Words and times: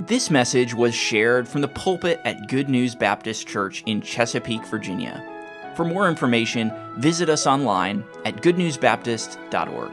This 0.00 0.30
message 0.30 0.74
was 0.74 0.94
shared 0.94 1.48
from 1.48 1.60
the 1.60 1.66
pulpit 1.66 2.20
at 2.24 2.46
Good 2.46 2.68
News 2.68 2.94
Baptist 2.94 3.48
Church 3.48 3.82
in 3.84 4.00
Chesapeake, 4.00 4.64
Virginia. 4.66 5.24
For 5.74 5.84
more 5.84 6.08
information, 6.08 6.72
visit 6.98 7.28
us 7.28 7.48
online 7.48 8.04
at 8.24 8.36
goodnewsbaptist.org. 8.36 9.90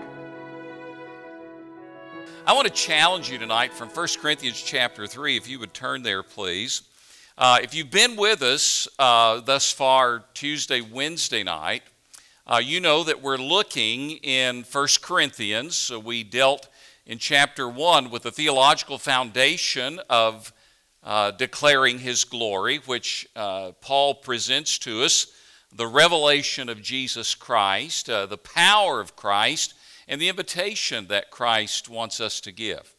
I 2.46 2.54
want 2.54 2.68
to 2.68 2.74
challenge 2.74 3.32
you 3.32 3.40
tonight 3.40 3.74
from 3.74 3.90
1 3.90 4.08
Corinthians 4.22 4.62
chapter 4.62 5.08
3, 5.08 5.38
if 5.38 5.50
you 5.50 5.58
would 5.58 5.74
turn 5.74 6.04
there, 6.04 6.22
please. 6.22 6.84
Uh, 7.36 7.58
if 7.64 7.74
you've 7.74 7.90
been 7.90 8.16
with 8.16 8.44
us 8.44 8.88
uh, 9.00 9.40
thus 9.40 9.74
far, 9.74 10.24
Tuesday, 10.36 10.82
Wednesday 10.82 11.42
night, 11.42 11.82
uh, 12.46 12.62
you 12.64 12.80
know 12.80 13.04
that 13.04 13.24
we're 13.24 13.38
looking 13.38 14.12
in 14.18 14.66
1 14.72 14.88
Corinthians. 15.02 15.76
So 15.76 15.98
we 15.98 16.24
dealt 16.24 16.68
in 17.06 17.20
chapter 17.20 17.70
1 17.70 18.10
with 18.10 18.24
the 18.24 18.32
theological 18.32 18.98
foundation 18.98 20.00
of 20.10 20.52
uh, 21.04 21.30
declaring 21.32 22.00
his 22.00 22.24
glory, 22.24 22.78
which 22.78 23.28
uh, 23.36 23.74
Paul 23.80 24.16
presents 24.16 24.80
to 24.80 25.04
us 25.04 25.28
the 25.72 25.86
revelation 25.86 26.68
of 26.68 26.82
Jesus 26.82 27.36
Christ, 27.36 28.10
uh, 28.10 28.26
the 28.26 28.38
power 28.38 29.00
of 29.00 29.16
Christ, 29.16 29.76
and 30.08 30.20
the 30.20 30.30
invitation 30.30 31.08
that 31.08 31.30
Christ 31.30 31.90
wants 31.90 32.20
us 32.20 32.42
to 32.42 32.52
give. 32.52 32.96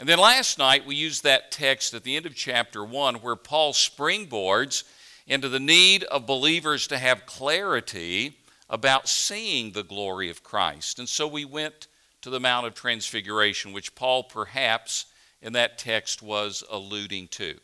And 0.00 0.08
then 0.08 0.18
last 0.18 0.58
night 0.58 0.86
we 0.86 0.96
used 0.96 1.22
that 1.22 1.52
text 1.52 1.94
at 1.94 2.02
the 2.02 2.16
end 2.16 2.26
of 2.26 2.34
chapter 2.34 2.84
1 2.84 3.16
where 3.16 3.36
Paul 3.36 3.72
springboards 3.72 4.82
into 5.28 5.48
the 5.48 5.60
need 5.60 6.02
of 6.04 6.26
believers 6.26 6.88
to 6.88 6.98
have 6.98 7.26
clarity 7.26 8.38
about 8.68 9.08
seeing 9.08 9.72
the 9.72 9.82
glory 9.84 10.28
of 10.28 10.42
Christ. 10.42 10.98
And 10.98 11.08
so 11.08 11.28
we 11.28 11.44
went 11.44 11.86
to 12.22 12.30
the 12.30 12.40
Mount 12.40 12.66
of 12.66 12.74
Transfiguration, 12.74 13.72
which 13.72 13.94
Paul 13.94 14.24
perhaps 14.24 15.06
in 15.40 15.52
that 15.52 15.78
text 15.78 16.22
was 16.22 16.64
alluding 16.70 17.28
to. 17.28 17.58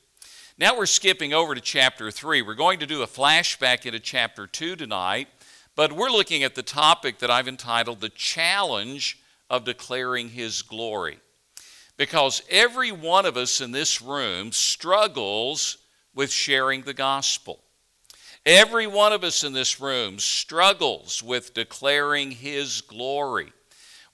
Now 0.57 0.77
we're 0.77 0.87
skipping 0.87 1.33
over 1.33 1.55
to 1.55 1.61
chapter 1.61 2.11
3. 2.11 2.43
We're 2.43 2.55
going 2.55 2.79
to 2.79 2.87
do 2.87 3.03
a 3.03 3.09
flashback 3.09 3.87
into 3.87 3.99
chapter 3.99 4.47
2 4.47 4.77
tonight, 4.77 5.27
but 5.75 5.93
we're 5.93 6.11
looking 6.11 6.45
at 6.45 6.55
the 6.55 6.63
topic 6.63 7.19
that 7.19 7.31
I've 7.31 7.49
entitled 7.49 8.01
The 8.01 8.11
Challenge 8.11 9.19
of 9.51 9.65
Declaring 9.65 10.29
His 10.29 10.63
Glory. 10.63 11.19
Because 11.97 12.43
every 12.49 12.93
one 12.93 13.27
of 13.27 13.37
us 13.37 13.61
in 13.61 13.73
this 13.73 14.01
room 14.01 14.53
struggles 14.53 15.79
with 16.15 16.31
sharing 16.31 16.83
the 16.83 16.95
gospel. 16.95 17.61
Every 18.47 18.87
one 18.87 19.13
of 19.13 19.25
us 19.25 19.43
in 19.43 19.53
this 19.53 19.81
room 19.81 20.19
struggles 20.21 21.23
with 21.23 21.55
declaring 21.55 22.31
His 22.31 22.81
glory 22.81 23.53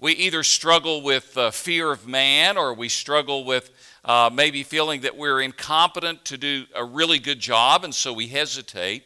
we 0.00 0.12
either 0.12 0.42
struggle 0.42 1.02
with 1.02 1.36
uh, 1.36 1.50
fear 1.50 1.92
of 1.92 2.08
man 2.08 2.56
or 2.56 2.72
we 2.72 2.88
struggle 2.88 3.44
with 3.44 3.70
uh, 4.02 4.30
maybe 4.32 4.62
feeling 4.62 5.02
that 5.02 5.14
we're 5.14 5.42
incompetent 5.42 6.24
to 6.24 6.38
do 6.38 6.64
a 6.74 6.82
really 6.82 7.18
good 7.18 7.38
job 7.38 7.84
and 7.84 7.94
so 7.94 8.10
we 8.10 8.26
hesitate. 8.26 9.04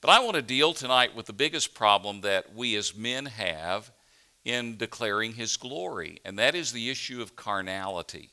But 0.00 0.08
I 0.08 0.20
want 0.20 0.36
to 0.36 0.42
deal 0.42 0.72
tonight 0.72 1.14
with 1.14 1.26
the 1.26 1.34
biggest 1.34 1.74
problem 1.74 2.22
that 2.22 2.54
we 2.54 2.74
as 2.76 2.96
men 2.96 3.26
have 3.26 3.90
in 4.42 4.78
declaring 4.78 5.34
his 5.34 5.58
glory, 5.58 6.20
and 6.24 6.38
that 6.38 6.54
is 6.54 6.72
the 6.72 6.88
issue 6.88 7.20
of 7.20 7.36
carnality. 7.36 8.30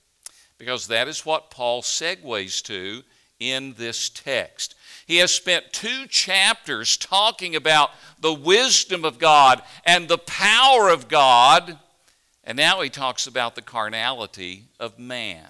Because 0.58 0.88
that 0.88 1.10
is 1.10 1.26
what 1.26 1.52
Paul 1.52 1.82
segues 1.82 2.64
to 2.64 3.04
in 3.42 3.74
this 3.74 4.08
text. 4.08 4.76
He 5.06 5.18
has 5.18 5.32
spent 5.32 5.74
two 5.74 6.08
chapters 6.08 6.96
talking 6.96 7.58
about 7.58 7.92
the 8.22 8.34
wisdom 8.34 9.04
of 9.04 9.20
God 9.20 9.62
and 9.86 10.08
the 10.08 10.18
power 10.18 10.88
of 10.88 11.10
God 11.10 11.78
and 12.48 12.56
now 12.56 12.80
he 12.80 12.90
talks 12.90 13.28
about 13.28 13.56
the 13.56 13.62
carnality 13.62 14.64
of 14.80 14.98
man, 14.98 15.50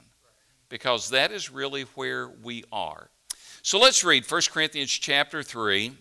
because 0.67 1.11
that 1.11 1.31
is 1.31 1.51
really 1.51 1.83
where 1.93 2.27
we 2.27 2.63
are. 2.71 3.09
So 3.61 3.77
let's 3.77 4.03
read 4.03 4.29
1 4.29 4.41
Corinthians 4.51 4.89
chapter 4.89 5.43
3, 5.43 5.91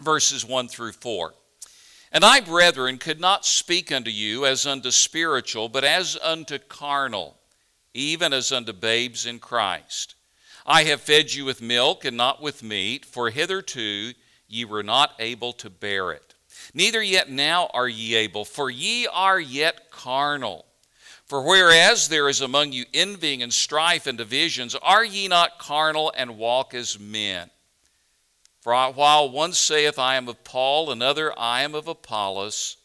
verses 0.00 0.44
1 0.44 0.66
through 0.66 0.92
4. 0.92 1.34
And 2.10 2.24
I, 2.24 2.40
brethren, 2.40 2.98
could 2.98 3.20
not 3.20 3.46
speak 3.46 3.92
unto 3.92 4.10
you 4.10 4.44
as 4.44 4.66
unto 4.66 4.90
spiritual, 4.90 5.68
but 5.68 5.84
as 5.84 6.18
unto 6.20 6.58
carnal, 6.58 7.36
even 7.94 8.32
as 8.32 8.50
unto 8.50 8.72
babes 8.72 9.24
in 9.24 9.38
Christ. 9.38 10.16
I 10.66 10.82
have 10.84 11.00
fed 11.00 11.32
you 11.32 11.44
with 11.44 11.62
milk 11.62 12.04
and 12.04 12.16
not 12.16 12.42
with 12.42 12.64
meat, 12.64 13.04
for 13.04 13.30
hitherto 13.30 14.14
ye 14.48 14.64
were 14.64 14.82
not 14.82 15.14
able 15.20 15.52
to 15.52 15.70
bear 15.70 16.10
it. 16.10 16.27
Neither 16.74 17.02
yet 17.02 17.30
now 17.30 17.68
are 17.72 17.88
ye 17.88 18.14
able, 18.14 18.44
for 18.44 18.70
ye 18.70 19.06
are 19.06 19.40
yet 19.40 19.90
carnal. 19.90 20.66
For 21.26 21.42
whereas 21.42 22.08
there 22.08 22.28
is 22.28 22.40
among 22.40 22.72
you 22.72 22.86
envying 22.94 23.42
and 23.42 23.52
strife 23.52 24.06
and 24.06 24.16
divisions, 24.16 24.74
are 24.74 25.04
ye 25.04 25.28
not 25.28 25.58
carnal 25.58 26.12
and 26.16 26.38
walk 26.38 26.72
as 26.72 26.98
men? 26.98 27.50
For 28.60 28.74
while 28.92 29.30
one 29.30 29.52
saith, 29.52 29.98
I 29.98 30.16
am 30.16 30.28
of 30.28 30.42
Paul, 30.42 30.90
another, 30.90 31.38
I 31.38 31.62
am 31.62 31.74
of 31.74 31.86
Apollos, 31.86 32.76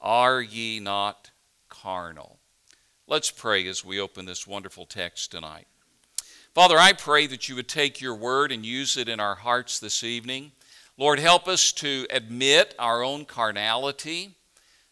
are 0.00 0.42
ye 0.42 0.80
not 0.80 1.30
carnal? 1.68 2.38
Let's 3.06 3.30
pray 3.30 3.66
as 3.68 3.84
we 3.84 4.00
open 4.00 4.26
this 4.26 4.46
wonderful 4.46 4.86
text 4.86 5.30
tonight. 5.30 5.66
Father, 6.54 6.78
I 6.78 6.92
pray 6.92 7.26
that 7.26 7.48
you 7.48 7.56
would 7.56 7.68
take 7.68 8.00
your 8.00 8.14
word 8.14 8.52
and 8.52 8.64
use 8.64 8.96
it 8.96 9.08
in 9.08 9.18
our 9.18 9.34
hearts 9.34 9.78
this 9.78 10.04
evening. 10.04 10.52
Lord, 10.96 11.18
help 11.18 11.48
us 11.48 11.72
to 11.72 12.06
admit 12.10 12.74
our 12.78 13.02
own 13.02 13.24
carnality, 13.24 14.36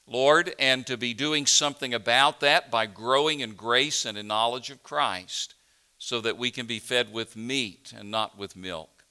Lord, 0.06 0.54
and 0.58 0.84
to 0.86 0.96
be 0.96 1.14
doing 1.14 1.46
something 1.46 1.94
about 1.94 2.40
that 2.40 2.70
by 2.70 2.86
growing 2.86 3.40
in 3.40 3.54
grace 3.54 4.04
and 4.04 4.18
in 4.18 4.26
knowledge 4.26 4.70
of 4.70 4.82
Christ 4.82 5.54
so 5.98 6.20
that 6.20 6.36
we 6.36 6.50
can 6.50 6.66
be 6.66 6.80
fed 6.80 7.12
with 7.12 7.36
meat 7.36 7.92
and 7.96 8.10
not 8.10 8.36
with 8.36 8.56
milk. 8.56 9.04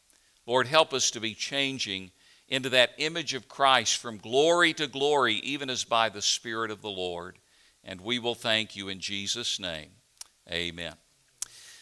Lord, 0.46 0.68
help 0.68 0.94
us 0.94 1.10
to 1.12 1.22
be 1.22 1.34
changing 1.34 2.12
into 2.50 2.68
that 2.70 2.92
image 2.98 3.34
of 3.34 3.48
Christ 3.48 3.98
from 3.98 4.18
glory 4.18 4.74
to 4.74 4.88
glory, 4.88 5.36
even 5.36 5.70
as 5.70 5.86
by 5.86 6.10
the 6.10 6.22
Spirit 6.22 6.70
of 6.70 6.82
the 6.82 6.90
Lord. 6.90 7.38
And 7.86 8.02
we 8.02 8.20
will 8.20 8.36
thank 8.36 8.76
you 8.76 8.90
in 8.90 9.00
Jesus' 9.00 9.58
name. 9.58 9.92
Amen. 10.52 11.01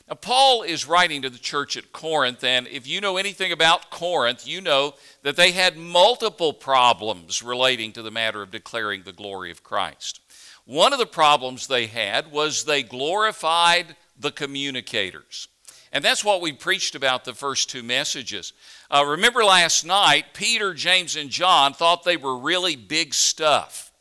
Now, 0.09 0.15
Paul 0.15 0.63
is 0.63 0.87
writing 0.87 1.21
to 1.21 1.29
the 1.29 1.37
church 1.37 1.77
at 1.77 1.91
Corinth, 1.91 2.43
and 2.43 2.67
if 2.67 2.87
you 2.87 2.99
know 2.99 3.17
anything 3.17 3.51
about 3.51 3.91
Corinth, 3.91 4.47
you 4.47 4.59
know 4.59 4.95
that 5.21 5.35
they 5.35 5.51
had 5.51 5.77
multiple 5.77 6.51
problems 6.51 7.43
relating 7.43 7.91
to 7.91 8.01
the 8.01 8.09
matter 8.09 8.41
of 8.41 8.49
declaring 8.49 9.03
the 9.03 9.13
glory 9.13 9.51
of 9.51 9.63
Christ. 9.63 10.19
One 10.65 10.93
of 10.93 10.99
the 10.99 11.05
problems 11.05 11.67
they 11.67 11.85
had 11.85 12.31
was 12.31 12.65
they 12.65 12.81
glorified 12.81 13.95
the 14.19 14.31
communicators. 14.31 15.47
And 15.91 16.03
that's 16.03 16.25
what 16.25 16.41
we 16.41 16.53
preached 16.53 16.95
about 16.95 17.23
the 17.23 17.33
first 17.33 17.69
two 17.69 17.83
messages. 17.83 18.53
Uh, 18.89 19.05
remember 19.05 19.43
last 19.43 19.85
night, 19.85 20.33
Peter, 20.33 20.73
James, 20.73 21.15
and 21.15 21.29
John 21.29 21.73
thought 21.73 22.03
they 22.03 22.17
were 22.17 22.37
really 22.37 22.75
big 22.75 23.13
stuff. 23.13 23.91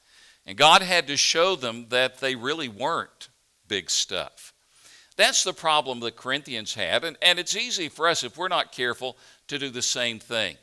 And 0.46 0.56
God 0.56 0.80
had 0.80 1.06
to 1.08 1.18
show 1.18 1.54
them 1.54 1.86
that 1.90 2.20
they 2.20 2.34
really 2.34 2.68
weren't 2.68 3.28
big 3.66 3.90
stuff. 3.90 4.47
That's 5.18 5.42
the 5.42 5.52
problem 5.52 5.98
that 6.00 6.14
Corinthians 6.14 6.74
had, 6.74 7.02
and, 7.02 7.18
and 7.20 7.40
it's 7.40 7.56
easy 7.56 7.88
for 7.88 8.06
us, 8.06 8.22
if 8.22 8.38
we're 8.38 8.46
not 8.46 8.70
careful, 8.70 9.16
to 9.48 9.58
do 9.58 9.68
the 9.68 9.82
same 9.82 10.20
thing. 10.20 10.56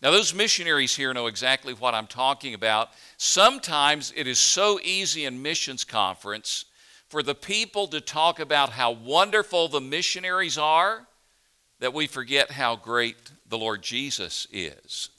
Now, 0.00 0.10
those 0.10 0.34
missionaries 0.34 0.96
here 0.96 1.12
know 1.12 1.26
exactly 1.26 1.74
what 1.74 1.94
I'm 1.94 2.06
talking 2.06 2.54
about. 2.54 2.88
Sometimes 3.18 4.10
it 4.16 4.26
is 4.26 4.38
so 4.38 4.80
easy 4.82 5.26
in 5.26 5.42
missions 5.42 5.84
conference 5.84 6.64
for 7.08 7.22
the 7.22 7.34
people 7.34 7.86
to 7.88 8.00
talk 8.00 8.40
about 8.40 8.70
how 8.70 8.92
wonderful 8.92 9.68
the 9.68 9.80
missionaries 9.82 10.56
are 10.56 11.06
that 11.78 11.92
we 11.92 12.06
forget 12.06 12.50
how 12.50 12.76
great 12.76 13.16
the 13.46 13.58
Lord 13.58 13.82
Jesus 13.82 14.46
is. 14.50 15.10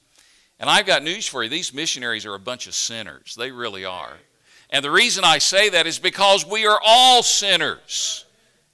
And 0.59 0.67
I've 0.67 0.87
got 0.87 1.03
news 1.03 1.27
for 1.27 1.43
you 1.43 1.49
these 1.49 1.75
missionaries 1.75 2.25
are 2.25 2.33
a 2.33 2.39
bunch 2.39 2.65
of 2.65 2.73
sinners. 2.73 3.35
They 3.37 3.51
really 3.51 3.85
are. 3.85 4.13
And 4.71 4.83
the 4.83 4.89
reason 4.89 5.23
I 5.23 5.37
say 5.37 5.69
that 5.69 5.85
is 5.85 5.99
because 5.99 6.43
we 6.43 6.65
are 6.65 6.81
all 6.83 7.21
sinners 7.21 8.25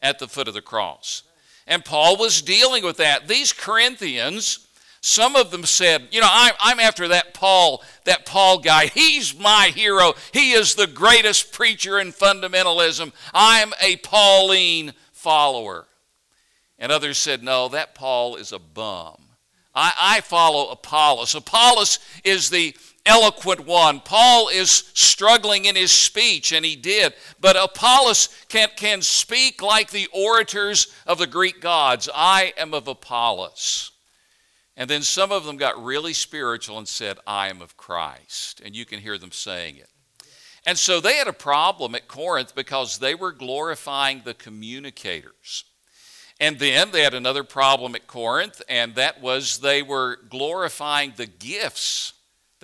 at 0.05 0.19
the 0.19 0.27
foot 0.27 0.47
of 0.47 0.53
the 0.53 0.61
cross. 0.61 1.23
And 1.65 1.83
Paul 1.83 2.17
was 2.17 2.43
dealing 2.43 2.83
with 2.83 2.97
that. 2.97 3.27
These 3.27 3.51
Corinthians, 3.51 4.67
some 5.01 5.35
of 5.35 5.49
them 5.49 5.65
said, 5.65 6.09
you 6.11 6.21
know, 6.21 6.27
I, 6.29 6.51
am 6.63 6.79
after 6.79 7.07
that 7.07 7.33
Paul, 7.33 7.83
that 8.03 8.27
Paul 8.27 8.59
guy. 8.59 8.85
He's 8.85 9.37
my 9.37 9.71
hero. 9.73 10.13
He 10.31 10.51
is 10.51 10.75
the 10.75 10.85
greatest 10.85 11.51
preacher 11.51 11.99
in 11.99 12.11
fundamentalism. 12.11 13.13
I'm 13.33 13.73
a 13.81 13.95
Pauline 13.97 14.93
follower. 15.11 15.87
And 16.77 16.91
others 16.91 17.17
said, 17.17 17.41
no, 17.41 17.67
that 17.69 17.95
Paul 17.95 18.35
is 18.35 18.51
a 18.51 18.59
bum. 18.59 19.17
I, 19.73 19.91
I 19.99 20.21
follow 20.21 20.69
Apollos. 20.69 21.33
Apollos 21.33 21.97
is 22.23 22.51
the 22.51 22.75
eloquent 23.05 23.65
one. 23.65 23.99
Paul 23.99 24.49
is 24.49 24.69
struggling 24.93 25.65
in 25.65 25.75
his 25.75 25.91
speech, 25.91 26.51
and 26.51 26.65
he 26.65 26.75
did. 26.75 27.13
But 27.39 27.55
Apollos 27.55 28.29
can, 28.49 28.69
can 28.75 29.01
speak 29.01 29.61
like 29.61 29.91
the 29.91 30.07
orators 30.13 30.93
of 31.05 31.17
the 31.17 31.27
Greek 31.27 31.61
gods. 31.61 32.09
I 32.13 32.53
am 32.57 32.73
of 32.73 32.87
Apollos. 32.87 33.91
And 34.77 34.89
then 34.89 35.03
some 35.03 35.31
of 35.31 35.45
them 35.45 35.57
got 35.57 35.81
really 35.81 36.13
spiritual 36.13 36.77
and 36.77 36.87
said, 36.87 37.17
I 37.25 37.49
am 37.49 37.61
of 37.61 37.77
Christ. 37.77 38.61
And 38.63 38.75
you 38.75 38.85
can 38.85 38.99
hear 38.99 39.17
them 39.17 39.31
saying 39.31 39.77
it. 39.77 39.89
And 40.65 40.77
so 40.77 40.99
they 40.99 41.15
had 41.15 41.27
a 41.27 41.33
problem 41.33 41.95
at 41.95 42.07
Corinth 42.07 42.55
because 42.55 42.97
they 42.97 43.13
were 43.13 43.31
glorifying 43.31 44.23
the 44.25 44.33
communicators. 44.33 45.63
And 46.39 46.59
then 46.59 46.91
they 46.91 47.03
had 47.03 47.13
another 47.13 47.45
problem 47.45 47.95
at 47.95 48.07
Corinth, 48.07 48.61
and 48.67 48.95
that 48.95 49.21
was 49.21 49.59
they 49.59 49.81
were 49.81 50.17
glorifying 50.29 51.13
the 51.15 51.27
gifts 51.27 52.14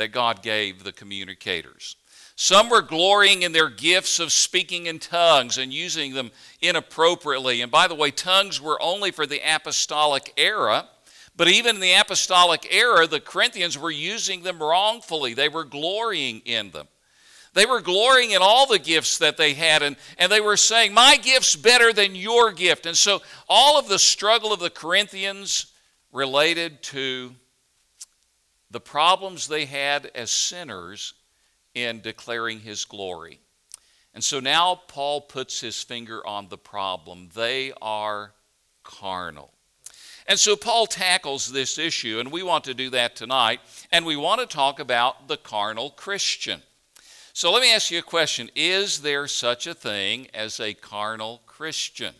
that 0.01 0.11
God 0.11 0.41
gave 0.41 0.83
the 0.83 0.91
communicators. 0.91 1.95
Some 2.35 2.71
were 2.71 2.81
glorying 2.81 3.43
in 3.43 3.51
their 3.51 3.69
gifts 3.69 4.19
of 4.19 4.31
speaking 4.31 4.87
in 4.87 4.97
tongues 4.97 5.59
and 5.59 5.71
using 5.71 6.15
them 6.15 6.31
inappropriately. 6.59 7.61
And 7.61 7.71
by 7.71 7.87
the 7.87 7.93
way, 7.93 8.09
tongues 8.09 8.59
were 8.59 8.81
only 8.81 9.11
for 9.11 9.27
the 9.27 9.41
apostolic 9.45 10.33
era. 10.37 10.87
But 11.35 11.49
even 11.49 11.75
in 11.75 11.81
the 11.81 11.93
apostolic 11.93 12.67
era, 12.73 13.05
the 13.05 13.19
Corinthians 13.19 13.77
were 13.77 13.91
using 13.91 14.41
them 14.41 14.57
wrongfully. 14.57 15.35
They 15.35 15.49
were 15.49 15.63
glorying 15.63 16.41
in 16.45 16.71
them. 16.71 16.87
They 17.53 17.67
were 17.67 17.79
glorying 17.79 18.31
in 18.31 18.41
all 18.41 18.65
the 18.65 18.79
gifts 18.79 19.19
that 19.19 19.37
they 19.37 19.53
had, 19.53 19.83
and, 19.83 19.95
and 20.17 20.31
they 20.31 20.41
were 20.41 20.57
saying, 20.57 20.95
My 20.95 21.17
gift's 21.17 21.55
better 21.55 21.93
than 21.93 22.15
your 22.15 22.51
gift. 22.51 22.87
And 22.87 22.97
so 22.97 23.21
all 23.47 23.77
of 23.77 23.87
the 23.87 23.99
struggle 23.99 24.51
of 24.51 24.61
the 24.61 24.71
Corinthians 24.71 25.67
related 26.11 26.81
to 26.83 27.35
the 28.71 28.79
problems 28.79 29.47
they 29.47 29.65
had 29.65 30.09
as 30.15 30.31
sinners 30.31 31.13
in 31.75 32.01
declaring 32.01 32.61
his 32.61 32.85
glory. 32.85 33.39
And 34.13 34.23
so 34.23 34.39
now 34.39 34.81
Paul 34.87 35.21
puts 35.21 35.61
his 35.61 35.83
finger 35.83 36.25
on 36.25 36.49
the 36.49 36.57
problem. 36.57 37.29
They 37.33 37.73
are 37.81 38.31
carnal. 38.83 39.51
And 40.27 40.39
so 40.39 40.55
Paul 40.55 40.85
tackles 40.85 41.51
this 41.51 41.77
issue, 41.77 42.19
and 42.19 42.31
we 42.31 42.43
want 42.43 42.63
to 42.65 42.73
do 42.73 42.89
that 42.91 43.15
tonight, 43.15 43.59
and 43.91 44.05
we 44.05 44.15
want 44.15 44.41
to 44.41 44.47
talk 44.47 44.79
about 44.79 45.27
the 45.27 45.37
carnal 45.37 45.89
Christian. 45.89 46.61
So 47.33 47.51
let 47.51 47.61
me 47.61 47.73
ask 47.73 47.91
you 47.91 47.99
a 47.99 48.03
question 48.03 48.49
Is 48.55 49.01
there 49.01 49.27
such 49.27 49.67
a 49.67 49.73
thing 49.73 50.27
as 50.33 50.59
a 50.59 50.73
carnal 50.73 51.41
Christian? 51.45 52.13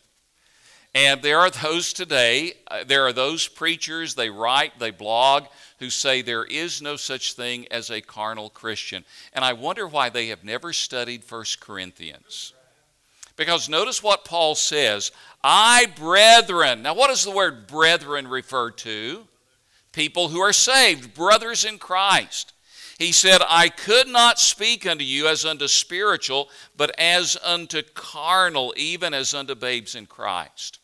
And 0.94 1.22
there 1.22 1.40
are 1.40 1.50
those 1.50 1.94
today, 1.94 2.54
uh, 2.68 2.84
there 2.86 3.06
are 3.06 3.14
those 3.14 3.48
preachers, 3.48 4.14
they 4.14 4.30
write, 4.30 4.78
they 4.78 4.92
blog, 4.92 5.46
who 5.80 5.90
say 5.90 6.22
there 6.22 6.44
is 6.44 6.82
no 6.82 6.98
such 6.98 7.34
thing 7.34 7.66
as 7.72 7.90
a 7.90 8.02
carnal 8.02 8.50
Christian. 8.50 9.06
And 9.32 9.46
I 9.46 9.54
wonder 9.54 9.88
why 9.88 10.10
they 10.10 10.28
have 10.28 10.44
never 10.44 10.74
studied 10.74 11.24
1 11.28 11.46
Corinthians. 11.62 12.54
Because 13.38 13.70
notice 13.70 14.04
what 14.04 14.26
Paul 14.26 14.54
says 14.54 15.12
I, 15.44 15.88
brethren. 15.96 16.84
Now, 16.84 16.94
what 16.94 17.08
does 17.08 17.24
the 17.24 17.32
word 17.32 17.68
brethren 17.68 18.28
refer 18.28 18.70
to? 18.72 19.28
People 19.94 20.28
who 20.28 20.40
are 20.40 20.54
saved, 20.54 21.14
brothers 21.14 21.64
in 21.64 21.80
Christ. 21.80 22.54
He 23.00 23.14
said, 23.14 23.42
I 23.48 23.70
could 23.70 24.08
not 24.08 24.40
speak 24.40 24.86
unto 24.86 25.04
you 25.04 25.28
as 25.28 25.46
unto 25.46 25.68
spiritual, 25.68 26.50
but 26.78 26.94
as 27.00 27.36
unto 27.44 27.82
carnal, 27.82 28.74
even 28.78 29.14
as 29.14 29.34
unto 29.34 29.56
babes 29.56 29.96
in 29.96 30.06
Christ. 30.06 30.81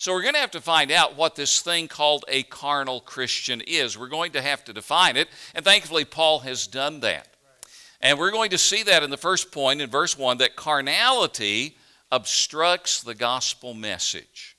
So 0.00 0.14
we're 0.14 0.22
going 0.22 0.32
to 0.32 0.40
have 0.40 0.52
to 0.52 0.62
find 0.62 0.90
out 0.90 1.18
what 1.18 1.34
this 1.34 1.60
thing 1.60 1.86
called 1.86 2.24
a 2.26 2.42
carnal 2.44 3.02
Christian 3.02 3.60
is. 3.60 3.98
We're 3.98 4.08
going 4.08 4.32
to 4.32 4.40
have 4.40 4.64
to 4.64 4.72
define 4.72 5.18
it, 5.18 5.28
and 5.54 5.62
thankfully, 5.62 6.06
Paul 6.06 6.38
has 6.38 6.66
done 6.66 7.00
that. 7.00 7.28
And 8.00 8.18
we're 8.18 8.30
going 8.30 8.48
to 8.52 8.56
see 8.56 8.82
that 8.84 9.02
in 9.02 9.10
the 9.10 9.18
first 9.18 9.52
point 9.52 9.82
in 9.82 9.90
verse 9.90 10.16
1 10.16 10.38
that 10.38 10.56
carnality 10.56 11.76
obstructs 12.10 13.02
the 13.02 13.14
gospel 13.14 13.74
message. 13.74 14.56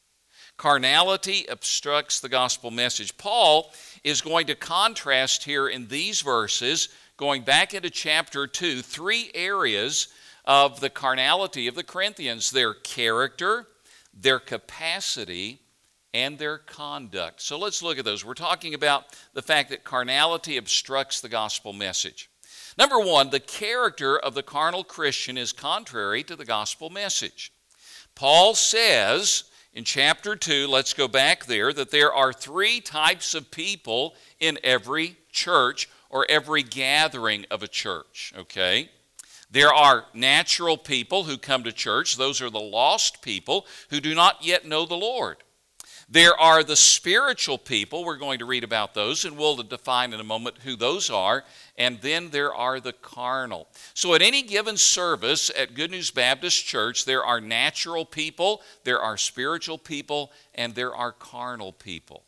Carnality 0.58 1.48
obstructs 1.50 2.20
the 2.20 2.30
gospel 2.30 2.70
message. 2.70 3.18
Paul 3.18 3.74
is 4.04 4.22
going 4.22 4.46
to 4.46 4.54
contrast 4.54 5.44
here 5.44 5.68
in 5.68 5.88
these 5.88 6.22
verses, 6.22 6.90
going 7.18 7.42
back 7.42 7.74
into 7.74 7.90
chapter 7.90 8.46
2, 8.46 8.84
three 8.84 9.32
areas 9.34 10.10
of 10.46 10.82
the 10.82 10.90
carnality 10.92 11.68
of 11.68 11.74
the 11.74 11.84
Corinthians 11.84 12.52
their 12.52 12.76
character, 12.76 13.66
their 14.14 14.40
capacity, 14.40 15.62
and 16.14 16.38
their 16.38 16.58
conduct. 16.58 17.42
So 17.42 17.58
let's 17.58 17.82
look 17.82 17.98
at 17.98 18.06
those. 18.06 18.26
We're 18.26 18.34
talking 18.34 18.74
about 18.74 19.06
the 19.34 19.42
fact 19.42 19.70
that 19.70 19.84
carnality 19.84 20.58
obstructs 20.58 21.22
the 21.22 21.30
gospel 21.30 21.74
message. 21.74 22.30
Number 22.78 23.00
one, 23.00 23.30
the 23.30 23.40
character 23.40 24.18
of 24.18 24.34
the 24.34 24.44
carnal 24.44 24.84
Christian 24.84 25.38
is 25.38 25.54
contrary 25.54 26.24
to 26.24 26.36
the 26.36 26.46
gospel 26.46 26.90
message. 26.90 27.52
Paul 28.16 28.56
says 28.56 29.46
in 29.74 29.84
chapter 29.84 30.36
2, 30.36 30.68
let's 30.68 30.94
go 30.94 31.08
back 31.08 31.46
there, 31.46 31.72
that 31.72 31.92
there 31.92 32.14
are 32.14 32.34
three 32.34 32.82
types 32.82 33.34
of 33.34 33.52
people 33.52 34.16
in 34.40 34.60
every 34.64 35.16
church 35.32 35.90
or 36.10 36.26
every 36.30 36.62
gathering 36.62 37.46
of 37.50 37.64
a 37.64 37.68
church, 37.68 38.34
okay? 38.38 38.90
There 39.52 39.74
are 39.74 40.06
natural 40.14 40.78
people 40.78 41.26
who 41.26 41.38
come 41.38 41.64
to 41.66 41.74
church, 41.74 42.16
those 42.16 42.42
are 42.42 42.50
the 42.50 42.60
lost 42.60 43.22
people 43.22 43.68
who 43.90 44.00
do 44.00 44.16
not 44.16 44.44
yet 44.44 44.66
know 44.66 44.86
the 44.86 44.96
Lord. 44.96 45.38
There 46.12 46.38
are 46.38 46.62
the 46.62 46.76
spiritual 46.76 47.58
people, 47.58 48.04
we're 48.04 48.18
going 48.18 48.40
to 48.40 48.46
read 48.46 48.66
about 48.66 48.94
those, 48.94 49.24
and 49.24 49.38
we'll 49.38 49.56
define 49.58 50.12
in 50.12 50.20
a 50.20 50.26
moment 50.26 50.58
who 50.64 50.76
those 50.76 51.10
are. 51.10 51.46
And 51.78 52.02
then 52.02 52.32
there 52.32 52.54
are 52.54 52.82
the 52.82 52.92
carnal. 52.92 53.70
So 53.94 54.14
at 54.14 54.22
any 54.22 54.42
given 54.42 54.76
service 54.76 55.52
at 55.58 55.74
Good 55.74 55.92
News 55.92 56.12
Baptist 56.12 56.66
Church, 56.66 57.06
there 57.06 57.24
are 57.24 57.40
natural 57.40 58.06
people, 58.06 58.62
there 58.84 59.00
are 59.00 59.16
spiritual 59.16 59.78
people, 59.78 60.34
and 60.54 60.76
there 60.76 60.94
are 60.94 61.14
carnal 61.14 61.72
people. 61.72 62.24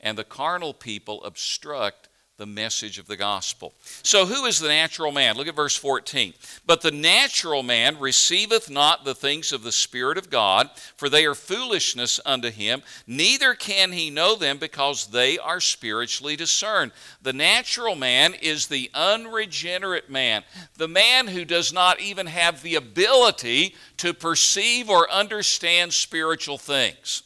And 0.00 0.16
the 0.16 0.24
carnal 0.24 0.72
people 0.72 1.22
obstruct 1.24 2.08
the 2.40 2.46
message 2.46 2.98
of 2.98 3.06
the 3.06 3.18
gospel. 3.18 3.74
So, 4.02 4.24
who 4.24 4.46
is 4.46 4.58
the 4.58 4.68
natural 4.68 5.12
man? 5.12 5.36
Look 5.36 5.46
at 5.46 5.54
verse 5.54 5.76
14. 5.76 6.32
But 6.64 6.80
the 6.80 6.90
natural 6.90 7.62
man 7.62 8.00
receiveth 8.00 8.70
not 8.70 9.04
the 9.04 9.14
things 9.14 9.52
of 9.52 9.62
the 9.62 9.70
Spirit 9.70 10.16
of 10.16 10.30
God, 10.30 10.70
for 10.96 11.10
they 11.10 11.26
are 11.26 11.34
foolishness 11.34 12.18
unto 12.24 12.50
him, 12.50 12.82
neither 13.06 13.54
can 13.54 13.92
he 13.92 14.08
know 14.08 14.36
them 14.36 14.56
because 14.56 15.08
they 15.08 15.38
are 15.38 15.60
spiritually 15.60 16.34
discerned. 16.34 16.92
The 17.20 17.34
natural 17.34 17.94
man 17.94 18.32
is 18.32 18.68
the 18.68 18.90
unregenerate 18.94 20.08
man, 20.08 20.42
the 20.78 20.88
man 20.88 21.26
who 21.26 21.44
does 21.44 21.74
not 21.74 22.00
even 22.00 22.26
have 22.26 22.62
the 22.62 22.76
ability 22.76 23.74
to 23.98 24.14
perceive 24.14 24.88
or 24.88 25.12
understand 25.12 25.92
spiritual 25.92 26.56
things. 26.56 27.22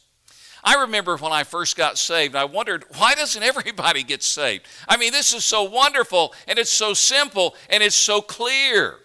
I 0.65 0.81
remember 0.81 1.15
when 1.17 1.31
I 1.31 1.43
first 1.43 1.77
got 1.77 1.99
saved, 1.99 2.35
I 2.35 2.45
wondered, 2.45 2.85
why 2.97 3.13
doesn't 3.13 3.43
everybody 3.43 4.01
get 4.01 4.23
saved? 4.23 4.65
I 4.89 4.97
mean, 4.97 5.11
this 5.11 5.31
is 5.31 5.45
so 5.45 5.63
wonderful, 5.63 6.33
and 6.47 6.57
it's 6.57 6.71
so 6.71 6.95
simple, 6.95 7.55
and 7.69 7.83
it's 7.83 7.95
so 7.95 8.19
clear. 8.19 8.95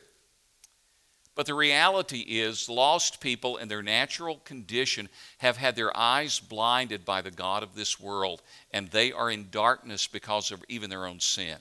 But 1.35 1.45
the 1.45 1.55
reality 1.55 2.21
is, 2.21 2.69
lost 2.69 3.21
people 3.21 3.59
in 3.59 3.69
their 3.69 3.83
natural 3.83 4.41
condition 4.45 5.11
have 5.39 5.59
had 5.59 5.77
their 5.77 5.95
eyes 5.97 6.41
blinded 6.41 7.05
by 7.05 7.21
the 7.21 7.31
God 7.31 7.63
of 7.63 7.75
this 7.75 8.01
world, 8.01 8.43
and 8.73 8.89
they 8.89 9.13
are 9.13 9.31
in 9.31 9.49
darkness 9.51 10.07
because 10.07 10.51
of 10.51 10.65
even 10.69 10.89
their 10.89 11.07
own 11.07 11.21
sin. 11.21 11.59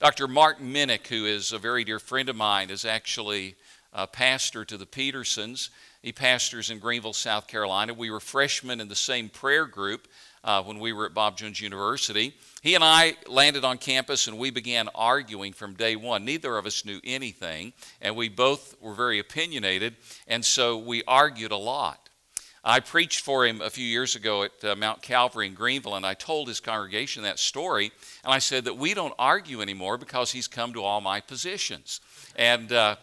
Dr. 0.00 0.26
Mark 0.26 0.60
Minnick, 0.60 1.06
who 1.08 1.26
is 1.26 1.52
a 1.52 1.58
very 1.58 1.84
dear 1.84 1.98
friend 1.98 2.28
of 2.28 2.36
mine, 2.36 2.70
is 2.70 2.84
actually 2.84 3.56
a 3.92 4.06
pastor 4.06 4.64
to 4.64 4.76
the 4.76 4.86
Petersons. 4.86 5.70
He 6.02 6.12
pastors 6.12 6.70
in 6.70 6.78
Greenville, 6.78 7.12
South 7.12 7.48
Carolina. 7.48 7.92
We 7.92 8.10
were 8.10 8.20
freshmen 8.20 8.80
in 8.80 8.88
the 8.88 8.94
same 8.94 9.28
prayer 9.28 9.66
group 9.66 10.06
uh, 10.44 10.62
when 10.62 10.78
we 10.78 10.92
were 10.92 11.06
at 11.06 11.14
Bob 11.14 11.36
Jones 11.36 11.60
University. 11.60 12.34
He 12.62 12.74
and 12.74 12.84
I 12.84 13.16
landed 13.26 13.64
on 13.64 13.78
campus 13.78 14.28
and 14.28 14.38
we 14.38 14.50
began 14.50 14.88
arguing 14.94 15.52
from 15.52 15.74
day 15.74 15.96
one. 15.96 16.24
Neither 16.24 16.56
of 16.56 16.66
us 16.66 16.84
knew 16.84 17.00
anything, 17.04 17.72
and 18.00 18.14
we 18.14 18.28
both 18.28 18.76
were 18.80 18.94
very 18.94 19.18
opinionated, 19.18 19.96
and 20.26 20.44
so 20.44 20.78
we 20.78 21.02
argued 21.06 21.52
a 21.52 21.56
lot. 21.56 22.08
I 22.64 22.80
preached 22.80 23.20
for 23.20 23.46
him 23.46 23.60
a 23.60 23.70
few 23.70 23.86
years 23.86 24.16
ago 24.16 24.42
at 24.42 24.64
uh, 24.64 24.76
Mount 24.76 25.00
Calvary 25.00 25.46
in 25.46 25.54
Greenville, 25.54 25.94
and 25.94 26.04
I 26.04 26.14
told 26.14 26.48
his 26.48 26.60
congregation 26.60 27.22
that 27.22 27.38
story. 27.38 27.92
And 28.24 28.32
I 28.32 28.40
said 28.40 28.64
that 28.64 28.76
we 28.76 28.94
don't 28.94 29.14
argue 29.18 29.62
anymore 29.62 29.96
because 29.96 30.32
he's 30.32 30.48
come 30.48 30.72
to 30.72 30.82
all 30.82 31.00
my 31.00 31.20
positions. 31.20 32.00
And 32.36 32.72
uh, 32.72 32.96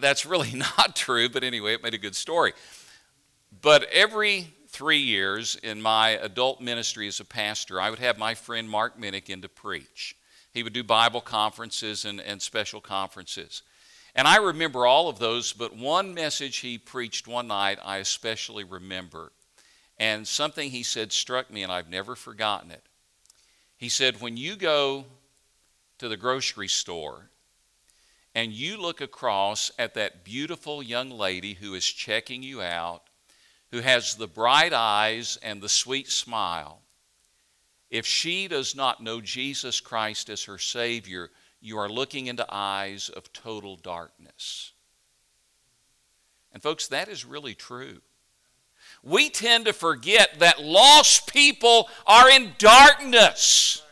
that's 0.00 0.26
really 0.26 0.52
not 0.54 0.96
true, 0.96 1.28
but 1.28 1.44
anyway, 1.44 1.74
it 1.74 1.82
made 1.82 1.94
a 1.94 1.98
good 1.98 2.16
story. 2.16 2.52
But 3.60 3.84
every 3.84 4.48
three 4.68 4.98
years 4.98 5.56
in 5.56 5.82
my 5.82 6.10
adult 6.10 6.60
ministry 6.60 7.06
as 7.06 7.20
a 7.20 7.24
pastor, 7.24 7.80
I 7.80 7.90
would 7.90 7.98
have 7.98 8.18
my 8.18 8.34
friend 8.34 8.68
Mark 8.68 8.98
Minnick 8.98 9.28
in 9.28 9.42
to 9.42 9.48
preach. 9.48 10.16
He 10.52 10.62
would 10.62 10.72
do 10.72 10.82
Bible 10.82 11.20
conferences 11.20 12.04
and, 12.04 12.20
and 12.20 12.40
special 12.40 12.80
conferences. 12.80 13.62
And 14.14 14.28
I 14.28 14.36
remember 14.36 14.86
all 14.86 15.08
of 15.08 15.18
those, 15.18 15.52
but 15.52 15.76
one 15.76 16.14
message 16.14 16.58
he 16.58 16.78
preached 16.78 17.26
one 17.26 17.46
night 17.48 17.78
I 17.82 17.98
especially 17.98 18.64
remember. 18.64 19.32
And 19.98 20.26
something 20.26 20.70
he 20.70 20.82
said 20.82 21.12
struck 21.12 21.50
me, 21.50 21.62
and 21.62 21.72
I've 21.72 21.88
never 21.88 22.16
forgotten 22.16 22.70
it. 22.70 22.82
He 23.76 23.88
said, 23.88 24.20
When 24.20 24.36
you 24.36 24.56
go 24.56 25.04
to 25.98 26.08
the 26.08 26.16
grocery 26.16 26.68
store 26.68 27.30
and 28.34 28.52
you 28.52 28.80
look 28.80 29.00
across 29.00 29.70
at 29.78 29.94
that 29.94 30.24
beautiful 30.24 30.82
young 30.82 31.10
lady 31.10 31.54
who 31.54 31.74
is 31.74 31.84
checking 31.84 32.42
you 32.42 32.62
out, 32.62 33.02
who 33.70 33.80
has 33.80 34.14
the 34.14 34.26
bright 34.26 34.72
eyes 34.72 35.38
and 35.42 35.60
the 35.60 35.68
sweet 35.68 36.08
smile, 36.08 36.80
if 37.90 38.06
she 38.06 38.48
does 38.48 38.74
not 38.74 39.02
know 39.02 39.20
Jesus 39.20 39.80
Christ 39.80 40.30
as 40.30 40.44
her 40.44 40.56
Savior, 40.56 41.30
you 41.60 41.76
are 41.78 41.90
looking 41.90 42.26
into 42.26 42.46
eyes 42.48 43.10
of 43.10 43.32
total 43.34 43.76
darkness. 43.76 44.72
And, 46.52 46.62
folks, 46.62 46.86
that 46.88 47.08
is 47.08 47.24
really 47.24 47.54
true. 47.54 48.00
we 49.02 49.28
tend 49.30 49.66
to 49.66 49.72
forget 49.72 50.38
that 50.38 50.62
lost 50.62 51.32
people 51.32 51.88
are 52.06 52.30
in 52.30 52.52
darkness. 52.58 53.82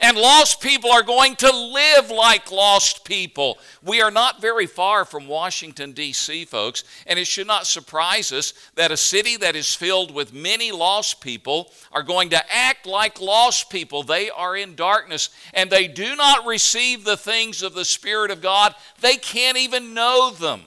And 0.00 0.16
lost 0.16 0.60
people 0.60 0.92
are 0.92 1.02
going 1.02 1.36
to 1.36 1.50
live 1.50 2.10
like 2.10 2.52
lost 2.52 3.04
people. 3.04 3.58
We 3.82 4.00
are 4.00 4.10
not 4.10 4.40
very 4.40 4.66
far 4.66 5.04
from 5.04 5.26
Washington, 5.26 5.92
D.C., 5.92 6.44
folks, 6.44 6.84
and 7.06 7.18
it 7.18 7.26
should 7.26 7.46
not 7.46 7.66
surprise 7.66 8.32
us 8.32 8.52
that 8.74 8.92
a 8.92 8.96
city 8.96 9.36
that 9.38 9.56
is 9.56 9.74
filled 9.74 10.14
with 10.14 10.32
many 10.32 10.70
lost 10.70 11.20
people 11.20 11.72
are 11.92 12.02
going 12.02 12.30
to 12.30 12.54
act 12.54 12.86
like 12.86 13.20
lost 13.20 13.70
people. 13.70 14.02
They 14.02 14.30
are 14.30 14.56
in 14.56 14.74
darkness 14.74 15.30
and 15.54 15.70
they 15.70 15.88
do 15.88 16.14
not 16.16 16.46
receive 16.46 17.04
the 17.04 17.16
things 17.16 17.62
of 17.62 17.74
the 17.74 17.84
Spirit 17.84 18.30
of 18.30 18.40
God, 18.40 18.74
they 19.00 19.16
can't 19.16 19.58
even 19.58 19.94
know 19.94 20.30
them. 20.30 20.62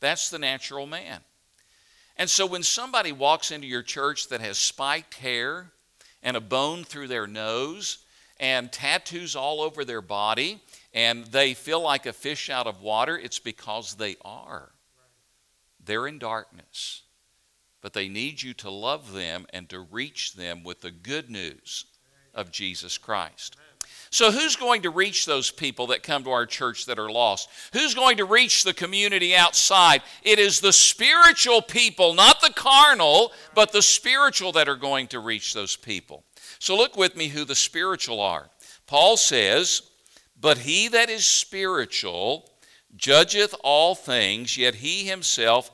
That's 0.00 0.30
the 0.30 0.38
natural 0.38 0.86
man. 0.86 1.20
And 2.16 2.28
so 2.28 2.46
when 2.46 2.62
somebody 2.62 3.12
walks 3.12 3.50
into 3.50 3.66
your 3.66 3.82
church 3.82 4.28
that 4.28 4.40
has 4.40 4.58
spiked 4.58 5.14
hair 5.14 5.70
and 6.22 6.36
a 6.36 6.40
bone 6.40 6.84
through 6.84 7.08
their 7.08 7.26
nose, 7.26 7.98
and 8.40 8.70
tattoos 8.70 9.34
all 9.34 9.60
over 9.60 9.84
their 9.84 10.02
body 10.02 10.60
and 10.94 11.26
they 11.26 11.54
feel 11.54 11.80
like 11.80 12.06
a 12.06 12.12
fish 12.12 12.50
out 12.50 12.66
of 12.66 12.80
water, 12.80 13.16
it's 13.16 13.38
because 13.38 13.94
they 13.94 14.16
are. 14.24 14.70
They're 15.84 16.06
in 16.06 16.18
darkness. 16.18 17.02
But 17.80 17.92
they 17.92 18.08
need 18.08 18.42
you 18.42 18.54
to 18.54 18.70
love 18.70 19.12
them 19.12 19.46
and 19.52 19.68
to 19.68 19.80
reach 19.80 20.34
them 20.34 20.64
with 20.64 20.80
the 20.80 20.90
good 20.90 21.30
news 21.30 21.84
of 22.34 22.50
Jesus 22.50 22.98
Christ. 22.98 23.56
So, 24.10 24.32
who's 24.32 24.56
going 24.56 24.82
to 24.82 24.90
reach 24.90 25.26
those 25.26 25.50
people 25.50 25.88
that 25.88 26.02
come 26.02 26.24
to 26.24 26.30
our 26.30 26.46
church 26.46 26.86
that 26.86 26.98
are 26.98 27.10
lost? 27.10 27.48
Who's 27.74 27.94
going 27.94 28.16
to 28.16 28.24
reach 28.24 28.64
the 28.64 28.72
community 28.72 29.36
outside? 29.36 30.02
It 30.22 30.38
is 30.38 30.60
the 30.60 30.72
spiritual 30.72 31.60
people, 31.60 32.14
not 32.14 32.40
the 32.40 32.52
carnal, 32.54 33.32
but 33.54 33.70
the 33.70 33.82
spiritual 33.82 34.52
that 34.52 34.68
are 34.68 34.76
going 34.76 35.08
to 35.08 35.20
reach 35.20 35.52
those 35.52 35.76
people. 35.76 36.24
So 36.58 36.76
look 36.76 36.96
with 36.96 37.16
me 37.16 37.28
who 37.28 37.44
the 37.44 37.54
spiritual 37.54 38.20
are. 38.20 38.48
Paul 38.86 39.16
says, 39.16 39.82
But 40.40 40.58
he 40.58 40.88
that 40.88 41.10
is 41.10 41.24
spiritual 41.24 42.50
judgeth 42.96 43.54
all 43.62 43.94
things, 43.94 44.56
yet 44.56 44.76
he 44.76 45.04
himself 45.06 45.70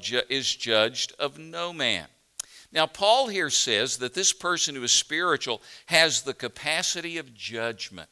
ju- 0.00 0.22
is 0.28 0.54
judged 0.54 1.12
of 1.18 1.38
no 1.38 1.72
man. 1.72 2.06
Now, 2.72 2.86
Paul 2.86 3.28
here 3.28 3.50
says 3.50 3.98
that 3.98 4.14
this 4.14 4.32
person 4.32 4.74
who 4.74 4.82
is 4.82 4.92
spiritual 4.92 5.62
has 5.86 6.22
the 6.22 6.34
capacity 6.34 7.18
of 7.18 7.34
judgment. 7.34 8.08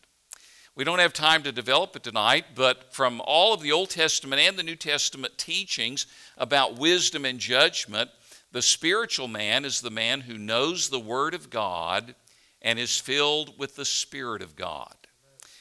We 0.74 0.84
don't 0.84 1.00
have 1.00 1.12
time 1.12 1.42
to 1.42 1.52
develop 1.52 1.96
it 1.96 2.02
tonight, 2.02 2.46
but 2.54 2.94
from 2.94 3.20
all 3.24 3.52
of 3.52 3.60
the 3.60 3.72
Old 3.72 3.90
Testament 3.90 4.40
and 4.40 4.56
the 4.56 4.62
New 4.62 4.76
Testament 4.76 5.36
teachings 5.36 6.06
about 6.38 6.78
wisdom 6.78 7.24
and 7.24 7.38
judgment, 7.38 8.10
the 8.52 8.62
spiritual 8.62 9.28
man 9.28 9.64
is 9.64 9.80
the 9.80 9.90
man 9.90 10.20
who 10.20 10.38
knows 10.38 10.88
the 10.88 11.00
Word 11.00 11.34
of 11.34 11.50
God 11.50 12.14
and 12.60 12.78
is 12.78 13.00
filled 13.00 13.58
with 13.58 13.76
the 13.76 13.84
Spirit 13.84 14.42
of 14.42 14.56
God. 14.56 14.94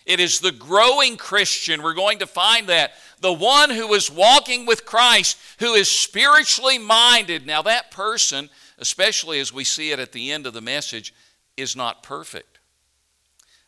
It 0.05 0.19
is 0.19 0.39
the 0.39 0.51
growing 0.51 1.15
Christian, 1.15 1.81
we're 1.81 1.93
going 1.93 2.19
to 2.19 2.27
find 2.27 2.67
that, 2.67 2.93
the 3.19 3.31
one 3.31 3.69
who 3.69 3.93
is 3.93 4.11
walking 4.11 4.65
with 4.65 4.85
Christ, 4.85 5.37
who 5.59 5.73
is 5.73 5.89
spiritually 5.89 6.79
minded. 6.79 7.45
Now, 7.45 7.61
that 7.61 7.91
person, 7.91 8.49
especially 8.77 9.39
as 9.39 9.53
we 9.53 9.63
see 9.63 9.91
it 9.91 9.99
at 9.99 10.11
the 10.11 10.31
end 10.31 10.47
of 10.47 10.53
the 10.53 10.61
message, 10.61 11.13
is 11.55 11.75
not 11.75 12.03
perfect. 12.03 12.59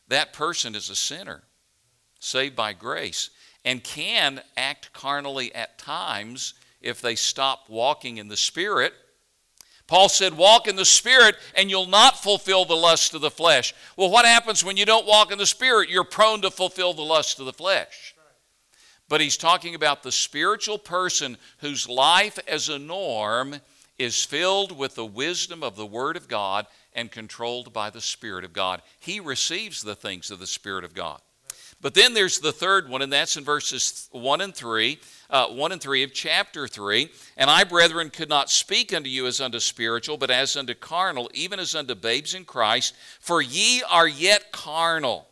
That 0.07 0.33
person 0.33 0.75
is 0.75 0.89
a 0.89 0.95
sinner, 0.95 1.43
saved 2.19 2.55
by 2.55 2.73
grace, 2.73 3.29
and 3.63 3.83
can 3.83 4.41
act 4.57 4.91
carnally 4.91 5.53
at 5.55 5.77
times 5.77 6.55
if 6.81 6.99
they 6.99 7.15
stop 7.15 7.69
walking 7.69 8.17
in 8.17 8.27
the 8.27 8.35
Spirit 8.35 8.93
Paul 9.87 10.09
said, 10.09 10.35
Walk 10.35 10.67
in 10.67 10.75
the 10.75 10.85
Spirit, 10.85 11.35
and 11.55 11.69
you'll 11.69 11.85
not 11.85 12.21
fulfill 12.21 12.65
the 12.65 12.75
lust 12.75 13.13
of 13.13 13.21
the 13.21 13.29
flesh. 13.29 13.73
Well, 13.97 14.09
what 14.09 14.25
happens 14.25 14.63
when 14.63 14.77
you 14.77 14.85
don't 14.85 15.05
walk 15.05 15.31
in 15.31 15.37
the 15.37 15.45
Spirit? 15.45 15.89
You're 15.89 16.03
prone 16.03 16.41
to 16.41 16.51
fulfill 16.51 16.93
the 16.93 17.01
lust 17.01 17.39
of 17.39 17.45
the 17.45 17.53
flesh. 17.53 18.15
But 19.09 19.21
he's 19.21 19.37
talking 19.37 19.75
about 19.75 20.01
the 20.01 20.11
spiritual 20.11 20.77
person 20.77 21.37
whose 21.59 21.89
life 21.89 22.39
as 22.47 22.69
a 22.69 22.79
norm 22.79 23.55
is 23.99 24.23
filled 24.23 24.77
with 24.77 24.95
the 24.95 25.05
wisdom 25.05 25.63
of 25.63 25.75
the 25.75 25.85
Word 25.85 26.17
of 26.17 26.27
God 26.27 26.65
and 26.93 27.11
controlled 27.11 27.73
by 27.73 27.89
the 27.89 28.01
Spirit 28.01 28.43
of 28.43 28.53
God. 28.53 28.81
He 28.99 29.19
receives 29.19 29.81
the 29.81 29.95
things 29.95 30.31
of 30.31 30.39
the 30.39 30.47
Spirit 30.47 30.83
of 30.83 30.93
God. 30.93 31.21
But 31.83 31.93
then 31.93 32.15
there's 32.15 32.39
the 32.39 32.51
third 32.51 32.89
one, 32.89 33.03
and 33.03 33.13
that's 33.13 33.37
in 33.37 33.43
verses 33.43 34.09
1 34.11 34.41
and 34.41 34.55
3 34.55 34.99
uh, 35.33 35.47
1 35.47 35.71
and 35.71 35.81
3 35.81 36.03
of 36.03 36.13
chapter 36.13 36.67
3. 36.67 37.09
And 37.37 37.49
I, 37.49 37.63
brethren, 37.63 38.11
could 38.11 38.29
not 38.29 38.51
speak 38.51 38.93
unto 38.93 39.09
you 39.09 39.25
as 39.25 39.41
unto 39.41 39.59
spiritual, 39.59 40.17
but 40.17 40.29
as 40.29 40.55
unto 40.55 40.75
carnal, 40.75 41.29
even 41.33 41.59
as 41.59 41.75
unto 41.75 41.95
babes 41.95 42.35
in 42.35 42.45
Christ, 42.45 42.93
for 43.19 43.41
ye 43.41 43.83
are 43.89 44.07
yet 44.07 44.51
carnal. 44.51 45.27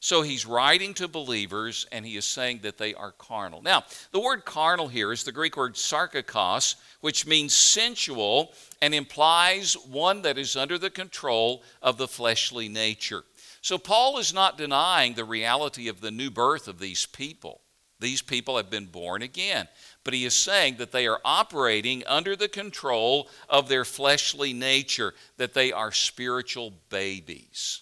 So 0.00 0.22
he's 0.22 0.44
writing 0.44 0.92
to 0.94 1.08
believers 1.08 1.86
and 1.90 2.04
he 2.04 2.16
is 2.16 2.24
saying 2.24 2.60
that 2.62 2.78
they 2.78 2.94
are 2.94 3.12
carnal. 3.12 3.62
Now, 3.62 3.84
the 4.12 4.20
word 4.20 4.44
carnal 4.44 4.88
here 4.88 5.10
is 5.10 5.24
the 5.24 5.32
Greek 5.32 5.56
word 5.56 5.74
sarkikos, 5.74 6.76
which 7.00 7.26
means 7.26 7.54
sensual 7.54 8.52
and 8.82 8.94
implies 8.94 9.74
one 9.74 10.22
that 10.22 10.38
is 10.38 10.54
under 10.54 10.78
the 10.78 10.90
control 10.90 11.62
of 11.82 11.96
the 11.96 12.06
fleshly 12.06 12.68
nature. 12.68 13.24
So 13.66 13.78
Paul 13.78 14.18
is 14.18 14.32
not 14.32 14.56
denying 14.56 15.14
the 15.14 15.24
reality 15.24 15.88
of 15.88 16.00
the 16.00 16.12
new 16.12 16.30
birth 16.30 16.68
of 16.68 16.78
these 16.78 17.04
people. 17.04 17.62
These 17.98 18.22
people 18.22 18.58
have 18.58 18.70
been 18.70 18.86
born 18.86 19.22
again. 19.22 19.66
But 20.04 20.14
he 20.14 20.24
is 20.24 20.34
saying 20.34 20.76
that 20.76 20.92
they 20.92 21.08
are 21.08 21.20
operating 21.24 22.06
under 22.06 22.36
the 22.36 22.46
control 22.46 23.28
of 23.48 23.68
their 23.68 23.84
fleshly 23.84 24.52
nature, 24.52 25.14
that 25.36 25.52
they 25.52 25.72
are 25.72 25.90
spiritual 25.90 26.74
babies. 26.90 27.80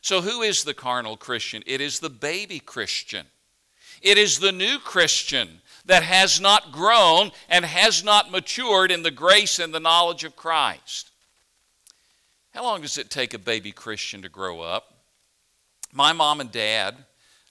So, 0.00 0.22
who 0.22 0.42
is 0.42 0.64
the 0.64 0.74
carnal 0.74 1.16
Christian? 1.16 1.62
It 1.66 1.80
is 1.80 2.00
the 2.00 2.10
baby 2.10 2.58
Christian. 2.58 3.26
It 4.00 4.18
is 4.18 4.40
the 4.40 4.50
new 4.50 4.80
Christian 4.80 5.60
that 5.84 6.02
has 6.02 6.40
not 6.40 6.72
grown 6.72 7.30
and 7.48 7.64
has 7.64 8.02
not 8.02 8.32
matured 8.32 8.90
in 8.90 9.04
the 9.04 9.12
grace 9.12 9.60
and 9.60 9.72
the 9.72 9.78
knowledge 9.78 10.24
of 10.24 10.34
Christ. 10.34 11.12
How 12.52 12.64
long 12.64 12.82
does 12.82 12.98
it 12.98 13.08
take 13.08 13.34
a 13.34 13.38
baby 13.38 13.70
Christian 13.70 14.22
to 14.22 14.28
grow 14.28 14.60
up? 14.60 14.91
My 15.92 16.12
mom 16.12 16.40
and 16.40 16.50
dad 16.50 16.96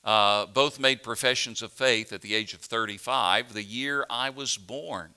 uh, 0.03 0.47
both 0.47 0.79
made 0.79 1.03
professions 1.03 1.61
of 1.61 1.71
faith 1.71 2.11
at 2.11 2.21
the 2.21 2.33
age 2.33 2.53
of 2.53 2.61
35, 2.61 3.53
the 3.53 3.63
year 3.63 4.05
I 4.09 4.31
was 4.31 4.57
born. 4.57 5.11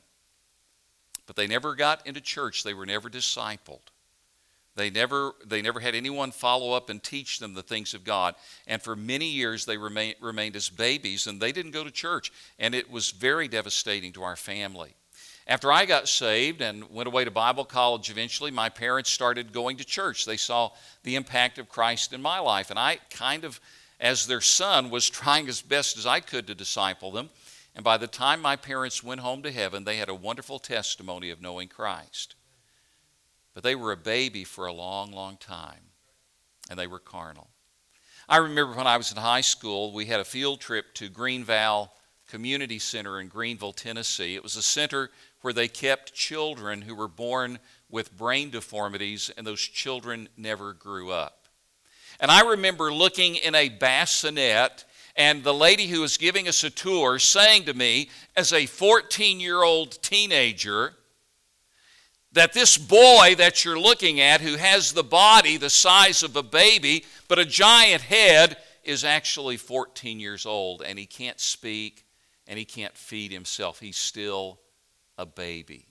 But 1.27 1.37
they 1.37 1.47
never 1.47 1.75
got 1.75 2.07
into 2.07 2.21
church, 2.21 2.63
they 2.63 2.75
were 2.75 2.87
never 2.87 3.09
discipled. 3.09 3.81
They 4.77 4.91
never, 4.91 5.33
they 5.47 5.63
never 5.63 5.79
had 5.79 5.95
anyone 5.95 6.33
follow 6.33 6.73
up 6.73 6.91
and 6.91 7.01
teach 7.01 7.39
them 7.39 7.55
the 7.55 7.63
things 7.63 7.95
of 7.95 8.03
God. 8.03 8.35
And 8.67 8.83
for 8.83 8.97
many 8.97 9.27
years, 9.27 9.65
they 9.65 9.77
remain, 9.77 10.15
remained 10.21 10.57
as 10.57 10.69
babies 10.69 11.29
and 11.29 11.41
they 11.41 11.53
didn't 11.53 11.71
go 11.71 11.85
to 11.85 11.93
church. 11.93 12.33
And 12.59 12.75
it 12.75 12.91
was 12.91 13.13
very 13.13 13.47
devastating 13.47 14.13
to 14.15 14.25
our 14.25 14.35
family. 14.35 14.97
After 15.47 15.71
I 15.71 15.85
got 15.85 16.09
saved 16.09 16.63
and 16.63 16.91
went 16.91 17.07
away 17.07 17.25
to 17.25 17.31
Bible 17.31 17.65
college 17.65 18.11
eventually, 18.11 18.51
my 18.51 18.71
parents 18.71 19.11
started 19.11 19.53
going 19.53 19.77
to 19.77 19.85
church. 19.85 20.25
They 20.25 20.39
saw 20.39 20.71
the 21.03 21.17
impact 21.17 21.59
of 21.59 21.69
Christ 21.69 22.13
in 22.13 22.23
my 22.23 22.39
life. 22.39 22.71
And 22.71 22.79
I 22.79 22.99
kind 23.11 23.45
of 23.45 23.61
as 24.01 24.27
their 24.27 24.41
son, 24.41 24.91
was 24.91 25.09
trying 25.11 25.49
as 25.49 25.63
best 25.63 25.97
as 25.97 26.07
I 26.07 26.21
could 26.21 26.47
to 26.47 26.55
disciple 26.55 27.11
them. 27.11 27.31
And 27.75 27.83
by 27.83 27.97
the 27.97 28.07
time 28.07 28.41
my 28.41 28.55
parents 28.55 29.03
went 29.03 29.21
home 29.21 29.43
to 29.43 29.51
heaven, 29.51 29.83
they 29.83 29.97
had 29.97 30.09
a 30.09 30.15
wonderful 30.15 30.61
testimony 30.61 31.31
of 31.31 31.43
knowing 31.43 31.69
Christ. 31.69 32.37
But 33.53 33.65
they 33.65 33.75
were 33.75 33.93
a 33.93 33.97
baby 33.97 34.45
for 34.45 34.67
a 34.67 34.73
long, 34.73 35.11
long 35.11 35.37
time, 35.39 35.91
and 36.71 36.79
they 36.79 36.87
were 36.87 37.01
carnal. 37.01 37.49
I 38.29 38.37
remember 38.39 38.77
when 38.77 38.87
I 38.87 38.97
was 38.97 39.11
in 39.11 39.19
high 39.19 39.41
school, 39.41 39.93
we 39.93 40.07
had 40.07 40.21
a 40.21 40.25
field 40.25 40.61
trip 40.61 40.95
to 40.95 41.09
Greene 41.09 41.45
Valley 41.45 41.89
Community 42.29 42.79
Center 42.79 43.21
in 43.21 43.29
Greeneville, 43.29 43.77
Tennessee. 43.77 44.35
It 44.35 44.43
was 44.43 44.57
a 44.57 44.63
center 44.63 45.11
where 45.45 45.53
they 45.53 45.69
kept 45.69 46.15
children 46.15 46.81
who 46.81 46.95
were 46.95 47.07
born 47.07 47.59
with 47.91 48.17
brain 48.17 48.49
deformities, 48.49 49.31
and 49.37 49.47
those 49.47 49.61
children 49.61 50.27
never 50.39 50.73
grew 50.73 51.11
up. 51.11 51.49
And 52.19 52.31
I 52.31 52.49
remember 52.49 52.91
looking 52.91 53.35
in 53.35 53.55
a 53.55 53.69
bassinet 53.69 54.87
and 55.15 55.45
the 55.45 55.53
lady 55.53 55.87
who 55.87 56.01
was 56.01 56.17
giving 56.17 56.49
us 56.49 56.65
a 56.65 56.71
tour 56.71 57.19
saying 57.19 57.65
to 57.65 57.75
me, 57.75 58.09
as 58.35 58.55
a 58.55 58.65
14 58.65 59.39
year 59.39 59.63
old 59.63 60.01
teenager, 60.01 60.95
that 62.33 62.55
this 62.55 62.79
boy 62.79 63.35
that 63.37 63.67
you're 63.67 63.79
looking 63.79 64.21
at, 64.21 64.41
who 64.41 64.57
has 64.57 64.95
the 64.95 65.05
body 65.05 65.59
the 65.59 65.69
size 65.69 66.23
of 66.23 66.37
a 66.37 66.43
baby, 66.43 67.05
but 67.29 67.39
a 67.39 67.45
giant 67.45 68.01
head, 68.01 68.57
is 68.83 69.05
actually 69.05 69.59
14 69.59 70.19
years 70.19 70.47
old 70.47 70.81
and 70.81 70.99
he 70.99 71.05
can't 71.05 71.39
speak 71.39 72.07
and 72.47 72.59
he 72.59 72.65
can't 72.65 72.97
feed 72.97 73.31
himself. 73.31 73.79
He's 73.79 73.99
still 73.99 74.59
a 75.19 75.27
baby. 75.27 75.87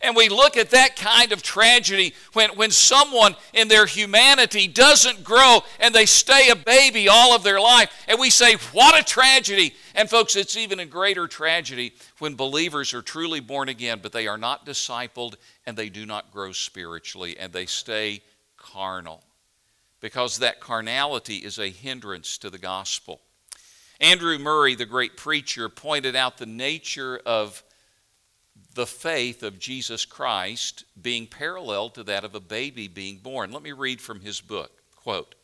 And 0.00 0.16
we 0.16 0.28
look 0.28 0.56
at 0.56 0.70
that 0.70 0.96
kind 0.96 1.32
of 1.32 1.42
tragedy 1.42 2.14
when, 2.32 2.50
when 2.50 2.70
someone 2.70 3.36
in 3.52 3.68
their 3.68 3.86
humanity 3.86 4.68
doesn't 4.68 5.24
grow 5.24 5.60
and 5.80 5.94
they 5.94 6.06
stay 6.06 6.48
a 6.50 6.56
baby 6.56 7.08
all 7.08 7.34
of 7.34 7.42
their 7.42 7.60
life. 7.60 7.90
And 8.08 8.18
we 8.18 8.30
say, 8.30 8.54
What 8.72 8.98
a 8.98 9.04
tragedy! 9.04 9.74
And 9.94 10.08
folks, 10.08 10.36
it's 10.36 10.56
even 10.56 10.80
a 10.80 10.86
greater 10.86 11.26
tragedy 11.26 11.94
when 12.18 12.36
believers 12.36 12.94
are 12.94 13.02
truly 13.02 13.40
born 13.40 13.68
again, 13.68 13.98
but 14.02 14.12
they 14.12 14.28
are 14.28 14.38
not 14.38 14.64
discipled 14.64 15.34
and 15.66 15.76
they 15.76 15.88
do 15.88 16.06
not 16.06 16.30
grow 16.30 16.52
spiritually 16.52 17.36
and 17.38 17.52
they 17.52 17.66
stay 17.66 18.22
carnal. 18.56 19.22
Because 20.00 20.38
that 20.38 20.60
carnality 20.60 21.36
is 21.36 21.58
a 21.58 21.68
hindrance 21.68 22.38
to 22.38 22.50
the 22.50 22.58
gospel. 22.58 23.20
Andrew 24.00 24.36
Murray, 24.38 24.74
the 24.74 24.86
great 24.86 25.16
preacher, 25.16 25.68
pointed 25.68 26.16
out 26.16 26.38
the 26.38 26.46
nature 26.46 27.20
of 27.24 27.62
the 28.74 28.86
faith 28.86 29.42
of 29.42 29.58
Jesus 29.58 30.04
Christ 30.04 30.84
being 31.00 31.26
parallel 31.26 31.90
to 31.90 32.02
that 32.04 32.24
of 32.24 32.34
a 32.34 32.40
baby 32.40 32.88
being 32.88 33.18
born. 33.18 33.52
Let 33.52 33.62
me 33.62 33.72
read 33.72 34.00
from 34.00 34.20
his 34.20 34.40
book. 34.40 34.70
Quote, 34.96 35.34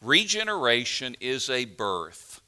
Regeneration 0.00 1.16
is 1.20 1.48
a 1.48 1.64
birth. 1.64 2.40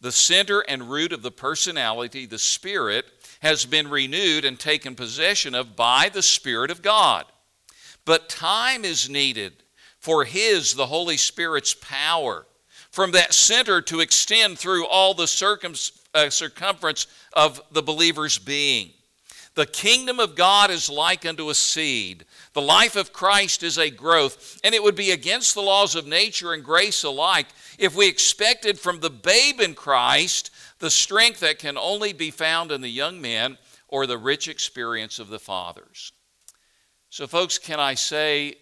The 0.00 0.12
center 0.12 0.60
and 0.60 0.90
root 0.90 1.12
of 1.12 1.22
the 1.22 1.30
personality, 1.30 2.24
the 2.24 2.38
Spirit, 2.38 3.04
has 3.40 3.66
been 3.66 3.88
renewed 3.88 4.44
and 4.44 4.58
taken 4.58 4.94
possession 4.94 5.54
of 5.54 5.76
by 5.76 6.08
the 6.08 6.22
Spirit 6.22 6.70
of 6.70 6.82
God. 6.82 7.26
But 8.04 8.28
time 8.28 8.84
is 8.84 9.10
needed 9.10 9.52
for 9.98 10.24
His, 10.24 10.74
the 10.74 10.86
Holy 10.86 11.18
Spirit's 11.18 11.74
power, 11.74 12.46
from 12.90 13.12
that 13.12 13.34
center 13.34 13.82
to 13.82 14.00
extend 14.00 14.58
through 14.58 14.86
all 14.86 15.12
the 15.12 15.26
circum- 15.26 15.74
uh, 16.14 16.30
circumference 16.30 17.06
of 17.34 17.60
the 17.70 17.82
believer's 17.82 18.38
being. 18.38 18.90
The 19.54 19.66
kingdom 19.66 20.20
of 20.20 20.36
God 20.36 20.70
is 20.70 20.88
like 20.88 21.26
unto 21.26 21.50
a 21.50 21.54
seed. 21.54 22.24
The 22.52 22.62
life 22.62 22.94
of 22.94 23.12
Christ 23.12 23.62
is 23.62 23.78
a 23.78 23.90
growth, 23.90 24.60
and 24.62 24.74
it 24.74 24.82
would 24.82 24.94
be 24.94 25.10
against 25.10 25.54
the 25.54 25.62
laws 25.62 25.96
of 25.96 26.06
nature 26.06 26.52
and 26.52 26.64
grace 26.64 27.02
alike 27.02 27.48
if 27.78 27.96
we 27.96 28.08
expected 28.08 28.78
from 28.78 29.00
the 29.00 29.10
babe 29.10 29.60
in 29.60 29.74
Christ 29.74 30.50
the 30.78 30.90
strength 30.90 31.40
that 31.40 31.58
can 31.58 31.76
only 31.76 32.12
be 32.12 32.30
found 32.30 32.70
in 32.70 32.80
the 32.80 32.88
young 32.88 33.20
men 33.20 33.58
or 33.88 34.06
the 34.06 34.18
rich 34.18 34.46
experience 34.46 35.18
of 35.18 35.28
the 35.28 35.38
fathers. 35.38 36.12
So, 37.10 37.26
folks, 37.26 37.58
can 37.58 37.80
I 37.80 37.94
say, 37.94 38.54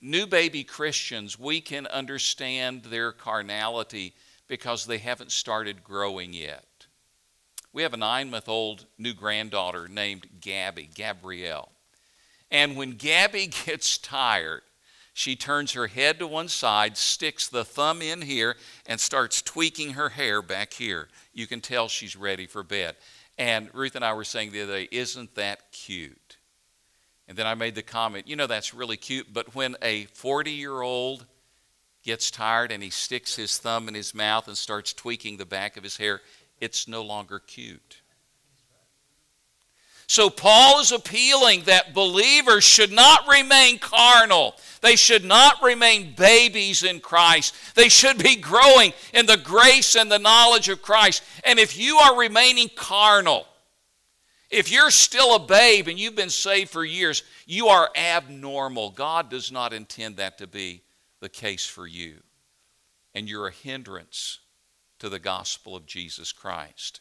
new 0.00 0.26
baby 0.26 0.62
Christians, 0.62 1.38
we 1.38 1.60
can 1.60 1.88
understand 1.88 2.84
their 2.84 3.10
carnality 3.10 4.14
because 4.46 4.86
they 4.86 4.98
haven't 4.98 5.32
started 5.32 5.82
growing 5.82 6.32
yet. 6.32 6.64
We 7.74 7.82
have 7.82 7.92
a 7.92 7.98
nine 7.98 8.30
month 8.30 8.48
old 8.48 8.86
new 8.96 9.12
granddaughter 9.12 9.88
named 9.88 10.28
Gabby, 10.40 10.88
Gabrielle. 10.94 11.72
And 12.50 12.76
when 12.76 12.92
Gabby 12.92 13.48
gets 13.66 13.98
tired, 13.98 14.62
she 15.12 15.34
turns 15.34 15.72
her 15.72 15.88
head 15.88 16.20
to 16.20 16.26
one 16.26 16.48
side, 16.48 16.96
sticks 16.96 17.48
the 17.48 17.64
thumb 17.64 18.00
in 18.00 18.22
here, 18.22 18.56
and 18.86 18.98
starts 18.98 19.42
tweaking 19.42 19.92
her 19.92 20.08
hair 20.08 20.40
back 20.40 20.72
here. 20.72 21.08
You 21.32 21.48
can 21.48 21.60
tell 21.60 21.88
she's 21.88 22.16
ready 22.16 22.46
for 22.46 22.62
bed. 22.62 22.94
And 23.38 23.68
Ruth 23.74 23.96
and 23.96 24.04
I 24.04 24.12
were 24.14 24.24
saying 24.24 24.52
the 24.52 24.62
other 24.62 24.74
day, 24.74 24.88
isn't 24.92 25.34
that 25.34 25.72
cute? 25.72 26.38
And 27.26 27.36
then 27.36 27.46
I 27.46 27.54
made 27.54 27.74
the 27.74 27.82
comment, 27.82 28.28
you 28.28 28.36
know, 28.36 28.46
that's 28.46 28.72
really 28.72 28.96
cute, 28.96 29.32
but 29.32 29.54
when 29.54 29.76
a 29.82 30.04
40 30.06 30.50
year 30.52 30.80
old 30.80 31.26
gets 32.04 32.30
tired 32.30 32.70
and 32.70 32.82
he 32.82 32.90
sticks 32.90 33.34
his 33.34 33.58
thumb 33.58 33.88
in 33.88 33.94
his 33.94 34.14
mouth 34.14 34.46
and 34.46 34.56
starts 34.56 34.92
tweaking 34.92 35.38
the 35.38 35.46
back 35.46 35.76
of 35.76 35.82
his 35.82 35.96
hair, 35.96 36.20
it's 36.64 36.88
no 36.88 37.02
longer 37.02 37.38
cute. 37.38 38.00
So, 40.06 40.30
Paul 40.30 40.80
is 40.80 40.92
appealing 40.92 41.62
that 41.64 41.94
believers 41.94 42.64
should 42.64 42.90
not 42.90 43.28
remain 43.28 43.78
carnal. 43.78 44.54
They 44.80 44.96
should 44.96 45.24
not 45.24 45.62
remain 45.62 46.14
babies 46.14 46.82
in 46.82 47.00
Christ. 47.00 47.54
They 47.74 47.88
should 47.88 48.22
be 48.22 48.36
growing 48.36 48.92
in 49.12 49.26
the 49.26 49.36
grace 49.36 49.94
and 49.94 50.10
the 50.10 50.18
knowledge 50.18 50.68
of 50.68 50.82
Christ. 50.82 51.22
And 51.44 51.58
if 51.58 51.78
you 51.78 51.96
are 51.96 52.18
remaining 52.18 52.70
carnal, 52.74 53.46
if 54.50 54.70
you're 54.70 54.90
still 54.90 55.36
a 55.36 55.46
babe 55.46 55.88
and 55.88 55.98
you've 55.98 56.16
been 56.16 56.30
saved 56.30 56.70
for 56.70 56.84
years, 56.84 57.22
you 57.46 57.68
are 57.68 57.90
abnormal. 57.96 58.90
God 58.90 59.30
does 59.30 59.52
not 59.52 59.72
intend 59.72 60.16
that 60.16 60.38
to 60.38 60.46
be 60.46 60.82
the 61.20 61.30
case 61.30 61.66
for 61.66 61.86
you. 61.86 62.16
And 63.14 63.28
you're 63.28 63.48
a 63.48 63.52
hindrance 63.52 64.38
to 65.04 65.10
the 65.10 65.18
gospel 65.18 65.76
of 65.76 65.84
Jesus 65.84 66.32
Christ. 66.32 67.00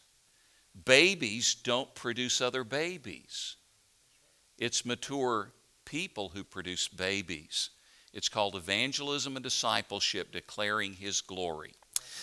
Babies 0.84 1.56
don't 1.56 1.96
produce 1.96 2.42
other 2.42 2.66
babies, 2.66 3.56
it's 4.60 4.86
mature 4.86 5.54
people 5.86 6.32
who 6.36 6.44
produce 6.44 6.90
babies. 6.90 7.70
It's 8.12 8.28
called 8.28 8.56
evangelism 8.56 9.38
and 9.38 9.44
discipleship, 9.44 10.34
declaring 10.34 10.94
his 10.94 11.22
glory. 11.22 11.76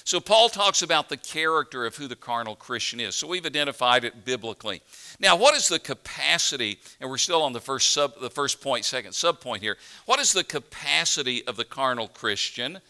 So, 0.05 0.21
Paul 0.21 0.51
talks 0.51 0.83
about 0.83 1.09
the 1.09 1.17
character 1.17 1.87
of 1.87 1.97
who 1.97 2.09
the 2.09 2.15
carnal 2.15 2.57
Christian 2.57 3.01
is. 3.01 3.17
So, 3.17 3.27
we've 3.27 3.47
identified 3.47 4.05
it 4.05 4.27
biblically. 4.27 4.83
Now, 5.19 5.35
what 5.35 5.57
is 5.57 5.67
the 5.69 5.79
capacity, 5.79 6.79
and 7.01 7.09
we're 7.09 7.17
still 7.17 7.43
on 7.43 7.55
the 7.55 7.61
first, 7.61 7.91
sub, 7.91 8.21
the 8.21 8.29
first 8.29 8.61
point, 8.61 8.85
second 8.85 9.13
subpoint 9.13 9.61
here. 9.61 9.79
What 10.05 10.21
is 10.21 10.33
the 10.33 10.45
capacity 10.45 11.47
of 11.47 11.57
the 11.57 11.65
carnal 11.65 12.09
Christian? 12.09 12.81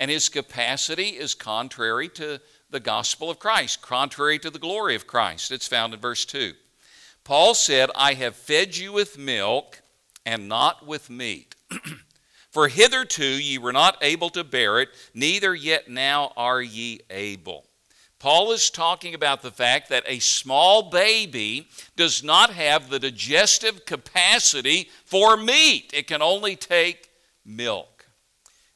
And 0.00 0.10
his 0.10 0.30
capacity 0.30 1.10
is 1.10 1.34
contrary 1.34 2.08
to 2.08 2.40
the 2.70 2.80
gospel 2.80 3.28
of 3.30 3.38
Christ, 3.38 3.82
contrary 3.82 4.38
to 4.38 4.48
the 4.48 4.58
glory 4.58 4.94
of 4.94 5.06
Christ. 5.06 5.52
It's 5.52 5.68
found 5.68 5.92
in 5.92 6.00
verse 6.00 6.24
2. 6.24 6.54
Paul 7.22 7.52
said, 7.52 7.90
I 7.94 8.14
have 8.14 8.34
fed 8.34 8.78
you 8.78 8.92
with 8.92 9.18
milk 9.18 9.82
and 10.24 10.48
not 10.48 10.86
with 10.86 11.10
meat. 11.10 11.54
For 12.50 12.68
hitherto 12.68 13.24
ye 13.24 13.58
were 13.58 13.72
not 13.72 13.98
able 14.00 14.30
to 14.30 14.42
bear 14.42 14.80
it, 14.80 14.88
neither 15.14 15.54
yet 15.54 15.88
now 15.88 16.32
are 16.36 16.62
ye 16.62 17.00
able. 17.10 17.66
Paul 18.18 18.52
is 18.52 18.70
talking 18.70 19.14
about 19.14 19.42
the 19.42 19.50
fact 19.50 19.90
that 19.90 20.04
a 20.06 20.18
small 20.18 20.90
baby 20.90 21.68
does 21.96 22.24
not 22.24 22.50
have 22.50 22.88
the 22.88 22.98
digestive 22.98 23.84
capacity 23.84 24.90
for 25.04 25.36
meat, 25.36 25.90
it 25.94 26.06
can 26.06 26.22
only 26.22 26.56
take 26.56 27.10
milk. 27.44 27.99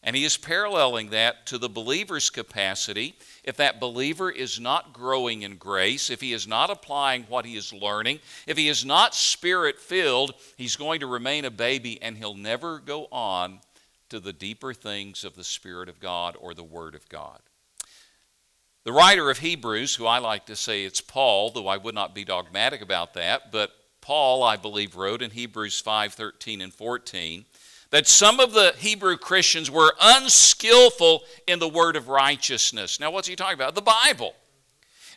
And 0.04 0.14
he 0.14 0.24
is 0.24 0.36
paralleling 0.36 1.10
that 1.10 1.46
to 1.46 1.56
the 1.56 1.68
believer's 1.68 2.28
capacity. 2.28 3.16
If 3.42 3.56
that 3.56 3.80
believer 3.80 4.30
is 4.30 4.60
not 4.60 4.92
growing 4.92 5.42
in 5.42 5.56
grace, 5.56 6.10
if 6.10 6.20
he 6.20 6.34
is 6.34 6.46
not 6.46 6.68
applying 6.68 7.24
what 7.24 7.46
he 7.46 7.56
is 7.56 7.72
learning, 7.72 8.20
if 8.46 8.58
he 8.58 8.68
is 8.68 8.84
not 8.84 9.14
spirit 9.14 9.80
filled, 9.80 10.34
he's 10.56 10.76
going 10.76 11.00
to 11.00 11.06
remain 11.06 11.46
a 11.46 11.50
baby 11.50 12.00
and 12.02 12.18
he'll 12.18 12.34
never 12.34 12.78
go 12.78 13.06
on 13.10 13.60
to 14.10 14.20
the 14.20 14.32
deeper 14.32 14.74
things 14.74 15.24
of 15.24 15.34
the 15.34 15.42
Spirit 15.42 15.88
of 15.88 16.00
God 16.00 16.36
or 16.38 16.52
the 16.52 16.62
Word 16.62 16.94
of 16.94 17.08
God. 17.08 17.40
The 18.84 18.92
writer 18.92 19.30
of 19.30 19.38
Hebrews, 19.38 19.94
who 19.94 20.04
I 20.06 20.18
like 20.18 20.44
to 20.46 20.56
say 20.56 20.84
it's 20.84 21.00
Paul, 21.00 21.50
though 21.50 21.66
I 21.66 21.78
would 21.78 21.94
not 21.94 22.14
be 22.14 22.24
dogmatic 22.24 22.82
about 22.82 23.14
that, 23.14 23.50
but 23.50 23.72
Paul, 24.02 24.42
I 24.42 24.58
believe, 24.58 24.96
wrote 24.96 25.22
in 25.22 25.30
Hebrews 25.30 25.80
5 25.80 26.12
13 26.12 26.60
and 26.60 26.74
14 26.74 27.46
that 27.94 28.09
some 28.09 28.40
of 28.40 28.52
the 28.52 28.74
Hebrew 28.78 29.16
Christians 29.16 29.70
were 29.70 29.94
unskillful 30.02 31.22
in 31.46 31.61
the 31.61 31.68
word 31.68 31.94
of 31.94 32.09
righteousness. 32.09 32.98
Now, 32.98 33.12
what's 33.12 33.28
he 33.28 33.37
talking 33.37 33.54
about? 33.54 33.76
The 33.76 33.83
Bible. 33.83 34.35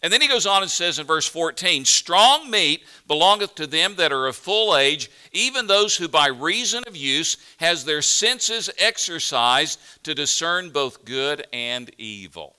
And 0.04 0.14
then 0.14 0.22
he 0.22 0.28
goes 0.28 0.46
on 0.46 0.62
and 0.62 0.70
says 0.70 1.00
in 1.00 1.08
verse 1.08 1.28
14 1.28 1.86
Strong 1.86 2.52
meat 2.52 2.84
belongeth 3.08 3.56
to 3.56 3.66
them 3.66 3.96
that 3.96 4.12
are 4.12 4.28
of 4.28 4.36
full 4.36 4.78
age, 4.78 5.10
even 5.32 5.66
those 5.66 5.98
who 5.98 6.08
by 6.08 6.28
reason 6.28 6.84
of 6.86 6.96
use 6.96 7.38
has 7.58 7.84
their 7.84 8.04
senses 8.04 8.70
exercised 8.78 9.80
to 10.04 10.14
discern 10.14 10.70
both 10.70 11.04
good 11.04 11.48
and 11.52 11.90
evil. 11.98 12.58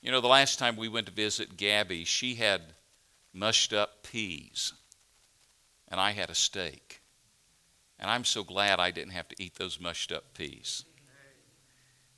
You 0.00 0.10
know, 0.10 0.22
the 0.22 0.28
last 0.28 0.58
time 0.58 0.74
we 0.74 0.88
went 0.88 1.04
to 1.08 1.12
visit 1.12 1.58
Gabby, 1.58 2.04
she 2.04 2.36
had 2.36 2.62
mushed 3.34 3.74
up 3.74 4.04
peas, 4.04 4.72
and 5.88 6.00
I 6.00 6.12
had 6.12 6.30
a 6.30 6.34
steak. 6.34 6.91
And 8.02 8.10
I'm 8.10 8.24
so 8.24 8.42
glad 8.42 8.80
I 8.80 8.90
didn't 8.90 9.12
have 9.12 9.28
to 9.28 9.36
eat 9.38 9.54
those 9.54 9.80
mushed 9.80 10.10
up 10.10 10.34
peas. 10.34 10.84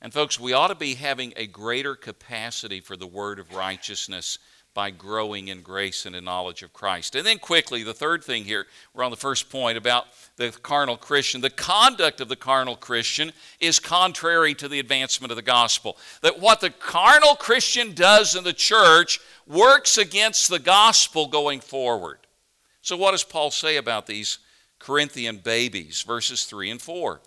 And, 0.01 0.11
folks, 0.11 0.39
we 0.39 0.51
ought 0.51 0.69
to 0.69 0.75
be 0.75 0.95
having 0.95 1.31
a 1.37 1.45
greater 1.45 1.95
capacity 1.95 2.79
for 2.79 2.97
the 2.97 3.05
word 3.05 3.37
of 3.37 3.53
righteousness 3.53 4.39
by 4.73 4.89
growing 4.89 5.47
in 5.47 5.61
grace 5.61 6.07
and 6.07 6.15
in 6.15 6.25
knowledge 6.25 6.63
of 6.63 6.73
Christ. 6.73 7.15
And 7.15 7.25
then, 7.25 7.37
quickly, 7.37 7.83
the 7.83 7.93
third 7.93 8.23
thing 8.23 8.45
here, 8.45 8.65
we're 8.95 9.03
on 9.03 9.11
the 9.11 9.15
first 9.15 9.51
point 9.51 9.77
about 9.77 10.07
the 10.37 10.49
carnal 10.49 10.97
Christian. 10.97 11.39
The 11.39 11.51
conduct 11.51 12.19
of 12.19 12.29
the 12.29 12.35
carnal 12.35 12.75
Christian 12.75 13.31
is 13.59 13.79
contrary 13.79 14.55
to 14.55 14.67
the 14.67 14.79
advancement 14.79 15.31
of 15.31 15.37
the 15.37 15.43
gospel. 15.43 15.97
That 16.23 16.39
what 16.39 16.61
the 16.61 16.71
carnal 16.71 17.35
Christian 17.35 17.93
does 17.93 18.35
in 18.35 18.43
the 18.43 18.53
church 18.53 19.19
works 19.45 19.99
against 19.99 20.49
the 20.49 20.59
gospel 20.59 21.27
going 21.27 21.59
forward. 21.59 22.17
So, 22.81 22.97
what 22.97 23.11
does 23.11 23.23
Paul 23.23 23.51
say 23.51 23.77
about 23.77 24.07
these 24.07 24.39
Corinthian 24.85 25.37
babies, 25.37 26.03
verses 26.03 26.43
3 26.43 26.69
and 26.69 26.81
4. 26.81 27.19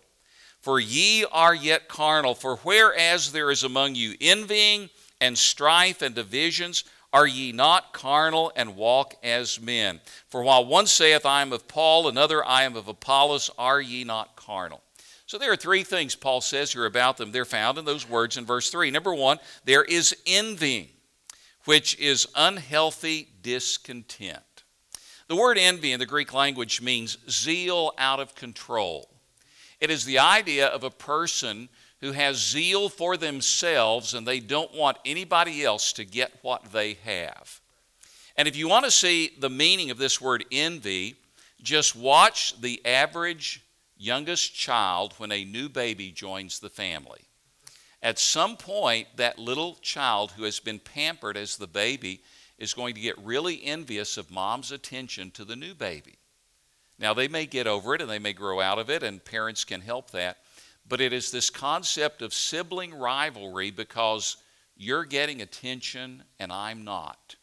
For 0.61 0.79
ye 0.79 1.25
are 1.33 1.55
yet 1.55 1.89
carnal, 1.89 2.37
for 2.37 2.57
whereas 2.59 3.33
there 3.33 3.51
is 3.51 3.65
among 3.65 3.97
you 3.97 4.15
envying 4.21 4.91
and 5.21 5.37
strife 5.37 6.01
and 6.01 6.15
divisions, 6.15 6.85
Are 7.13 7.27
ye 7.27 7.51
not 7.51 7.93
carnal 7.93 8.53
and 8.55 8.77
walk 8.77 9.15
as 9.25 9.61
men? 9.61 10.01
For 10.29 10.43
while 10.43 10.67
one 10.67 10.87
saith, 10.87 11.27
I 11.27 11.43
am 11.43 11.53
of 11.53 11.67
Paul, 11.67 12.07
another, 12.07 12.47
I 12.47 12.63
am 12.63 12.77
of 12.77 12.87
Apollos, 12.87 13.51
are 13.59 13.81
ye 13.81 14.05
not 14.05 14.37
carnal? 14.37 14.81
So 15.27 15.37
there 15.37 15.51
are 15.51 15.57
three 15.57 15.83
things 15.83 16.15
Paul 16.15 16.41
says 16.41 16.73
here 16.73 16.87
about 16.87 17.17
them. 17.17 17.33
They're 17.33 17.45
found 17.45 17.77
in 17.77 17.85
those 17.85 18.09
words 18.09 18.37
in 18.37 18.47
verse 18.47 18.71
3. 18.71 18.93
Number 18.93 19.15
one, 19.15 19.39
there 19.65 19.85
is 19.85 20.17
envying, 20.27 20.91
which 21.65 21.99
is 21.99 22.29
unhealthy 22.37 23.31
discontent. 23.43 24.43
The 25.29 25.37
word 25.37 25.59
envy 25.59 25.93
in 25.93 26.01
the 26.01 26.07
Greek 26.07 26.33
language 26.33 26.81
means 26.81 27.19
zeal 27.29 27.93
out 27.99 28.19
of 28.19 28.35
control. 28.35 29.11
It 29.79 29.91
is 29.91 30.07
the 30.07 30.19
idea 30.19 30.67
of 30.67 30.83
a 30.83 30.91
person 30.91 31.69
who 32.01 32.13
has 32.13 32.37
zeal 32.37 32.89
for 32.89 33.17
themselves 33.17 34.15
and 34.15 34.27
they 34.27 34.41
don't 34.41 34.75
want 34.75 34.99
anybody 35.05 35.65
else 35.65 35.93
to 35.95 36.05
get 36.05 36.33
what 36.41 36.73
they 36.73 36.95
have. 37.05 37.61
And 38.37 38.49
if 38.49 38.57
you 38.57 38.69
want 38.69 38.87
to 38.87 38.91
see 38.91 39.33
the 39.39 39.51
meaning 39.51 39.91
of 39.91 39.99
this 39.99 40.21
word 40.21 40.47
envy, 40.51 41.17
just 41.61 41.95
watch 41.95 42.59
the 42.61 42.81
average 42.87 43.63
youngest 43.99 44.55
child 44.55 45.13
when 45.19 45.33
a 45.33 45.45
new 45.45 45.69
baby 45.69 46.11
joins 46.11 46.59
the 46.59 46.71
family. 46.71 47.21
At 48.03 48.19
some 48.19 48.57
point, 48.57 49.09
that 49.17 49.39
little 49.39 49.75
child 49.83 50.33
who 50.33 50.45
has 50.45 50.61
been 50.61 50.79
pampered 50.79 51.37
as 51.37 51.57
the 51.57 51.67
baby 51.67 52.23
is 52.59 52.75
going 52.75 52.95
to 52.95 53.01
get 53.01 53.19
really 53.19 53.65
envious 53.65 54.17
of 54.17 54.31
mom's 54.31 54.73
attention 54.73 55.31
to 55.33 55.45
the 55.45 55.57
new 55.57 55.75
baby. 55.75 56.19
Now, 56.99 57.15
they 57.15 57.29
may 57.29 57.47
get 57.47 57.67
over 57.67 57.95
it 57.95 58.01
and 58.01 58.11
they 58.11 58.19
may 58.19 58.33
grow 58.33 58.61
out 58.61 58.79
of 58.79 58.91
it, 58.91 59.03
and 59.03 59.25
parents 59.25 59.65
can 59.65 59.81
help 59.81 60.11
that. 60.11 60.39
But 60.89 61.01
it 61.01 61.13
is 61.13 61.31
this 61.31 61.51
concept 61.51 62.23
of 62.23 62.35
sibling 62.35 62.95
rivalry 62.95 63.71
because 63.71 64.39
you're 64.77 65.05
getting 65.05 65.43
attention 65.43 66.25
and 66.39 66.53
I'm 66.53 66.85
not. 66.85 67.37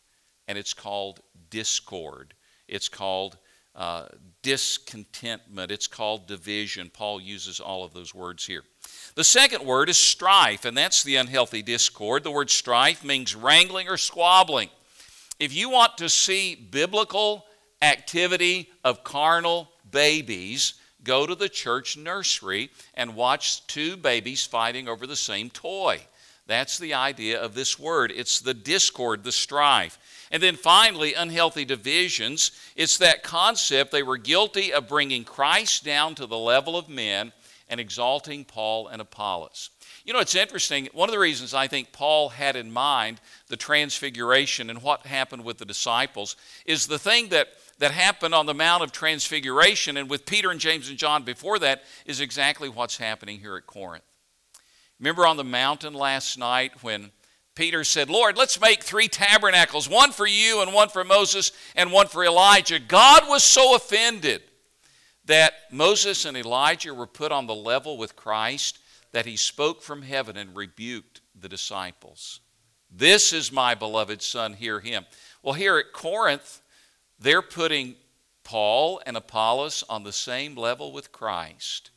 And 0.48 0.58
it's 0.58 0.74
called 0.74 1.22
discord. 1.50 2.34
It's 2.68 2.90
called 2.90 3.38
uh, 3.76 4.08
discontentment. 4.42 5.72
It's 5.72 5.88
called 5.88 6.28
division. 6.28 6.90
Paul 6.94 7.22
uses 7.22 7.60
all 7.60 7.84
of 7.84 7.94
those 7.94 8.16
words 8.16 8.46
here. 8.46 8.64
The 9.16 9.24
second 9.24 9.66
word 9.66 9.90
is 9.90 9.98
strife, 9.98 10.66
and 10.66 10.78
that's 10.78 11.04
the 11.04 11.18
unhealthy 11.18 11.62
discord. 11.62 12.24
The 12.24 12.32
word 12.32 12.50
strife 12.50 13.04
means 13.04 13.36
wrangling 13.36 13.90
or 13.90 13.98
squabbling. 13.98 14.70
If 15.40 15.54
you 15.54 15.70
want 15.70 15.98
to 15.98 16.10
see 16.10 16.56
biblical 16.56 17.46
activity 17.82 18.70
of 18.84 19.04
carnal 19.04 19.70
babies, 19.92 20.76
go 21.04 21.26
to 21.26 21.36
the 21.36 21.50
church 21.50 21.98
nursery 21.98 22.70
and 22.94 23.16
watch 23.16 23.66
two 23.68 23.98
babies 23.98 24.46
fighting 24.46 24.88
over 24.88 25.06
the 25.06 25.16
same 25.16 25.50
toy. 25.50 26.00
That's 26.48 26.78
the 26.78 26.94
idea 26.94 27.42
of 27.42 27.54
this 27.54 27.80
word. 27.80 28.12
It's 28.16 28.40
the 28.40 28.54
discord, 28.54 29.24
the 29.24 29.32
strife. 29.32 29.98
And 30.32 30.42
then 30.42 30.56
finally, 30.56 31.14
unhealthy 31.14 31.66
divisions. 31.66 32.52
It's 32.76 32.98
that 33.00 33.24
concept 33.24 33.92
they 33.92 34.04
were 34.04 34.18
guilty 34.18 34.72
of 34.72 34.88
bringing 34.88 35.24
Christ 35.24 35.84
down 35.84 36.16
to 36.16 36.28
the 36.28 36.38
level 36.38 36.78
of 36.78 36.88
men 36.88 37.34
and 37.68 37.80
exalting 37.80 38.46
Paul 38.46 38.88
and 38.88 39.02
Apollos. 39.02 39.72
You 40.04 40.14
know, 40.14 40.20
it's 40.20 40.36
interesting. 40.36 40.88
One 40.94 41.10
of 41.10 41.14
the 41.14 41.20
reasons 41.20 41.54
I 41.54 41.68
think 41.68 41.92
Paul 41.92 42.30
had 42.30 42.56
in 42.56 42.72
mind 42.72 43.20
the 43.48 43.58
transfiguration 43.58 44.70
and 44.70 44.82
what 44.82 45.06
happened 45.06 45.44
with 45.44 45.58
the 45.58 45.66
disciples 45.66 46.36
is 46.66 46.88
the 46.88 47.00
thing 47.00 47.30
that 47.30 47.50
that 47.80 47.92
happened 47.92 48.34
on 48.34 48.46
the 48.46 48.54
Mount 48.54 48.84
of 48.84 48.92
Transfiguration 48.92 49.98
and 49.98 50.10
with 50.10 50.26
Peter 50.26 50.50
and 50.50 50.60
James 50.60 50.88
and 50.90 50.98
John 50.98 51.24
before 51.24 51.60
that 51.60 51.84
is 52.06 52.22
exactly 52.22 52.70
what's 52.70 52.98
happening 52.98 53.40
here 53.40 53.58
at 53.58 53.68
Corinth. 53.68 54.06
Remember 55.00 55.28
on 55.28 55.38
the 55.38 55.44
mountain 55.44 55.94
last 55.94 56.38
night 56.38 56.84
when 56.84 57.12
Peter 57.54 57.84
said, 57.84 58.10
Lord, 58.10 58.38
let's 58.38 58.60
make 58.60 58.84
three 58.84 59.08
tabernacles, 59.08 59.90
one 59.90 60.12
for 60.12 60.28
you 60.28 60.62
and 60.62 60.74
one 60.74 60.90
for 60.90 61.04
Moses 61.04 61.52
and 61.76 61.92
one 61.92 62.08
for 62.08 62.24
Elijah. 62.24 62.80
God 62.80 63.24
was 63.28 63.44
so 63.44 63.76
offended 63.76 64.42
that 65.26 65.54
Moses 65.72 66.26
and 66.26 66.38
Elijah 66.38 66.94
were 66.94 67.08
put 67.08 67.32
on 67.32 67.48
the 67.48 67.56
level 67.56 67.98
with 67.98 68.16
Christ 68.16 68.80
that 69.12 69.26
he 69.26 69.38
spoke 69.38 69.82
from 69.82 70.02
heaven 70.02 70.38
and 70.38 70.56
rebuked 70.56 71.22
the 71.40 71.50
disciples. 71.50 72.42
This 72.92 73.34
is 73.34 73.52
my 73.52 73.76
beloved 73.76 74.22
Son, 74.22 74.54
hear 74.54 74.80
him. 74.80 75.06
Well, 75.42 75.54
here 75.54 75.78
at 75.78 75.94
Corinth, 75.94 76.62
they're 77.20 77.42
putting 77.42 77.96
Paul 78.44 79.02
and 79.06 79.18
Apollos 79.18 79.84
on 79.90 80.04
the 80.04 80.12
same 80.12 80.56
level 80.56 80.92
with 80.92 81.12
Christ, 81.12 81.92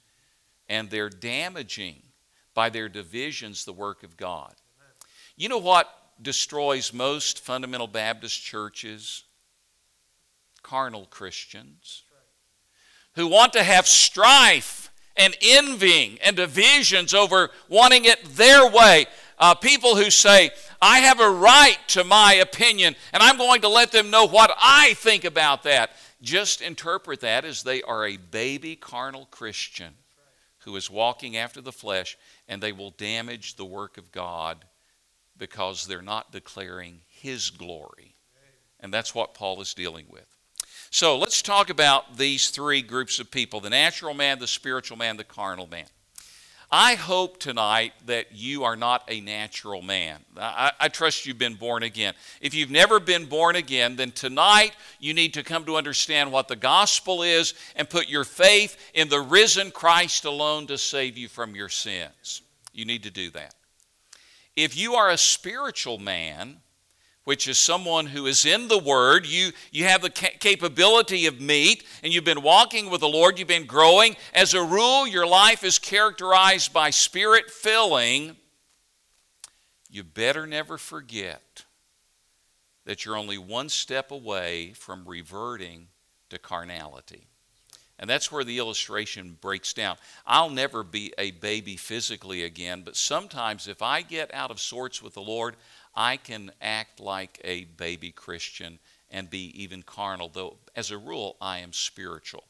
and 0.68 0.88
they're 0.88 1.10
damaging 1.10 2.02
by 2.54 2.70
their 2.70 2.88
divisions 2.88 3.64
the 3.64 3.72
work 3.72 4.02
of 4.02 4.16
God. 4.16 4.54
You 5.36 5.48
know 5.48 5.58
what 5.58 5.88
destroys 6.20 6.92
most 6.92 7.40
fundamental 7.40 7.86
Baptist 7.86 8.42
churches? 8.42 9.24
Carnal 10.62 11.06
Christians 11.06 12.02
who 13.18 13.26
want 13.26 13.52
to 13.52 13.64
have 13.64 13.84
strife 13.88 14.92
and 15.16 15.36
envying 15.42 16.18
and 16.22 16.36
divisions 16.36 17.12
over 17.12 17.50
wanting 17.68 18.04
it 18.04 18.24
their 18.36 18.70
way. 18.70 19.06
Uh, 19.40 19.56
people 19.56 19.96
who 19.96 20.08
say, 20.08 20.50
I 20.80 21.00
have 21.00 21.18
a 21.18 21.28
right 21.28 21.78
to 21.88 22.04
my 22.04 22.34
opinion, 22.34 22.94
and 23.12 23.20
I'm 23.20 23.36
going 23.36 23.62
to 23.62 23.68
let 23.68 23.90
them 23.90 24.10
know 24.10 24.24
what 24.24 24.56
I 24.56 24.94
think 24.94 25.24
about 25.24 25.64
that. 25.64 25.90
Just 26.22 26.62
interpret 26.62 27.18
that 27.22 27.44
as 27.44 27.64
they 27.64 27.82
are 27.82 28.06
a 28.06 28.18
baby 28.18 28.76
carnal 28.76 29.26
Christian 29.32 29.94
who 30.60 30.76
is 30.76 30.88
walking 30.88 31.36
after 31.36 31.60
the 31.60 31.72
flesh, 31.72 32.16
and 32.46 32.62
they 32.62 32.72
will 32.72 32.92
damage 32.92 33.56
the 33.56 33.64
work 33.64 33.98
of 33.98 34.12
God 34.12 34.64
because 35.36 35.88
they're 35.88 36.02
not 36.02 36.30
declaring 36.30 37.00
His 37.08 37.50
glory. 37.50 38.14
And 38.78 38.94
that's 38.94 39.12
what 39.12 39.34
Paul 39.34 39.60
is 39.60 39.74
dealing 39.74 40.06
with. 40.08 40.37
So 40.90 41.18
let's 41.18 41.42
talk 41.42 41.70
about 41.70 42.16
these 42.16 42.50
three 42.50 42.82
groups 42.82 43.20
of 43.20 43.30
people 43.30 43.60
the 43.60 43.70
natural 43.70 44.14
man, 44.14 44.38
the 44.38 44.46
spiritual 44.46 44.96
man, 44.96 45.16
the 45.16 45.24
carnal 45.24 45.66
man. 45.66 45.86
I 46.70 46.96
hope 46.96 47.38
tonight 47.38 47.94
that 48.06 48.32
you 48.32 48.64
are 48.64 48.76
not 48.76 49.02
a 49.08 49.22
natural 49.22 49.80
man. 49.80 50.18
I, 50.36 50.72
I, 50.78 50.88
trust 50.88 51.24
you've 51.24 51.38
been 51.38 51.54
born 51.54 51.82
again. 51.82 52.12
If 52.42 52.52
you've 52.52 52.70
never 52.70 53.00
been 53.00 53.24
born 53.24 53.56
again, 53.56 53.96
then 53.96 54.10
tonight 54.10 54.72
you 55.00 55.14
need 55.14 55.32
to 55.34 55.42
come 55.42 55.64
to 55.64 55.76
understand 55.76 56.30
what 56.30 56.46
the 56.46 56.56
gospel 56.56 57.22
is 57.22 57.54
and 57.74 57.88
put 57.88 58.10
your 58.10 58.24
faith 58.24 58.76
in 58.92 59.08
the 59.08 59.20
risen 59.20 59.70
Christ 59.70 60.26
alone 60.26 60.66
to 60.66 60.76
save 60.76 61.16
you 61.16 61.26
from 61.28 61.54
your 61.54 61.70
sins. 61.70 62.42
You 62.74 62.84
need 62.84 63.04
to 63.04 63.10
do 63.10 63.30
that. 63.30 63.54
If 64.54 64.76
you 64.76 64.94
are 64.94 65.08
a 65.08 65.16
spiritual 65.16 65.96
man, 65.96 66.58
which 67.28 67.46
is 67.46 67.58
someone 67.58 68.06
who 68.06 68.24
is 68.24 68.46
in 68.46 68.68
the 68.68 68.78
Word. 68.78 69.26
You, 69.26 69.50
you 69.70 69.84
have 69.84 70.00
the 70.00 70.08
ca- 70.08 70.38
capability 70.40 71.26
of 71.26 71.38
meat, 71.38 71.84
and 72.02 72.10
you've 72.10 72.24
been 72.24 72.40
walking 72.40 72.88
with 72.88 73.02
the 73.02 73.08
Lord. 73.08 73.38
You've 73.38 73.46
been 73.46 73.66
growing. 73.66 74.16
As 74.32 74.54
a 74.54 74.64
rule, 74.64 75.06
your 75.06 75.26
life 75.26 75.62
is 75.62 75.78
characterized 75.78 76.72
by 76.72 76.88
spirit 76.88 77.50
filling. 77.50 78.34
You 79.90 80.04
better 80.04 80.46
never 80.46 80.78
forget 80.78 81.66
that 82.86 83.04
you're 83.04 83.14
only 83.14 83.36
one 83.36 83.68
step 83.68 84.10
away 84.10 84.72
from 84.72 85.04
reverting 85.06 85.88
to 86.30 86.38
carnality. 86.38 87.26
And 87.98 88.08
that's 88.08 88.30
where 88.30 88.44
the 88.44 88.58
illustration 88.58 89.36
breaks 89.40 89.72
down. 89.72 89.96
I'll 90.24 90.50
never 90.50 90.84
be 90.84 91.12
a 91.18 91.32
baby 91.32 91.76
physically 91.76 92.44
again, 92.44 92.82
but 92.84 92.96
sometimes 92.96 93.66
if 93.66 93.82
I 93.82 94.02
get 94.02 94.32
out 94.32 94.52
of 94.52 94.60
sorts 94.60 95.02
with 95.02 95.14
the 95.14 95.20
Lord, 95.20 95.56
I 95.98 96.16
can 96.16 96.52
act 96.62 97.00
like 97.00 97.40
a 97.42 97.64
baby 97.64 98.12
Christian 98.12 98.78
and 99.10 99.28
be 99.28 99.50
even 99.60 99.82
carnal, 99.82 100.30
though 100.32 100.58
as 100.76 100.92
a 100.92 100.96
rule, 100.96 101.36
I 101.40 101.58
am 101.58 101.72
spiritual. 101.72 102.44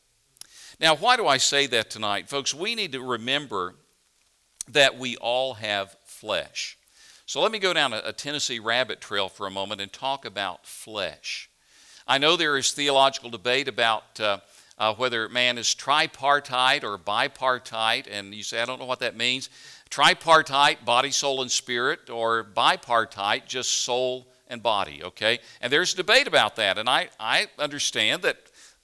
Now, 0.79 0.95
why 0.95 1.17
do 1.17 1.27
I 1.27 1.39
say 1.39 1.67
that 1.69 1.89
tonight? 1.89 2.29
Folks, 2.29 2.53
we 2.53 2.75
need 2.75 2.93
to 2.93 3.01
remember 3.01 3.75
that 4.69 4.99
we 4.99 5.17
all 5.17 5.55
have 5.55 5.97
flesh. 6.05 6.77
So 7.25 7.41
let 7.41 7.51
me 7.51 7.59
go 7.59 7.73
down 7.73 7.95
a, 7.95 8.13
Tennessee 8.13 8.59
rabbit 8.59 9.01
trail 9.01 9.31
for 9.31 9.47
a 9.47 9.51
moment 9.51 9.81
and 9.81 9.91
talk 9.91 10.27
about 10.27 10.67
flesh. 10.67 11.49
I 12.07 12.19
know 12.19 12.37
there 12.37 12.59
is 12.59 12.73
theological 12.73 13.31
debate 13.31 13.67
about 13.67 14.21
uh, 14.21 14.39
uh, 14.77 14.95
whether 14.95 15.27
man 15.31 15.57
is 15.57 15.75
tripartite 15.75 16.85
or 16.85 16.99
bipartite, 16.99 18.07
and 18.11 18.35
you 18.35 18.43
say, 18.43 18.61
I 18.61 18.67
don't 18.67 18.79
know 18.79 18.87
what 18.87 19.01
that 19.01 19.17
means 19.17 19.49
tripartite, 19.91 20.85
body, 20.85 21.11
soul, 21.11 21.43
and 21.43 21.51
spirit, 21.51 22.11
or 22.11 22.45
bipartite, 22.45 23.47
just 23.47 23.85
soul 23.85 24.27
and 24.49 24.63
body, 24.63 25.03
okay? 25.03 25.39
And 25.61 25.73
there's 25.73 25.95
debate 25.95 26.27
about 26.27 26.57
that, 26.57 26.79
and 26.79 26.89
I, 26.89 27.09
I 27.19 27.47
understand 27.59 28.23
that 28.23 28.37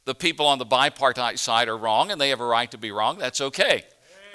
the 0.05 0.15
people 0.15 0.47
on 0.47 0.59
the 0.59 0.67
bipartite 0.67 1.39
side 1.39 1.69
are 1.69 1.77
wrong 1.77 2.11
and 2.11 2.21
they 2.21 2.29
have 2.29 2.41
a 2.41 2.47
right 2.47 2.71
to 2.71 2.79
be 2.79 2.91
wrong. 2.91 3.19
That's 3.19 3.41
okay. 3.41 3.85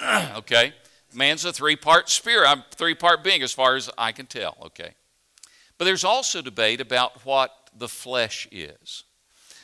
okay? 0.35 0.73
Man's 1.13 1.45
a 1.45 1.53
three 1.53 1.75
part 1.75 2.09
spirit, 2.09 2.47
I'm 2.47 2.63
three 2.71 2.95
part 2.95 3.23
being 3.23 3.41
as 3.41 3.53
far 3.53 3.75
as 3.75 3.89
I 3.97 4.11
can 4.11 4.25
tell, 4.25 4.57
okay? 4.65 4.93
But 5.77 5.85
there's 5.85 6.03
also 6.03 6.41
debate 6.41 6.81
about 6.81 7.25
what 7.25 7.51
the 7.77 7.87
flesh 7.87 8.47
is. 8.51 9.03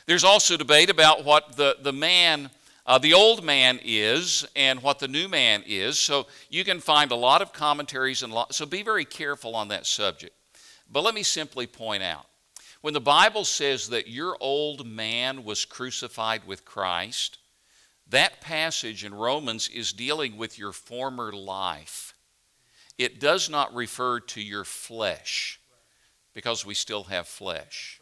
There's 0.06 0.24
also 0.24 0.56
debate 0.56 0.90
about 0.90 1.24
what 1.24 1.56
the, 1.56 1.76
the 1.80 1.92
man 1.92 2.50
uh, 2.86 2.98
the 2.98 3.14
old 3.14 3.44
man 3.44 3.80
is 3.84 4.46
and 4.54 4.82
what 4.82 5.00
the 5.00 5.08
new 5.08 5.28
man 5.28 5.64
is. 5.66 5.98
So 5.98 6.26
you 6.48 6.64
can 6.64 6.80
find 6.80 7.10
a 7.10 7.16
lot 7.16 7.42
of 7.42 7.52
commentaries 7.52 8.22
and 8.22 8.32
lot, 8.32 8.54
so 8.54 8.64
be 8.64 8.82
very 8.82 9.04
careful 9.04 9.56
on 9.56 9.68
that 9.68 9.86
subject. 9.86 10.34
But 10.90 11.02
let 11.02 11.14
me 11.14 11.24
simply 11.24 11.66
point 11.66 12.02
out 12.02 12.26
when 12.80 12.94
the 12.94 13.00
Bible 13.00 13.44
says 13.44 13.88
that 13.88 14.06
your 14.06 14.36
old 14.40 14.86
man 14.86 15.42
was 15.42 15.64
crucified 15.64 16.46
with 16.46 16.64
Christ, 16.64 17.38
that 18.08 18.40
passage 18.40 19.04
in 19.04 19.12
Romans 19.12 19.68
is 19.68 19.92
dealing 19.92 20.36
with 20.36 20.56
your 20.56 20.72
former 20.72 21.32
life. 21.32 22.14
It 22.98 23.18
does 23.18 23.50
not 23.50 23.74
refer 23.74 24.20
to 24.20 24.40
your 24.40 24.64
flesh 24.64 25.60
because 26.32 26.64
we 26.64 26.74
still 26.74 27.04
have 27.04 27.26
flesh. 27.26 28.00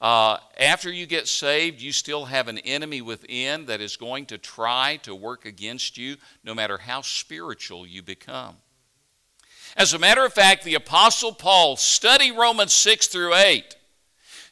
Uh, 0.00 0.36
after 0.58 0.92
you 0.92 1.06
get 1.06 1.26
saved, 1.26 1.80
you 1.80 1.90
still 1.90 2.26
have 2.26 2.48
an 2.48 2.58
enemy 2.58 3.00
within 3.00 3.66
that 3.66 3.80
is 3.80 3.96
going 3.96 4.26
to 4.26 4.36
try 4.36 4.98
to 5.02 5.14
work 5.14 5.46
against 5.46 5.96
you 5.96 6.16
no 6.44 6.54
matter 6.54 6.78
how 6.78 7.00
spiritual 7.00 7.86
you 7.86 8.02
become. 8.02 8.56
As 9.76 9.94
a 9.94 9.98
matter 9.98 10.24
of 10.24 10.32
fact, 10.32 10.64
the 10.64 10.74
Apostle 10.74 11.32
Paul, 11.32 11.76
study 11.76 12.30
Romans 12.30 12.72
6 12.72 13.08
through 13.08 13.34
8, 13.34 13.76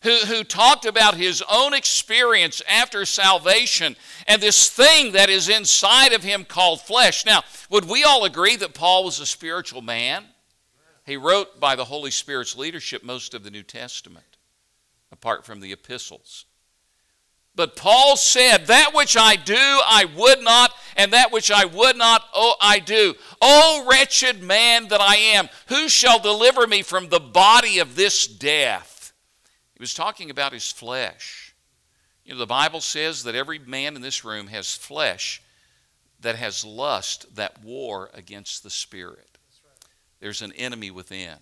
who, 0.02 0.16
who 0.26 0.44
talked 0.44 0.84
about 0.84 1.14
his 1.14 1.42
own 1.50 1.72
experience 1.72 2.60
after 2.68 3.06
salvation 3.06 3.96
and 4.26 4.40
this 4.40 4.68
thing 4.68 5.12
that 5.12 5.30
is 5.30 5.48
inside 5.48 6.12
of 6.12 6.22
him 6.22 6.44
called 6.44 6.82
flesh. 6.82 7.24
Now, 7.24 7.42
would 7.70 7.86
we 7.86 8.04
all 8.04 8.24
agree 8.24 8.56
that 8.56 8.74
Paul 8.74 9.04
was 9.04 9.18
a 9.18 9.26
spiritual 9.26 9.80
man? 9.80 10.24
He 11.06 11.16
wrote 11.16 11.58
by 11.58 11.74
the 11.74 11.86
Holy 11.86 12.10
Spirit's 12.10 12.56
leadership 12.56 13.02
most 13.02 13.34
of 13.34 13.44
the 13.44 13.50
New 13.50 13.62
Testament, 13.62 14.33
apart 15.14 15.46
from 15.46 15.60
the 15.60 15.72
epistles. 15.72 16.44
But 17.54 17.76
Paul 17.76 18.16
said, 18.16 18.66
That 18.66 18.90
which 18.94 19.16
I 19.16 19.36
do, 19.36 19.54
I 19.54 20.06
would 20.16 20.42
not, 20.42 20.72
and 20.96 21.12
that 21.12 21.30
which 21.30 21.52
I 21.52 21.64
would 21.64 21.96
not, 21.96 22.24
oh, 22.34 22.56
I 22.60 22.80
do. 22.80 23.14
O 23.40 23.86
wretched 23.88 24.42
man 24.42 24.88
that 24.88 25.00
I 25.00 25.14
am, 25.14 25.48
who 25.68 25.88
shall 25.88 26.18
deliver 26.18 26.66
me 26.66 26.82
from 26.82 27.08
the 27.08 27.20
body 27.20 27.78
of 27.78 27.94
this 27.94 28.26
death? 28.26 29.12
He 29.74 29.80
was 29.80 29.94
talking 29.94 30.30
about 30.30 30.52
his 30.52 30.72
flesh. 30.72 31.54
You 32.24 32.32
know, 32.32 32.40
the 32.40 32.46
Bible 32.46 32.80
says 32.80 33.22
that 33.22 33.36
every 33.36 33.60
man 33.60 33.94
in 33.94 34.02
this 34.02 34.24
room 34.24 34.48
has 34.48 34.74
flesh 34.74 35.40
that 36.22 36.34
has 36.34 36.64
lust 36.64 37.36
that 37.36 37.62
war 37.62 38.10
against 38.14 38.64
the 38.64 38.70
spirit. 38.70 39.38
There's 40.18 40.42
an 40.42 40.52
enemy 40.52 40.90
within. 40.90 41.36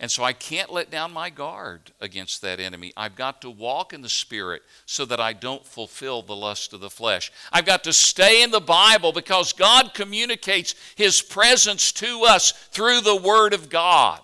And 0.00 0.10
so 0.10 0.24
I 0.24 0.32
can't 0.32 0.72
let 0.72 0.90
down 0.90 1.12
my 1.12 1.28
guard 1.28 1.92
against 2.00 2.40
that 2.40 2.58
enemy. 2.58 2.94
I've 2.96 3.14
got 3.14 3.42
to 3.42 3.50
walk 3.50 3.92
in 3.92 4.00
the 4.00 4.08
Spirit 4.08 4.62
so 4.86 5.04
that 5.04 5.20
I 5.20 5.34
don't 5.34 5.64
fulfill 5.66 6.22
the 6.22 6.34
lust 6.34 6.72
of 6.72 6.80
the 6.80 6.88
flesh. 6.88 7.30
I've 7.52 7.66
got 7.66 7.84
to 7.84 7.92
stay 7.92 8.42
in 8.42 8.50
the 8.50 8.60
Bible 8.60 9.12
because 9.12 9.52
God 9.52 9.92
communicates 9.92 10.74
His 10.94 11.20
presence 11.20 11.92
to 11.92 12.22
us 12.22 12.52
through 12.52 13.02
the 13.02 13.14
Word 13.14 13.52
of 13.52 13.68
God. 13.68 14.22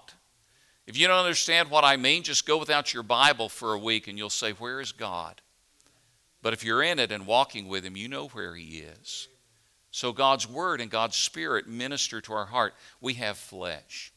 If 0.86 0.96
you 0.96 1.08
don't 1.08 1.18
understand 1.18 1.70
what 1.70 1.84
I 1.84 1.98
mean, 1.98 2.22
just 2.22 2.46
go 2.46 2.56
without 2.56 2.94
your 2.94 3.02
Bible 3.02 3.50
for 3.50 3.74
a 3.74 3.78
week 3.78 4.08
and 4.08 4.16
you'll 4.16 4.30
say, 4.30 4.52
Where 4.52 4.80
is 4.80 4.92
God? 4.92 5.42
But 6.40 6.54
if 6.54 6.64
you're 6.64 6.82
in 6.82 6.98
it 6.98 7.12
and 7.12 7.26
walking 7.26 7.68
with 7.68 7.84
Him, 7.84 7.98
you 7.98 8.08
know 8.08 8.28
where 8.28 8.54
He 8.54 8.78
is. 8.78 9.28
So 9.90 10.12
God's 10.12 10.48
Word 10.48 10.80
and 10.80 10.90
God's 10.90 11.16
Spirit 11.16 11.68
minister 11.68 12.22
to 12.22 12.32
our 12.32 12.46
heart. 12.46 12.72
We 13.02 13.14
have 13.14 13.36
flesh. 13.36 14.14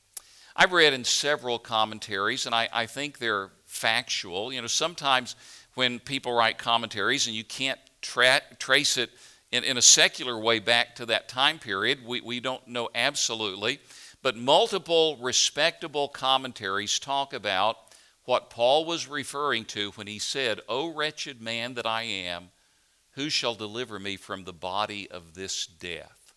I've 0.62 0.74
read 0.74 0.92
in 0.92 1.06
several 1.06 1.58
commentaries, 1.58 2.46
and 2.46 2.54
I, 2.54 2.68
I 2.74 2.86
think 2.86 3.18
they're 3.18 3.50
factual. 3.66 4.52
You 4.52 4.60
know, 4.60 4.68
sometimes 4.68 5.38
when 5.76 6.00
people 6.00 6.34
write 6.34 6.58
commentaries 6.58 7.28
and 7.28 7.36
you 7.36 7.46
can't 7.46 7.80
tra- 8.02 8.42
trace 8.60 8.98
it 8.98 9.10
in, 9.54 9.64
in 9.64 9.78
a 9.78 9.82
secular 9.82 10.38
way 10.38 10.60
back 10.60 10.98
to 10.98 11.06
that 11.06 11.30
time 11.30 11.60
period, 11.60 12.06
we, 12.06 12.20
we 12.20 12.42
don't 12.42 12.68
know 12.68 12.90
absolutely. 12.94 13.80
But 14.22 14.36
multiple 14.36 15.18
respectable 15.22 16.10
commentaries 16.10 17.00
talk 17.00 17.34
about 17.34 17.78
what 18.26 18.50
Paul 18.50 18.84
was 18.84 19.08
referring 19.08 19.64
to 19.68 19.92
when 19.92 20.08
he 20.08 20.20
said, 20.20 20.60
O 20.68 20.94
wretched 20.94 21.42
man 21.42 21.76
that 21.76 21.86
I 21.86 22.02
am, 22.02 22.50
who 23.12 23.30
shall 23.30 23.56
deliver 23.56 23.98
me 23.98 24.18
from 24.18 24.44
the 24.44 24.52
body 24.52 25.10
of 25.10 25.36
this 25.36 25.66
death? 25.66 26.34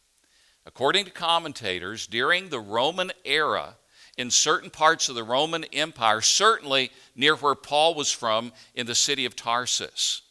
According 0.64 1.06
to 1.06 1.10
commentators, 1.10 2.06
during 2.06 2.50
the 2.50 2.60
Roman 2.60 3.10
era, 3.24 3.74
in 4.18 4.30
certain 4.30 4.70
parts 4.70 5.08
of 5.08 5.14
the 5.14 5.24
Roman 5.24 5.64
Empire, 5.72 6.20
certainly 6.20 6.90
near 7.16 7.34
where 7.36 7.54
Paul 7.54 7.94
was 7.94 8.10
from 8.12 8.52
in 8.74 8.86
the 8.86 8.94
city 8.94 9.24
of 9.24 9.36
Tarsus. 9.36 10.22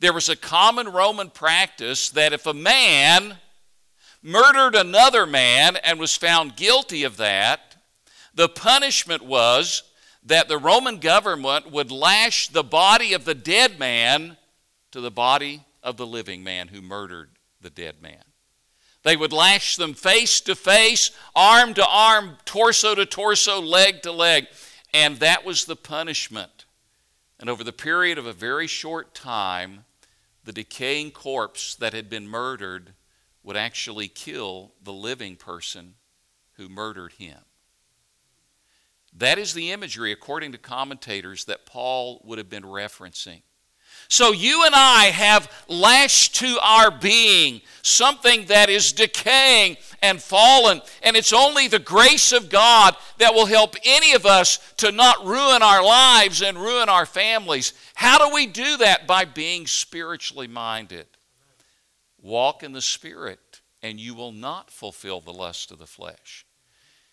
There 0.00 0.12
was 0.12 0.28
a 0.28 0.36
common 0.36 0.88
Roman 0.88 1.30
practice 1.30 2.10
that 2.10 2.32
if 2.32 2.46
a 2.46 2.54
man 2.54 3.38
murdered 4.22 4.74
another 4.74 5.26
man 5.26 5.76
and 5.76 5.98
was 5.98 6.16
found 6.16 6.56
guilty 6.56 7.04
of 7.04 7.16
that, 7.18 7.76
the 8.34 8.48
punishment 8.48 9.22
was 9.22 9.82
that 10.24 10.48
the 10.48 10.58
Roman 10.58 10.98
government 10.98 11.70
would 11.70 11.90
lash 11.90 12.48
the 12.48 12.64
body 12.64 13.12
of 13.12 13.24
the 13.24 13.34
dead 13.34 13.78
man 13.78 14.36
to 14.90 15.00
the 15.00 15.10
body 15.10 15.64
of 15.82 15.96
the 15.96 16.06
living 16.06 16.42
man 16.42 16.68
who 16.68 16.80
murdered 16.80 17.30
the 17.60 17.70
dead 17.70 18.02
man. 18.02 18.22
They 19.04 19.16
would 19.16 19.32
lash 19.32 19.76
them 19.76 19.94
face 19.94 20.40
to 20.42 20.54
face, 20.54 21.10
arm 21.36 21.74
to 21.74 21.86
arm, 21.86 22.38
torso 22.44 22.94
to 22.94 23.06
torso, 23.06 23.60
leg 23.60 24.02
to 24.02 24.12
leg. 24.12 24.46
And 24.92 25.18
that 25.18 25.44
was 25.44 25.66
the 25.66 25.76
punishment. 25.76 26.64
And 27.38 27.50
over 27.50 27.62
the 27.62 27.72
period 27.72 28.16
of 28.16 28.26
a 28.26 28.32
very 28.32 28.66
short 28.66 29.14
time, 29.14 29.84
the 30.44 30.52
decaying 30.52 31.10
corpse 31.10 31.74
that 31.76 31.92
had 31.92 32.08
been 32.08 32.26
murdered 32.26 32.94
would 33.42 33.56
actually 33.56 34.08
kill 34.08 34.72
the 34.82 34.92
living 34.92 35.36
person 35.36 35.94
who 36.54 36.68
murdered 36.68 37.12
him. 37.12 37.40
That 39.16 39.38
is 39.38 39.52
the 39.52 39.70
imagery, 39.70 40.12
according 40.12 40.52
to 40.52 40.58
commentators, 40.58 41.44
that 41.44 41.66
Paul 41.66 42.22
would 42.24 42.38
have 42.38 42.48
been 42.48 42.64
referencing. 42.64 43.42
So 44.08 44.32
you 44.32 44.64
and 44.64 44.74
I 44.74 45.04
have 45.04 45.50
lashed 45.68 46.36
to 46.36 46.58
our 46.62 46.90
being 46.90 47.62
something 47.82 48.46
that 48.46 48.70
is 48.70 48.92
decaying 48.92 49.76
and 50.02 50.20
fallen. 50.20 50.80
And 51.02 51.16
it's 51.16 51.32
only 51.32 51.68
the 51.68 51.78
grace 51.78 52.32
of 52.32 52.48
God 52.48 52.96
that 53.18 53.34
will 53.34 53.46
help 53.46 53.76
any 53.84 54.14
of 54.14 54.24
us 54.26 54.58
to 54.78 54.90
not 54.90 55.24
ruin 55.24 55.62
our 55.62 55.84
lives 55.84 56.42
and 56.42 56.58
ruin 56.58 56.88
our 56.88 57.06
families. 57.06 57.74
How 57.94 58.18
do 58.18 58.34
we 58.34 58.46
do 58.46 58.78
that? 58.78 59.06
By 59.06 59.24
being 59.24 59.66
spiritually 59.66 60.48
minded. 60.48 61.06
Walk 62.20 62.62
in 62.62 62.72
the 62.72 62.80
Spirit, 62.80 63.60
and 63.82 64.00
you 64.00 64.14
will 64.14 64.32
not 64.32 64.70
fulfill 64.70 65.20
the 65.20 65.32
lust 65.32 65.70
of 65.70 65.78
the 65.78 65.86
flesh. 65.86 66.46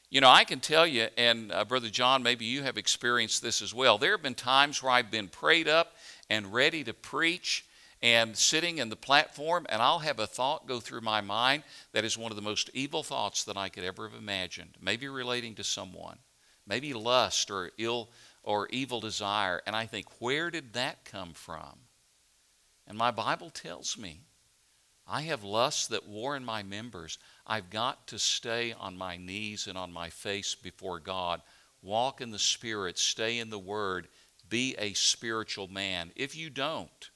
You 0.10 0.20
know, 0.20 0.30
I 0.30 0.44
can 0.44 0.60
tell 0.60 0.88
you, 0.88 1.08
and 1.18 1.52
uh, 1.52 1.64
Brother 1.66 1.90
John, 1.90 2.24
maybe 2.24 2.46
you 2.46 2.64
have 2.64 2.78
experienced 2.78 3.42
this 3.42 3.62
as 3.62 3.74
well. 3.74 3.98
There 3.98 4.12
have 4.12 4.22
been 4.22 4.36
times 4.36 4.82
where 4.82 4.92
I've 4.92 5.12
been 5.12 5.30
prayed 5.30 5.70
up 5.70 5.94
and 6.32 6.54
ready 6.54 6.82
to 6.82 6.94
preach 6.94 7.66
and 8.02 8.38
sitting 8.38 8.78
in 8.78 8.88
the 8.88 8.96
platform, 8.96 9.66
and 9.68 9.82
I'll 9.82 10.00
have 10.00 10.18
a 10.18 10.26
thought 10.26 10.66
go 10.66 10.80
through 10.80 11.02
my 11.02 11.20
mind 11.20 11.64
that 11.92 12.06
is 12.06 12.18
one 12.18 12.32
of 12.32 12.38
the 12.38 12.42
most 12.42 12.70
evil 12.74 13.04
thoughts 13.04 13.44
that 13.44 13.58
I 13.58 13.68
could 13.68 13.84
ever 13.84 14.08
have 14.08 14.18
imagined, 14.18 14.78
maybe 14.82 15.10
relating 15.10 15.56
to 15.56 15.64
someone, 15.66 16.18
maybe 16.66 16.94
lust 16.94 17.52
or 17.52 17.72
ill 17.78 18.08
or 18.44 18.70
evil 18.70 19.02
desire. 19.02 19.62
And 19.68 19.76
I 19.76 19.86
think, 19.86 20.08
where 20.22 20.50
did 20.50 20.72
that 20.72 21.04
come 21.04 21.34
from? 21.34 21.80
And 22.88 22.98
my 22.98 23.12
Bible 23.12 23.50
tells 23.50 23.98
me 23.98 24.22
I 25.06 25.24
have 25.24 25.44
lusts 25.44 25.88
that 25.88 26.08
war 26.08 26.38
in 26.38 26.46
my 26.46 26.64
members. 26.64 27.18
I've 27.46 27.70
got 27.70 28.08
to 28.08 28.18
stay 28.18 28.72
on 28.72 28.98
my 28.98 29.18
knees 29.18 29.68
and 29.68 29.78
on 29.78 29.92
my 29.92 30.10
face 30.10 30.56
before 30.56 31.02
God, 31.02 31.42
walk 31.82 32.22
in 32.22 32.32
the 32.32 32.40
Spirit, 32.40 32.98
stay 32.98 33.38
in 33.40 33.50
the 33.50 33.60
Word, 33.60 34.08
be 34.52 34.76
a 34.78 34.94
spiritual 34.94 35.68
man. 35.68 36.12
If 36.16 36.36
you 36.36 36.52
don't, 36.52 37.10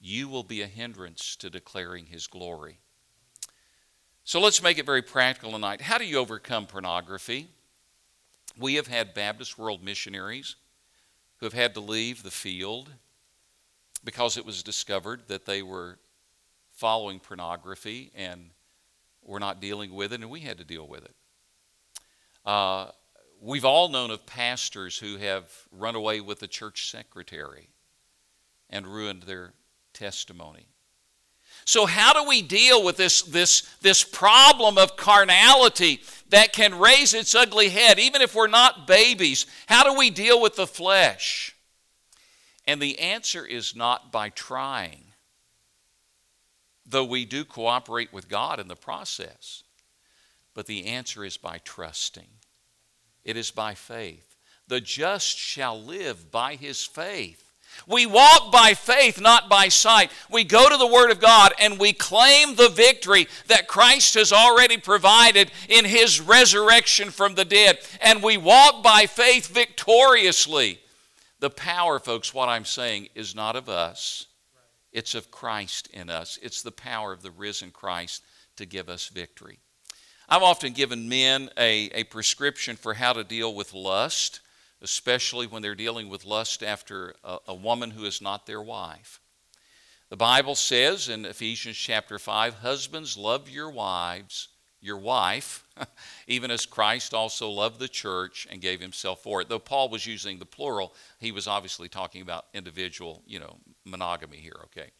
you 0.00 0.28
will 0.28 0.42
be 0.42 0.62
a 0.62 0.66
hindrance 0.66 1.36
to 1.36 1.48
declaring 1.50 2.06
His 2.06 2.26
glory. 2.26 2.78
So 4.24 4.40
let's 4.40 4.62
make 4.62 4.78
it 4.78 4.86
very 4.86 5.02
practical 5.02 5.52
tonight. 5.52 5.82
How 5.82 5.98
do 5.98 6.04
you 6.04 6.18
overcome 6.18 6.66
pornography? 6.66 7.48
We 8.58 8.74
have 8.74 8.88
had 8.88 9.14
Baptist 9.14 9.58
World 9.58 9.84
missionaries 9.84 10.56
who 11.36 11.46
have 11.46 11.52
had 11.52 11.74
to 11.74 11.80
leave 11.80 12.22
the 12.22 12.30
field 12.30 12.90
because 14.02 14.36
it 14.36 14.46
was 14.46 14.62
discovered 14.62 15.22
that 15.28 15.46
they 15.46 15.62
were 15.62 15.98
following 16.72 17.20
pornography 17.20 18.10
and 18.14 18.50
were 19.22 19.40
not 19.40 19.60
dealing 19.60 19.94
with 19.94 20.12
it, 20.12 20.20
and 20.20 20.30
we 20.30 20.40
had 20.40 20.58
to 20.58 20.64
deal 20.64 20.88
with 20.88 21.04
it. 21.04 21.14
Uh, 22.44 22.86
We've 23.40 23.64
all 23.64 23.88
known 23.88 24.10
of 24.10 24.26
pastors 24.26 24.98
who 24.98 25.16
have 25.16 25.50
run 25.72 25.94
away 25.94 26.20
with 26.20 26.40
the 26.40 26.46
church 26.46 26.90
secretary 26.90 27.70
and 28.68 28.86
ruined 28.86 29.22
their 29.22 29.54
testimony. 29.94 30.66
So, 31.64 31.86
how 31.86 32.12
do 32.12 32.28
we 32.28 32.42
deal 32.42 32.84
with 32.84 32.96
this, 32.96 33.22
this, 33.22 33.62
this 33.80 34.04
problem 34.04 34.76
of 34.76 34.96
carnality 34.96 36.00
that 36.28 36.52
can 36.52 36.78
raise 36.78 37.14
its 37.14 37.34
ugly 37.34 37.70
head, 37.70 37.98
even 37.98 38.22
if 38.22 38.34
we're 38.34 38.46
not 38.46 38.86
babies? 38.86 39.46
How 39.66 39.84
do 39.84 39.98
we 39.98 40.10
deal 40.10 40.40
with 40.40 40.56
the 40.56 40.66
flesh? 40.66 41.54
And 42.66 42.80
the 42.80 42.98
answer 42.98 43.44
is 43.44 43.74
not 43.74 44.12
by 44.12 44.28
trying, 44.28 45.04
though 46.86 47.04
we 47.04 47.24
do 47.24 47.44
cooperate 47.44 48.12
with 48.12 48.28
God 48.28 48.60
in 48.60 48.68
the 48.68 48.76
process, 48.76 49.62
but 50.54 50.66
the 50.66 50.86
answer 50.86 51.24
is 51.24 51.36
by 51.36 51.58
trusting. 51.58 52.28
It 53.24 53.36
is 53.36 53.50
by 53.50 53.74
faith. 53.74 54.36
The 54.68 54.80
just 54.80 55.36
shall 55.36 55.80
live 55.80 56.30
by 56.30 56.54
his 56.54 56.84
faith. 56.84 57.50
We 57.86 58.06
walk 58.06 58.52
by 58.52 58.74
faith, 58.74 59.20
not 59.20 59.48
by 59.48 59.68
sight. 59.68 60.10
We 60.30 60.44
go 60.44 60.68
to 60.68 60.76
the 60.76 60.86
Word 60.86 61.10
of 61.10 61.20
God 61.20 61.52
and 61.58 61.78
we 61.78 61.92
claim 61.92 62.54
the 62.54 62.68
victory 62.68 63.28
that 63.46 63.68
Christ 63.68 64.14
has 64.14 64.32
already 64.32 64.76
provided 64.76 65.50
in 65.68 65.84
His 65.84 66.20
resurrection 66.20 67.10
from 67.10 67.34
the 67.34 67.44
dead. 67.44 67.78
And 68.00 68.22
we 68.22 68.36
walk 68.36 68.82
by 68.82 69.06
faith 69.06 69.46
victoriously. 69.46 70.80
The 71.38 71.50
power, 71.50 71.98
folks, 71.98 72.34
what 72.34 72.48
I'm 72.48 72.66
saying 72.66 73.08
is 73.14 73.34
not 73.34 73.56
of 73.56 73.68
us, 73.68 74.26
it's 74.92 75.14
of 75.14 75.30
Christ 75.30 75.88
in 75.92 76.10
us. 76.10 76.38
It's 76.42 76.62
the 76.62 76.72
power 76.72 77.12
of 77.12 77.22
the 77.22 77.30
risen 77.30 77.70
Christ 77.70 78.22
to 78.56 78.66
give 78.66 78.88
us 78.88 79.08
victory. 79.08 79.60
I've 80.30 80.42
often 80.42 80.72
given 80.72 81.08
men 81.08 81.50
a, 81.58 81.90
a 81.92 82.04
prescription 82.04 82.76
for 82.76 82.94
how 82.94 83.12
to 83.12 83.24
deal 83.24 83.54
with 83.54 83.74
lust 83.74 84.40
especially 84.82 85.46
when 85.46 85.62
they're 85.62 85.74
dealing 85.74 86.08
with 86.08 86.24
lust 86.24 86.62
after 86.62 87.14
a, 87.22 87.38
a 87.48 87.54
woman 87.54 87.90
who 87.90 88.04
is 88.04 88.22
not 88.22 88.46
their 88.46 88.62
wife. 88.62 89.20
The 90.08 90.16
Bible 90.16 90.54
says 90.54 91.08
in 91.08 91.24
Ephesians 91.24 91.76
chapter 91.76 92.18
5 92.18 92.54
Husbands, 92.54 93.16
love 93.16 93.48
your 93.48 93.70
wives, 93.70 94.48
your 94.80 94.96
wife, 94.96 95.64
even 96.26 96.50
as 96.50 96.66
Christ 96.66 97.14
also 97.14 97.48
loved 97.48 97.78
the 97.78 97.88
church 97.88 98.46
and 98.50 98.60
gave 98.60 98.80
himself 98.80 99.22
for 99.22 99.40
it. 99.40 99.48
Though 99.48 99.58
Paul 99.58 99.88
was 99.88 100.06
using 100.06 100.38
the 100.38 100.46
plural, 100.46 100.94
he 101.18 101.30
was 101.30 101.46
obviously 101.46 101.88
talking 101.88 102.22
about 102.22 102.46
individual, 102.54 103.22
you 103.26 103.38
know, 103.38 103.58
monogamy 103.84 104.38
here, 104.38 104.56
okay? 104.64 104.90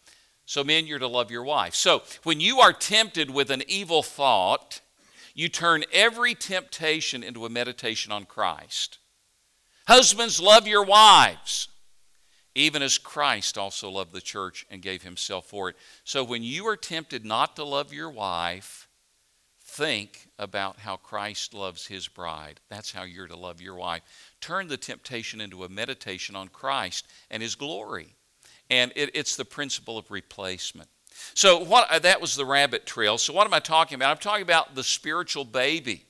So, 0.45 0.62
men, 0.64 0.87
you're 0.87 0.99
to 0.99 1.07
love 1.07 1.31
your 1.31 1.45
wife. 1.45 1.75
So, 1.75 2.03
when 2.25 2.40
you 2.40 2.61
are 2.61 2.73
tempted 2.73 3.31
with 3.31 3.51
an 3.51 3.62
evil 3.69 4.03
thought, 4.03 4.69
you 5.40 5.48
turn 5.48 5.85
every 5.90 6.35
temptation 6.35 7.22
into 7.22 7.46
a 7.46 7.48
meditation 7.48 8.12
on 8.12 8.26
Christ. 8.26 8.98
Husbands, 9.88 10.38
love 10.38 10.68
your 10.68 10.85
wives, 10.85 11.68
even 12.55 12.83
as 12.83 12.98
Christ 12.98 13.57
also 13.57 13.88
loved 13.88 14.12
the 14.12 14.20
church 14.20 14.66
and 14.70 14.83
gave 14.83 15.03
himself 15.03 15.46
for 15.46 15.70
it. 15.70 15.76
So 16.05 16.22
when 16.22 16.42
you 16.42 16.66
are 16.66 16.76
tempted 16.76 17.24
not 17.24 17.57
to 17.57 17.64
love 17.64 17.90
your 17.90 18.11
wife, 18.11 18.87
think 19.62 20.29
about 20.38 20.81
how 20.81 20.96
Christ 20.96 21.55
loves 21.55 21.87
his 21.87 22.07
bride. 22.07 22.61
That's 22.68 22.92
how 22.92 23.05
you're 23.05 23.26
to 23.26 23.35
love 23.35 23.62
your 23.62 23.76
wife. 23.76 24.03
Turn 24.42 24.68
the 24.68 24.76
temptation 24.76 25.40
into 25.40 25.64
a 25.64 25.70
meditation 25.70 26.37
on 26.37 26.48
Christ 26.48 27.07
and 27.31 27.42
his 27.42 27.55
glory. 27.55 28.14
And 28.68 28.92
it, 28.94 29.11
it's 29.14 29.37
the 29.37 29.46
principle 29.46 29.96
of 29.96 30.11
replacement. 30.11 30.90
So 31.35 31.59
what 31.64 31.90
uh, 31.90 31.99
that 32.01 32.20
was 32.20 32.35
the 32.35 32.44
rabbit 32.44 32.87
trail. 32.87 33.18
So 33.18 33.33
what 33.33 33.46
am 33.46 33.55
I 33.55 33.61
talking 33.61 33.96
about? 33.96 34.11
I'm 34.11 34.18
talking 34.18 34.42
about 34.42 34.75
the 34.75 34.85
spiritual 34.85 35.44
baby. 35.44 36.05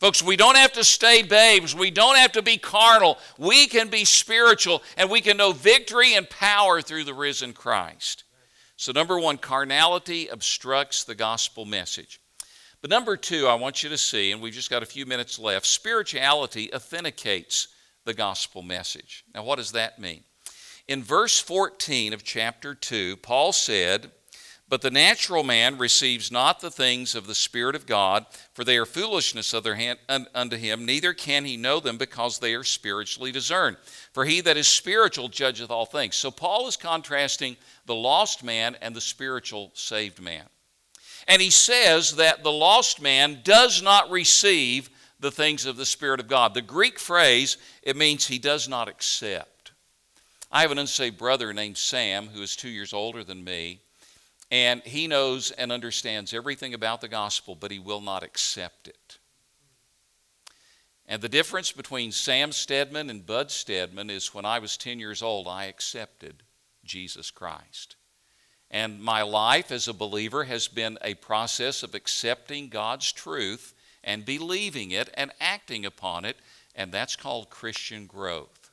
Folks, 0.00 0.22
we 0.22 0.36
don't 0.36 0.56
have 0.56 0.72
to 0.72 0.84
stay 0.84 1.22
babes. 1.22 1.74
We 1.74 1.90
don't 1.90 2.16
have 2.16 2.32
to 2.32 2.42
be 2.42 2.58
carnal. 2.58 3.18
We 3.38 3.66
can 3.66 3.88
be 3.88 4.04
spiritual 4.04 4.82
and 4.96 5.10
we 5.10 5.20
can 5.20 5.36
know 5.36 5.52
victory 5.52 6.14
and 6.14 6.28
power 6.28 6.82
through 6.82 7.04
the 7.04 7.14
risen 7.14 7.52
Christ. 7.52 8.24
So, 8.76 8.92
number 8.92 9.18
one, 9.18 9.38
carnality 9.38 10.28
obstructs 10.28 11.04
the 11.04 11.14
gospel 11.14 11.64
message. 11.64 12.20
But 12.80 12.90
number 12.90 13.16
two, 13.16 13.46
I 13.46 13.54
want 13.54 13.82
you 13.82 13.88
to 13.88 13.96
see, 13.96 14.32
and 14.32 14.42
we've 14.42 14.52
just 14.52 14.68
got 14.68 14.82
a 14.82 14.86
few 14.86 15.06
minutes 15.06 15.38
left, 15.38 15.64
spirituality 15.64 16.74
authenticates 16.74 17.68
the 18.04 18.12
gospel 18.12 18.62
message. 18.62 19.24
Now, 19.34 19.44
what 19.44 19.56
does 19.56 19.72
that 19.72 19.98
mean? 19.98 20.24
In 20.86 21.02
verse 21.02 21.40
14 21.40 22.12
of 22.12 22.24
chapter 22.24 22.74
2, 22.74 23.16
Paul 23.18 23.52
said, 23.52 24.10
but 24.74 24.82
the 24.82 24.90
natural 24.90 25.44
man 25.44 25.78
receives 25.78 26.32
not 26.32 26.58
the 26.58 26.68
things 26.68 27.14
of 27.14 27.28
the 27.28 27.34
Spirit 27.36 27.76
of 27.76 27.86
God, 27.86 28.26
for 28.54 28.64
they 28.64 28.76
are 28.76 28.84
foolishness 28.84 29.54
unto 29.54 29.72
him, 29.72 30.84
neither 30.84 31.14
can 31.14 31.44
he 31.44 31.56
know 31.56 31.78
them 31.78 31.96
because 31.96 32.40
they 32.40 32.54
are 32.54 32.64
spiritually 32.64 33.30
discerned. 33.30 33.76
For 34.12 34.24
he 34.24 34.40
that 34.40 34.56
is 34.56 34.66
spiritual 34.66 35.28
judgeth 35.28 35.70
all 35.70 35.86
things. 35.86 36.16
So 36.16 36.32
Paul 36.32 36.66
is 36.66 36.76
contrasting 36.76 37.56
the 37.86 37.94
lost 37.94 38.42
man 38.42 38.76
and 38.82 38.96
the 38.96 39.00
spiritual 39.00 39.70
saved 39.74 40.20
man. 40.20 40.42
And 41.28 41.40
he 41.40 41.50
says 41.50 42.16
that 42.16 42.42
the 42.42 42.50
lost 42.50 43.00
man 43.00 43.42
does 43.44 43.80
not 43.80 44.10
receive 44.10 44.90
the 45.20 45.30
things 45.30 45.66
of 45.66 45.76
the 45.76 45.86
Spirit 45.86 46.18
of 46.18 46.26
God. 46.26 46.52
The 46.52 46.62
Greek 46.62 46.98
phrase, 46.98 47.58
it 47.84 47.94
means 47.94 48.26
he 48.26 48.40
does 48.40 48.68
not 48.68 48.88
accept. 48.88 49.70
I 50.50 50.62
have 50.62 50.72
an 50.72 50.80
unsaved 50.80 51.16
brother 51.16 51.52
named 51.52 51.76
Sam 51.76 52.26
who 52.26 52.42
is 52.42 52.56
two 52.56 52.70
years 52.70 52.92
older 52.92 53.22
than 53.22 53.44
me. 53.44 53.78
And 54.50 54.82
he 54.82 55.06
knows 55.06 55.50
and 55.50 55.72
understands 55.72 56.32
everything 56.32 56.74
about 56.74 57.00
the 57.00 57.08
gospel, 57.08 57.54
but 57.54 57.70
he 57.70 57.78
will 57.78 58.00
not 58.00 58.22
accept 58.22 58.88
it. 58.88 59.18
And 61.06 61.20
the 61.20 61.28
difference 61.28 61.72
between 61.72 62.12
Sam 62.12 62.52
Stedman 62.52 63.10
and 63.10 63.26
Bud 63.26 63.50
Stedman 63.50 64.10
is 64.10 64.32
when 64.32 64.44
I 64.44 64.58
was 64.58 64.76
10 64.76 64.98
years 64.98 65.22
old, 65.22 65.46
I 65.46 65.64
accepted 65.64 66.42
Jesus 66.84 67.30
Christ. 67.30 67.96
And 68.70 69.02
my 69.02 69.22
life 69.22 69.70
as 69.70 69.86
a 69.86 69.92
believer 69.92 70.44
has 70.44 70.66
been 70.66 70.98
a 71.02 71.14
process 71.14 71.82
of 71.82 71.94
accepting 71.94 72.68
God's 72.68 73.12
truth 73.12 73.74
and 74.02 74.24
believing 74.24 74.90
it 74.90 75.10
and 75.14 75.30
acting 75.40 75.84
upon 75.84 76.24
it, 76.24 76.36
and 76.74 76.90
that's 76.90 77.16
called 77.16 77.50
Christian 77.50 78.06
growth. 78.06 78.63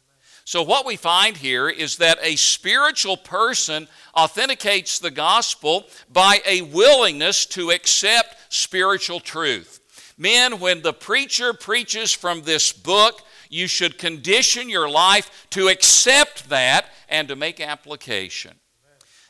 So, 0.51 0.63
what 0.63 0.85
we 0.85 0.97
find 0.97 1.37
here 1.37 1.69
is 1.69 1.95
that 1.99 2.19
a 2.21 2.35
spiritual 2.35 3.15
person 3.15 3.87
authenticates 4.13 4.99
the 4.99 5.09
gospel 5.09 5.85
by 6.11 6.41
a 6.45 6.63
willingness 6.63 7.45
to 7.45 7.71
accept 7.71 8.35
spiritual 8.53 9.21
truth. 9.21 9.79
Men, 10.17 10.59
when 10.59 10.81
the 10.81 10.91
preacher 10.91 11.53
preaches 11.53 12.11
from 12.11 12.41
this 12.41 12.73
book, 12.73 13.21
you 13.49 13.65
should 13.67 13.97
condition 13.97 14.67
your 14.67 14.89
life 14.89 15.47
to 15.51 15.69
accept 15.69 16.49
that 16.49 16.87
and 17.07 17.29
to 17.29 17.37
make 17.37 17.61
application. 17.61 18.51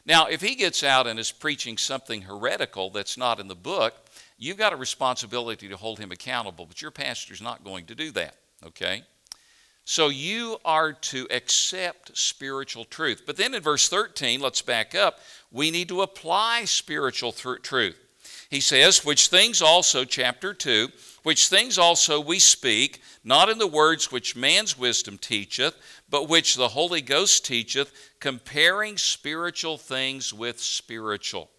Now, 0.08 0.26
if 0.26 0.42
he 0.42 0.56
gets 0.56 0.84
out 0.84 1.06
and 1.06 1.20
is 1.20 1.32
preaching 1.32 1.78
something 1.78 2.24
heretical 2.24 2.90
that's 2.90 3.16
not 3.16 3.40
in 3.40 3.48
the 3.48 3.54
book, 3.54 3.94
you've 4.40 4.58
got 4.58 4.74
a 4.74 4.76
responsibility 4.76 5.70
to 5.70 5.78
hold 5.78 6.00
him 6.00 6.12
accountable, 6.12 6.66
but 6.66 6.82
your 6.82 6.90
pastor's 6.90 7.44
not 7.44 7.64
going 7.64 7.86
to 7.86 7.94
do 7.94 8.10
that, 8.10 8.38
okay? 8.66 9.04
So 9.92 10.08
you 10.08 10.56
are 10.64 10.94
to 10.94 11.28
accept 11.30 12.18
spiritual 12.18 12.86
truth. 12.86 13.24
But 13.26 13.36
then 13.36 13.54
in 13.54 13.62
verse 13.62 13.90
13, 13.90 14.40
let's 14.40 14.62
back 14.62 14.96
up, 14.96 15.20
we 15.52 15.70
need 15.70 15.90
to 15.90 16.02
apply 16.02 16.64
spiritual 16.64 17.34
th- 17.34 17.62
truth. 17.62 18.00
He 18.50 18.62
says, 18.62 19.04
Which 19.04 19.28
things 19.28 19.62
also, 19.62 20.06
chapter 20.06 20.54
2, 20.54 20.88
which 21.24 21.50
things 21.50 21.78
also 21.78 22.22
we 22.22 22.40
speak, 22.40 23.02
not 23.26 23.50
in 23.50 23.58
the 23.58 23.68
words 23.68 24.14
which 24.14 24.34
man's 24.34 24.80
wisdom 24.80 25.18
teacheth, 25.18 25.76
but 26.10 26.30
which 26.30 26.56
the 26.56 26.70
Holy 26.70 27.02
Ghost 27.02 27.46
teacheth, 27.46 27.92
comparing 28.22 28.98
spiritual 28.98 29.78
things 29.78 30.34
with 30.34 30.62
spiritual. 30.62 31.50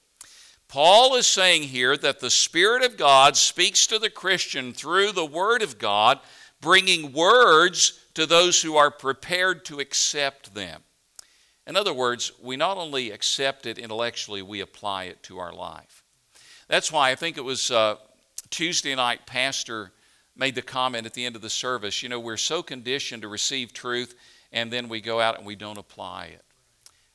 Paul 0.69 1.17
is 1.17 1.27
saying 1.27 1.65
here 1.65 1.99
that 1.99 2.21
the 2.21 2.31
Spirit 2.31 2.83
of 2.83 2.97
God 2.97 3.37
speaks 3.37 3.87
to 3.89 3.99
the 3.99 4.09
Christian 4.09 4.73
through 4.73 5.13
the 5.13 5.27
Word 5.27 5.61
of 5.61 5.79
God, 5.79 6.19
bringing 6.63 7.13
words 7.13 8.01
to 8.15 8.25
those 8.25 8.63
who 8.63 8.77
are 8.77 8.91
prepared 8.91 9.67
to 9.67 9.81
accept 9.81 10.55
them. 10.55 10.81
In 11.67 11.77
other 11.77 11.93
words, 11.93 12.33
we 12.43 12.57
not 12.57 12.79
only 12.79 13.11
accept 13.11 13.67
it 13.67 13.79
intellectually, 13.79 14.41
we 14.41 14.61
apply 14.61 15.05
it 15.05 15.23
to 15.25 15.39
our 15.39 15.53
life. 15.53 16.03
That's 16.69 16.91
why 16.91 17.11
I 17.11 17.17
think 17.17 17.37
it 17.37 17.45
was 17.45 17.71
uh, 17.71 17.97
Tuesday 18.49 18.95
night, 18.95 19.27
Pastor 19.27 19.93
made 20.35 20.55
the 20.55 20.63
comment 20.63 21.05
at 21.05 21.13
the 21.13 21.27
end 21.27 21.37
of 21.37 21.43
the 21.43 21.51
service 21.51 22.03
you 22.03 22.09
know, 22.09 22.21
we're 22.21 22.39
so 22.39 22.63
conditioned 22.63 23.23
to 23.23 23.29
receive 23.29 23.73
truth, 23.73 24.15
and 24.53 24.73
then 24.73 24.89
we 24.89 25.01
go 25.01 25.21
out 25.21 25.37
and 25.37 25.47
we 25.47 25.57
don't 25.57 25.79
apply 25.79 26.27
it. 26.27 26.45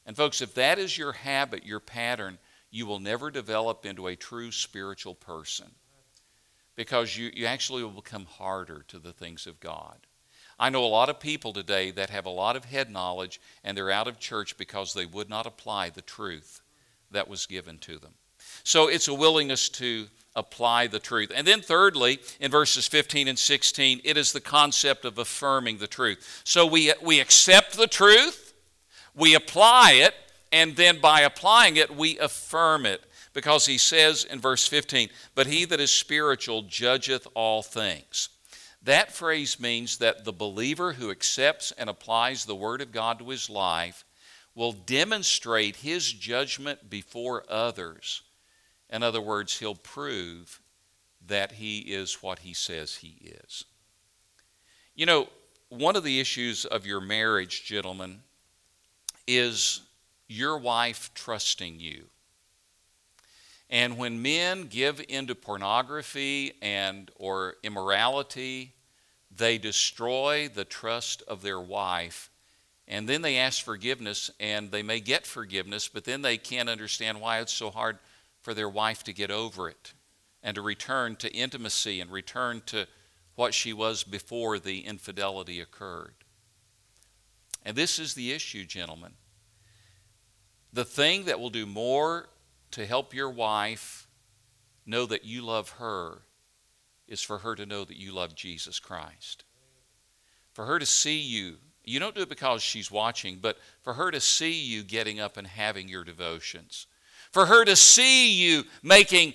And, 0.06 0.16
folks, 0.16 0.42
if 0.42 0.54
that 0.56 0.78
is 0.78 0.98
your 0.98 1.14
habit, 1.14 1.66
your 1.66 1.80
pattern, 1.80 2.38
you 2.70 2.86
will 2.86 3.00
never 3.00 3.32
develop 3.32 3.86
into 3.86 4.08
a 4.08 4.16
true 4.16 4.52
spiritual 4.52 5.16
person 5.16 5.72
because 6.78 7.18
you, 7.18 7.30
you 7.34 7.46
actually 7.46 7.84
will 7.84 7.90
become 7.90 8.26
harder 8.26 8.86
to 8.88 9.00
the 9.00 9.12
things 9.12 9.46
of 9.48 9.60
God. 9.60 9.98
I 10.60 10.70
know 10.70 10.86
a 10.86 10.88
lot 10.88 11.10
of 11.10 11.20
people 11.20 11.52
today 11.52 11.92
that 11.92 12.10
have 12.10 12.26
a 12.26 12.30
lot 12.30 12.56
of 12.56 12.66
head 12.66 12.90
knowledge 12.90 13.42
and 13.64 13.76
they're 13.76 13.92
out 13.92 14.08
of 14.08 14.20
church 14.20 14.58
because 14.58 14.94
they 14.94 15.06
would 15.06 15.30
not 15.30 15.46
apply 15.46 15.90
the 15.90 16.02
truth 16.02 16.62
that 17.12 17.28
was 17.28 17.46
given 17.46 17.78
to 17.80 18.00
them. 18.00 18.14
So 18.64 18.88
it's 18.88 19.08
a 19.08 19.14
willingness 19.14 19.70
to 19.70 20.08
apply 20.36 20.88
the 20.88 21.00
truth. 21.00 21.32
And 21.36 21.48
then, 21.48 21.62
thirdly, 21.62 22.20
in 22.40 22.52
verses 22.52 22.88
15 22.88 23.28
and 23.28 23.38
16, 23.38 24.02
it 24.04 24.18
is 24.18 24.32
the 24.32 24.42
concept 24.42 25.04
of 25.04 25.18
affirming 25.18 25.80
the 25.80 25.88
truth. 25.88 26.42
So 26.44 26.66
we, 26.66 26.94
we 27.02 27.20
accept 27.20 27.76
the 27.76 27.88
truth, 27.88 28.54
we 29.16 29.34
apply 29.36 29.94
it, 29.94 30.14
and 30.52 30.76
then 30.76 31.00
by 31.00 31.22
applying 31.22 31.76
it, 31.76 31.96
we 31.96 32.20
affirm 32.20 32.86
it. 32.86 33.04
Because 33.38 33.68
he 33.68 33.78
says 33.78 34.24
in 34.24 34.40
verse 34.42 34.66
15, 34.66 35.10
But 35.36 35.46
he 35.46 35.64
that 35.66 35.80
is 35.80 35.92
spiritual 35.92 36.64
judgeth 36.64 37.28
all 37.36 37.62
things. 37.62 38.30
That 38.82 39.12
phrase 39.12 39.60
means 39.60 40.00
that 40.00 40.26
the 40.26 40.34
believer 40.34 40.94
who 40.94 41.12
accepts 41.12 41.72
and 41.72 41.88
applies 41.88 42.46
the 42.46 42.56
Word 42.56 42.82
of 42.82 42.92
God 42.92 43.20
to 43.20 43.30
his 43.30 43.48
life 43.48 44.04
will 44.56 44.72
demonstrate 44.72 45.76
his 45.76 46.12
judgment 46.12 46.90
before 46.90 47.44
others. 47.48 48.24
In 48.90 49.04
other 49.04 49.22
words, 49.22 49.60
he'll 49.60 49.76
prove 49.76 50.60
that 51.28 51.52
he 51.52 51.78
is 51.82 52.24
what 52.24 52.40
he 52.40 52.56
says 52.56 52.96
he 52.96 53.20
is. 53.46 53.66
You 54.96 55.06
know, 55.06 55.28
one 55.70 55.96
of 55.96 56.04
the 56.04 56.20
issues 56.20 56.66
of 56.66 56.88
your 56.88 57.02
marriage, 57.02 57.66
gentlemen, 57.66 58.22
is 59.28 59.82
your 60.28 60.58
wife 60.58 61.12
trusting 61.14 61.80
you. 61.80 62.08
And 63.70 63.98
when 63.98 64.22
men 64.22 64.64
give 64.64 65.04
into 65.10 65.36
pornography 65.36 66.54
and 66.62 67.12
or 67.16 67.56
immorality, 67.64 68.74
they 69.36 69.58
destroy 69.58 70.48
the 70.48 70.66
trust 70.66 71.22
of 71.28 71.42
their 71.42 71.60
wife. 71.60 72.30
And 72.88 73.10
then 73.10 73.22
they 73.22 73.38
ask 73.38 73.64
forgiveness 73.64 74.32
and 74.40 74.72
they 74.72 74.84
may 74.84 75.02
get 75.02 75.28
forgiveness, 75.28 75.90
but 75.90 76.06
then 76.06 76.22
they 76.22 76.38
can't 76.38 76.70
understand 76.70 77.20
why 77.20 77.40
it's 77.40 77.54
so 77.54 77.70
hard 77.70 78.00
for 78.42 78.54
their 78.54 78.70
wife 78.70 79.04
to 79.04 79.14
get 79.14 79.30
over 79.30 79.68
it 79.68 79.94
and 80.42 80.56
to 80.56 80.62
return 80.62 81.18
to 81.18 81.34
intimacy 81.34 82.00
and 82.00 82.10
return 82.10 82.62
to 82.68 82.88
what 83.36 83.54
she 83.54 83.74
was 83.74 84.04
before 84.04 84.58
the 84.58 84.80
infidelity 84.86 85.60
occurred. 85.60 86.14
And 87.66 87.76
this 87.76 88.00
is 88.00 88.14
the 88.14 88.32
issue, 88.32 88.64
gentlemen. 88.64 89.12
The 90.72 90.86
thing 90.86 91.26
that 91.26 91.40
will 91.40 91.50
do 91.50 91.66
more 91.66 92.30
to 92.78 92.86
help 92.86 93.12
your 93.12 93.32
wife 93.32 94.08
know 94.86 95.08
that 95.08 95.26
you 95.26 95.42
love 95.42 95.72
her 95.80 96.20
is 97.08 97.24
for 97.24 97.40
her 97.40 97.56
to 97.56 97.66
know 97.66 97.84
that 97.84 97.98
you 97.98 98.14
love 98.14 98.36
Jesus 98.36 98.80
Christ. 98.80 99.46
For 100.54 100.64
her 100.66 100.78
to 100.78 100.86
see 100.86 101.18
you, 101.18 101.56
you 101.84 102.00
don't 102.00 102.14
do 102.14 102.22
it 102.22 102.30
because 102.30 102.62
she's 102.62 102.92
watching, 102.92 103.40
but 103.42 103.58
for 103.82 103.96
her 103.96 104.12
to 104.12 104.20
see 104.20 104.54
you 104.62 104.84
getting 104.84 105.20
up 105.20 105.38
and 105.38 105.48
having 105.48 105.90
your 105.90 106.04
devotions. 106.04 106.86
For 107.32 107.48
her 107.48 107.66
to 107.66 107.76
see 107.76 108.34
you 108.34 108.64
making 108.84 109.34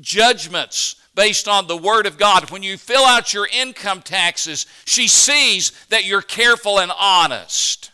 judgments 0.00 0.94
based 1.16 1.48
on 1.48 1.66
the 1.66 1.76
Word 1.76 2.06
of 2.06 2.16
God. 2.16 2.48
When 2.52 2.62
you 2.62 2.78
fill 2.78 3.04
out 3.04 3.34
your 3.34 3.48
income 3.52 4.02
taxes, 4.02 4.66
she 4.84 5.08
sees 5.08 5.72
that 5.88 6.04
you're 6.04 6.22
careful 6.22 6.78
and 6.78 6.92
honest. 6.96 7.90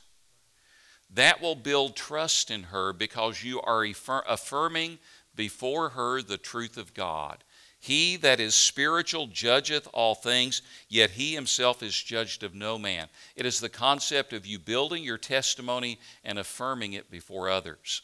That 1.15 1.41
will 1.41 1.57
build 1.57 1.97
trust 1.97 2.51
in 2.51 2.65
her 2.65 2.93
because 2.93 3.43
you 3.43 3.61
are 3.63 3.85
affirming 4.29 4.99
before 5.35 5.91
her 5.91 6.23
the 6.23 6.39
truth 6.39 6.77
of 6.77 6.95
God. 6.95 7.43
He 7.81 8.17
that 8.17 8.41
is 8.41 8.55
spiritual 8.55 9.27
judgeth 9.27 9.89
all 9.95 10.15
things, 10.15 10.61
yet 10.89 11.13
he 11.13 11.35
himself 11.35 11.83
is 11.83 11.97
judged 11.97 12.43
of 12.43 12.55
no 12.55 12.79
man. 12.79 13.09
It 13.35 13.47
is 13.47 13.59
the 13.59 13.71
concept 13.71 14.35
of 14.35 14.45
you 14.45 14.59
building 14.59 15.03
your 15.03 15.17
testimony 15.17 15.99
and 16.23 16.39
affirming 16.39 16.93
it 16.93 17.11
before 17.11 17.49
others. 17.49 18.03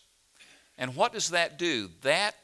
And 0.79 0.97
what 0.97 1.13
does 1.13 1.29
that 1.29 1.59
do? 1.59 1.91
That 2.01 2.35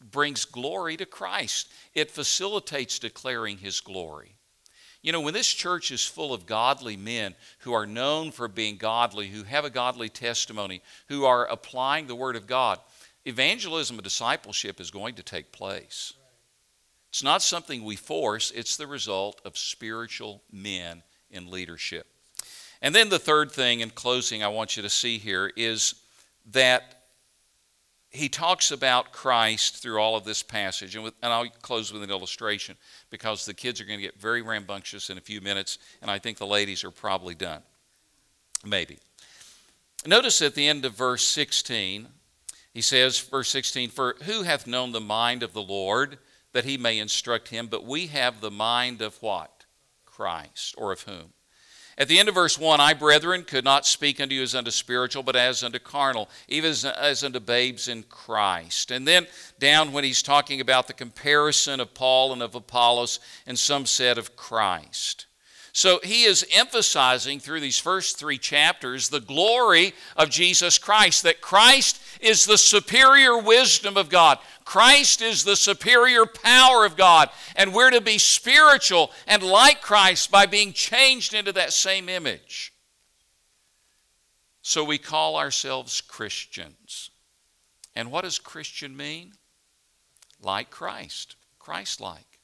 brings 0.00 0.46
glory 0.46 0.96
to 0.96 1.04
Christ, 1.04 1.70
it 1.94 2.10
facilitates 2.10 2.98
declaring 2.98 3.58
his 3.58 3.80
glory. 3.80 4.37
You 5.02 5.12
know, 5.12 5.20
when 5.20 5.34
this 5.34 5.52
church 5.52 5.90
is 5.90 6.04
full 6.04 6.34
of 6.34 6.46
godly 6.46 6.96
men 6.96 7.34
who 7.60 7.72
are 7.72 7.86
known 7.86 8.32
for 8.32 8.48
being 8.48 8.76
godly, 8.76 9.28
who 9.28 9.44
have 9.44 9.64
a 9.64 9.70
godly 9.70 10.08
testimony, 10.08 10.82
who 11.06 11.24
are 11.24 11.46
applying 11.46 12.06
the 12.06 12.16
Word 12.16 12.34
of 12.34 12.46
God, 12.46 12.80
evangelism 13.24 13.96
and 13.96 14.04
discipleship 14.04 14.80
is 14.80 14.90
going 14.90 15.14
to 15.14 15.22
take 15.22 15.52
place. 15.52 16.14
It's 17.10 17.22
not 17.22 17.42
something 17.42 17.84
we 17.84 17.96
force, 17.96 18.50
it's 18.50 18.76
the 18.76 18.86
result 18.86 19.40
of 19.44 19.56
spiritual 19.56 20.42
men 20.52 21.02
in 21.30 21.50
leadership. 21.50 22.06
And 22.82 22.94
then 22.94 23.08
the 23.08 23.18
third 23.18 23.50
thing 23.50 23.80
in 23.80 23.90
closing 23.90 24.42
I 24.42 24.48
want 24.48 24.76
you 24.76 24.82
to 24.82 24.90
see 24.90 25.18
here 25.18 25.50
is 25.56 25.94
that 26.52 26.97
he 28.10 28.28
talks 28.28 28.70
about 28.70 29.12
Christ 29.12 29.82
through 29.82 29.98
all 29.98 30.16
of 30.16 30.24
this 30.24 30.42
passage, 30.42 30.94
and, 30.94 31.04
with, 31.04 31.14
and, 31.22 31.32
I'll 31.32 31.48
close 31.62 31.92
with 31.92 32.02
an 32.02 32.10
illustration 32.10 32.76
because 33.10 33.44
the 33.44 33.54
kids 33.54 33.80
are 33.80 33.84
going 33.84 33.98
to 33.98 34.04
get 34.04 34.18
very 34.18 34.40
rambunctious 34.40 35.10
in 35.10 35.18
a 35.18 35.22
few 35.22 35.40
minutes, 35.40 35.78
and 36.00 36.10
I 36.10 36.18
think 36.18 36.38
the 36.38 36.46
ladies 36.46 36.84
are 36.84 36.90
probably 36.90 37.34
done. 37.34 37.62
Maybe. 38.64 38.98
Notice 40.06 40.40
at 40.42 40.54
the 40.54 40.66
end 40.66 40.84
of 40.84 40.94
verse 40.94 41.26
16, 41.26 42.08
he 42.72 42.80
says, 42.80 43.18
verse 43.18 43.48
16, 43.50 43.90
For 43.90 44.16
who 44.22 44.42
hath 44.42 44.66
known 44.66 44.92
the 44.92 45.00
mind 45.00 45.42
of 45.42 45.52
the 45.52 45.62
Lord 45.62 46.18
that 46.52 46.64
he 46.64 46.76
may 46.76 46.98
instruct 46.98 47.48
him? 47.48 47.66
But 47.66 47.84
we 47.84 48.06
have 48.06 48.40
the 48.40 48.50
mind 48.50 49.02
of 49.02 49.20
what? 49.22 49.64
Christ, 50.06 50.74
or 50.78 50.92
of 50.92 51.02
whom? 51.02 51.32
At 51.98 52.06
the 52.06 52.20
end 52.20 52.28
of 52.28 52.36
verse 52.36 52.56
1, 52.56 52.80
I, 52.80 52.94
brethren, 52.94 53.42
could 53.42 53.64
not 53.64 53.84
speak 53.84 54.20
unto 54.20 54.36
you 54.36 54.42
as 54.42 54.54
unto 54.54 54.70
spiritual, 54.70 55.24
but 55.24 55.34
as 55.34 55.64
unto 55.64 55.80
carnal, 55.80 56.28
even 56.46 56.70
as, 56.70 56.84
as 56.84 57.24
unto 57.24 57.40
babes 57.40 57.88
in 57.88 58.04
Christ. 58.04 58.92
And 58.92 59.06
then 59.06 59.26
down 59.58 59.92
when 59.92 60.04
he's 60.04 60.22
talking 60.22 60.60
about 60.60 60.86
the 60.86 60.92
comparison 60.92 61.80
of 61.80 61.94
Paul 61.94 62.32
and 62.32 62.40
of 62.40 62.54
Apollos, 62.54 63.18
and 63.48 63.58
some 63.58 63.84
said 63.84 64.16
of 64.16 64.36
Christ. 64.36 65.26
So 65.72 66.00
he 66.04 66.24
is 66.24 66.46
emphasizing 66.52 67.40
through 67.40 67.60
these 67.60 67.78
first 67.78 68.16
three 68.16 68.38
chapters 68.38 69.08
the 69.08 69.20
glory 69.20 69.92
of 70.16 70.30
Jesus 70.30 70.78
Christ, 70.78 71.24
that 71.24 71.40
Christ 71.40 72.00
is 72.20 72.44
the 72.44 72.58
superior 72.58 73.38
wisdom 73.38 73.96
of 73.96 74.08
God. 74.08 74.38
Christ 74.64 75.22
is 75.22 75.44
the 75.44 75.56
superior 75.56 76.26
power 76.26 76.84
of 76.84 76.96
God, 76.96 77.30
and 77.56 77.72
we're 77.72 77.90
to 77.90 78.00
be 78.00 78.18
spiritual 78.18 79.10
and 79.26 79.42
like 79.42 79.80
Christ 79.80 80.30
by 80.30 80.46
being 80.46 80.72
changed 80.72 81.32
into 81.32 81.52
that 81.52 81.72
same 81.72 82.08
image. 82.08 82.72
So 84.62 84.84
we 84.84 84.98
call 84.98 85.36
ourselves 85.36 86.02
Christians. 86.02 87.10
And 87.96 88.10
what 88.10 88.24
does 88.24 88.38
Christian 88.38 88.96
mean? 88.96 89.32
Like 90.42 90.70
Christ, 90.70 91.36
Christ 91.58 92.00
like. 92.00 92.40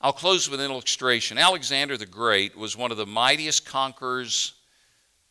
I'll 0.00 0.14
close 0.14 0.48
with 0.48 0.60
an 0.60 0.70
illustration. 0.70 1.36
Alexander 1.36 1.98
the 1.98 2.06
Great 2.06 2.56
was 2.56 2.76
one 2.76 2.90
of 2.90 2.96
the 2.96 3.04
mightiest 3.04 3.66
conquerors 3.66 4.54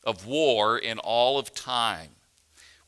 of 0.03 0.27
war 0.27 0.77
in 0.77 0.99
all 0.99 1.39
of 1.39 1.53
time. 1.53 2.09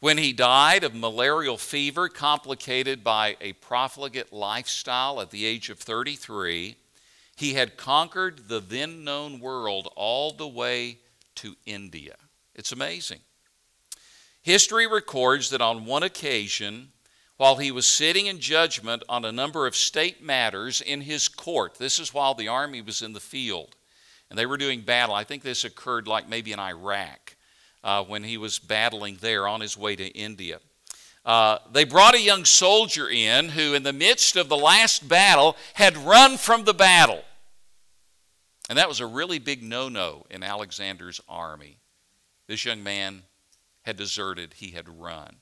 When 0.02 0.18
he 0.18 0.34
died 0.34 0.84
of 0.84 0.95
malarial 0.95 1.60
fever 1.60 2.10
complicated 2.10 3.04
by 3.04 3.38
a 3.39 3.54
profligate 3.54 4.34
lifestyle 4.34 5.22
at 5.22 5.30
the 5.30 5.45
age 5.45 5.70
of 5.70 5.78
33, 5.78 6.76
he 7.36 7.54
had 7.54 7.78
conquered 7.78 8.47
the 8.47 8.60
then 8.60 9.04
known 9.04 9.39
world 9.39 9.89
all 9.95 10.32
the 10.32 10.47
way 10.47 10.97
to 11.36 11.56
India. 11.68 12.16
It's 12.56 12.72
amazing. 12.72 13.20
History 14.41 14.88
records 14.88 15.52
that 15.52 15.62
on 15.62 15.86
one 15.86 16.02
occasion, 16.02 16.93
while 17.38 17.58
he 17.58 17.72
was 17.72 17.86
sitting 17.86 18.26
in 18.26 18.39
judgment 18.39 19.04
on 19.08 19.24
a 19.24 19.32
number 19.32 19.68
of 19.68 19.76
state 19.76 20.24
matters 20.24 20.82
in 20.82 21.02
his 21.02 21.28
court, 21.28 21.76
this 21.76 21.99
is 21.99 22.12
while 22.12 22.34
the 22.34 22.47
army 22.47 22.82
was 22.82 23.04
in 23.04 23.14
the 23.14 23.20
field 23.20 23.76
and 24.32 24.39
they 24.39 24.47
were 24.47 24.58
doing 24.58 24.82
battle. 24.82 25.14
I 25.14 25.26
think 25.26 25.43
this 25.43 25.64
occurred 25.64 26.08
like 26.08 26.28
maybe 26.28 26.54
in 26.54 26.60
Iraq 26.60 27.36
uh, 27.84 28.03
when 28.03 28.23
he 28.23 28.38
was 28.38 28.59
battling 28.59 29.17
there 29.21 29.47
on 29.47 29.61
his 29.61 29.77
way 29.77 29.95
to 29.95 30.07
India. 30.07 30.59
Uh, 31.23 31.59
they 31.71 31.84
brought 31.84 32.15
a 32.15 32.21
young 32.21 32.45
soldier 32.45 33.07
in 33.07 33.49
who, 33.49 33.73
in 33.73 33.84
the 33.84 33.93
midst 33.93 34.36
of 34.36 34.49
the 34.49 34.57
last 34.57 35.07
battle, 35.07 35.55
had 35.73 35.95
run 35.97 36.38
from 36.38 36.63
the 36.63 36.73
battle. 36.73 37.23
And 38.69 38.77
that 38.77 38.88
was 38.88 38.99
a 38.99 39.05
really 39.05 39.38
big 39.38 39.61
no 39.61 39.89
no 39.89 40.25
in 40.29 40.43
Alexander's 40.43 41.21
army. 41.27 41.77
This 42.47 42.65
young 42.65 42.82
man 42.84 43.23
had 43.84 43.97
deserted, 43.97 44.53
he 44.55 44.71
had 44.71 44.88
run. 44.88 45.38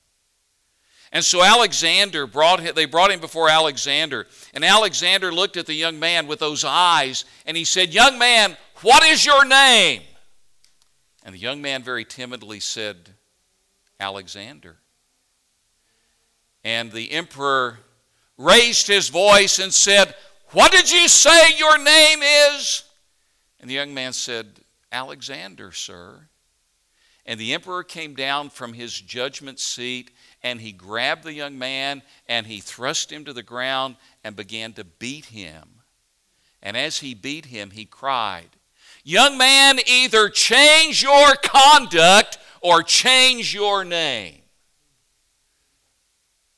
And 1.12 1.24
so 1.24 1.42
Alexander 1.42 2.26
brought 2.26 2.60
him, 2.60 2.74
they 2.74 2.84
brought 2.84 3.10
him 3.10 3.20
before 3.20 3.48
Alexander. 3.48 4.26
And 4.54 4.64
Alexander 4.64 5.32
looked 5.32 5.56
at 5.56 5.66
the 5.66 5.74
young 5.74 5.98
man 5.98 6.26
with 6.26 6.38
those 6.38 6.62
eyes 6.64 7.24
and 7.46 7.56
he 7.56 7.64
said, 7.64 7.92
Young 7.92 8.18
man, 8.18 8.56
what 8.82 9.04
is 9.04 9.26
your 9.26 9.44
name? 9.44 10.02
And 11.24 11.34
the 11.34 11.38
young 11.38 11.60
man 11.60 11.82
very 11.82 12.04
timidly 12.04 12.60
said, 12.60 13.10
Alexander. 13.98 14.76
And 16.64 16.90
the 16.92 17.12
emperor 17.12 17.80
raised 18.38 18.86
his 18.86 19.08
voice 19.08 19.58
and 19.58 19.72
said, 19.72 20.14
What 20.50 20.72
did 20.72 20.90
you 20.90 21.08
say 21.08 21.56
your 21.58 21.78
name 21.78 22.20
is? 22.22 22.84
And 23.60 23.68
the 23.68 23.74
young 23.74 23.92
man 23.92 24.12
said, 24.12 24.60
Alexander, 24.90 25.72
sir. 25.72 26.28
And 27.26 27.38
the 27.38 27.54
emperor 27.54 27.84
came 27.84 28.14
down 28.14 28.50
from 28.50 28.72
his 28.72 28.98
judgment 28.98 29.60
seat 29.60 30.10
and 30.42 30.60
he 30.60 30.72
grabbed 30.72 31.22
the 31.22 31.34
young 31.34 31.58
man 31.58 32.02
and 32.26 32.46
he 32.46 32.60
thrust 32.60 33.12
him 33.12 33.24
to 33.26 33.32
the 33.32 33.42
ground 33.42 33.96
and 34.24 34.34
began 34.34 34.72
to 34.72 34.84
beat 34.84 35.26
him. 35.26 35.68
And 36.62 36.76
as 36.76 36.98
he 36.98 37.14
beat 37.14 37.46
him, 37.46 37.70
he 37.70 37.84
cried, 37.84 38.48
Young 39.04 39.38
man, 39.38 39.78
either 39.86 40.28
change 40.28 41.02
your 41.02 41.34
conduct 41.42 42.38
or 42.60 42.82
change 42.82 43.54
your 43.54 43.84
name. 43.84 44.42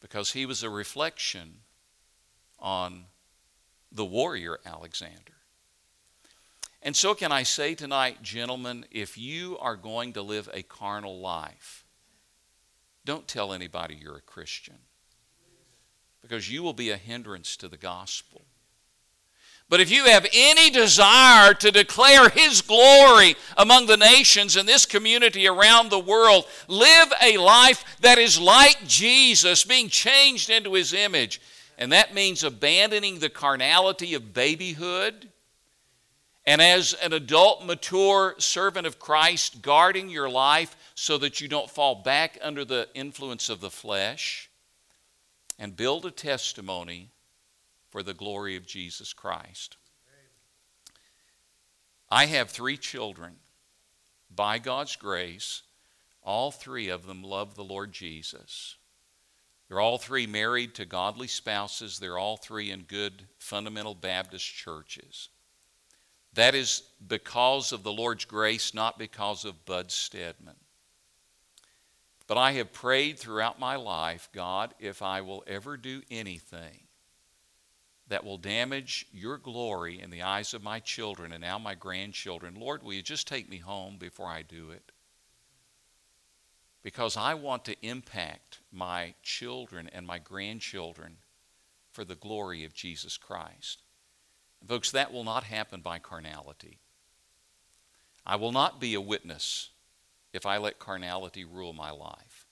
Because 0.01 0.33
he 0.33 0.47
was 0.47 0.63
a 0.63 0.71
reflection 0.71 1.59
on 2.59 3.05
the 3.91 4.05
warrior 4.05 4.59
Alexander. 4.65 5.19
And 6.83 6.97
so, 6.97 7.15
can 7.15 7.31
I 7.31 7.45
say 7.45 7.75
tonight, 7.77 8.23
gentlemen, 8.23 8.87
if 8.91 9.17
you 9.17 9.57
are 9.59 9.77
going 9.77 10.15
to 10.15 10.23
live 10.23 10.49
a 10.53 10.63
carnal 10.63 11.21
life, 11.21 11.85
don't 13.05 13.29
tell 13.29 13.53
anybody 13.53 13.95
you're 13.95 14.17
a 14.17 14.21
Christian 14.21 14.79
because 16.23 16.51
you 16.51 16.63
will 16.63 16.73
be 16.73 16.91
a 16.91 16.97
hindrance 16.97 17.57
to 17.57 17.69
the 17.69 17.77
gospel. 17.77 18.43
But 19.73 19.81
if 19.81 19.91
you 19.91 20.05
have 20.05 20.27
any 20.35 20.69
desire 20.69 21.55
to 21.55 21.71
declare 21.71 22.29
His 22.29 22.61
glory 22.61 23.37
among 23.57 23.87
the 23.87 23.97
nations 23.97 24.55
and 24.55 24.69
this 24.69 24.85
community 24.85 25.49
around 25.49 25.89
the 25.89 25.99
world, 25.99 26.45
live 26.69 27.11
a 27.23 27.39
life 27.39 27.83
that 28.03 28.19
is 28.19 28.39
like 28.39 28.87
Jesus, 28.87 29.65
being 29.65 29.89
changed 29.89 30.51
into 30.51 30.75
His 30.75 30.93
image. 30.93 31.41
And 31.79 31.91
that 31.91 32.13
means 32.13 32.45
abandoning 32.45 33.19
the 33.19 33.31
carnality 33.31 34.13
of 34.13 34.35
babyhood. 34.35 35.31
And 36.45 36.61
as 36.61 36.93
an 36.93 37.15
adult, 37.15 37.65
mature 37.65 38.35
servant 38.37 38.87
of 38.87 38.99
Christ, 38.99 39.63
guarding 39.63 40.11
your 40.11 40.29
life 40.29 40.77
so 40.95 41.17
that 41.17 41.41
you 41.41 41.49
don't 41.49 41.71
fall 41.71 41.95
back 41.95 42.39
under 42.43 42.67
the 42.67 42.89
influence 42.93 43.49
of 43.49 43.63
the 43.63 43.71
flesh. 43.71 44.51
And 45.59 45.75
build 45.75 46.05
a 46.05 46.11
testimony 46.11 47.09
for 47.93 48.03
the 48.03 48.15
glory 48.15 48.57
of 48.57 48.67
Jesus 48.67 49.13
Christ. 49.13 49.77
I 52.11 52.25
have 52.25 52.51
three 52.51 52.79
children. 52.79 53.37
By 54.35 54.59
God's 54.59 54.97
grace, 54.97 55.63
all 56.23 56.51
three 56.51 56.89
of 56.89 57.07
them 57.07 57.23
love 57.23 57.55
the 57.55 57.65
Lord 57.65 57.93
Jesus. 57.93 58.77
They're 59.69 59.81
all 59.81 59.99
three 59.99 60.27
married 60.27 60.75
to 60.77 60.87
godly 60.87 61.27
spouses. 61.27 61.99
They're 61.99 62.19
all 62.19 62.39
three 62.39 62.71
in 62.71 62.83
good 62.83 63.27
fundamental 63.39 63.95
Baptist 63.95 64.47
churches. 64.47 65.29
That 66.33 66.55
is 66.55 66.83
because 67.07 67.73
of 67.73 67.83
the 67.83 67.93
Lord's 67.93 68.25
grace, 68.25 68.73
not 68.73 68.99
because 68.99 69.45
of 69.45 69.67
Bud 69.67 69.91
Stedman. 69.91 70.57
But 72.27 72.39
I 72.39 72.53
have 72.53 72.73
prayed 72.73 73.19
throughout 73.19 73.61
my 73.61 73.77
life 73.77 74.31
God, 74.33 74.73
if 74.79 75.03
I 75.03 75.21
will 75.21 75.45
ever 75.47 75.77
do 75.77 76.01
anything 76.11 76.82
that 78.09 78.25
will 78.25 78.39
damage 78.39 79.07
your 79.13 79.39
glory 79.39 80.01
in 80.01 80.11
the 80.11 80.23
eyes 80.23 80.55
of 80.55 80.63
my 80.63 80.81
children 80.81 81.33
and 81.33 81.43
now 81.43 81.59
my 81.59 81.75
grandchildren. 81.75 82.55
Lord, 82.55 82.83
will 82.83 82.93
you 82.93 83.03
just 83.03 83.29
take 83.29 83.49
me 83.49 83.59
home 83.59 83.97
before 83.99 84.27
I 84.27 84.43
do 84.43 84.71
it? 84.71 84.93
Because 86.83 87.17
I 87.17 87.35
want 87.35 87.65
to 87.67 87.87
impact 87.87 88.59
my 88.73 89.15
children 89.23 89.89
and 89.93 90.07
my 90.07 90.19
grandchildren 90.19 91.19
for 91.93 92.05
the 92.05 92.17
glory 92.17 92.65
of 92.65 92.75
Jesus 92.75 93.17
Christ. 93.17 93.83
Folks, 94.67 94.91
that 94.91 95.13
will 95.13 95.25
not 95.25 95.45
happen 95.45 95.81
by 95.81 95.99
carnality. 95.99 96.79
I 98.25 98.37
will 98.37 98.53
not 98.53 98.81
be 98.81 98.95
a 98.95 99.01
witness 99.01 99.71
if 100.33 100.47
I 100.47 100.59
let 100.59 100.79
carnality 100.79 101.45
rule 101.45 101.73
my 101.73 101.91
life. 101.91 102.47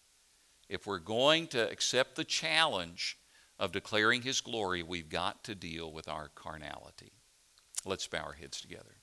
If 0.68 0.86
we're 0.86 0.98
going 0.98 1.48
to 1.48 1.70
accept 1.70 2.16
the 2.16 2.24
challenge 2.24 3.18
of 3.60 3.72
declaring 3.72 4.22
His 4.22 4.40
glory, 4.40 4.82
we've 4.82 5.10
got 5.10 5.44
to 5.44 5.54
deal 5.54 5.92
with 5.92 6.08
our 6.08 6.30
carnality. 6.34 7.12
Let's 7.84 8.06
bow 8.08 8.22
our 8.22 8.32
heads 8.32 8.60
together. 8.60 8.96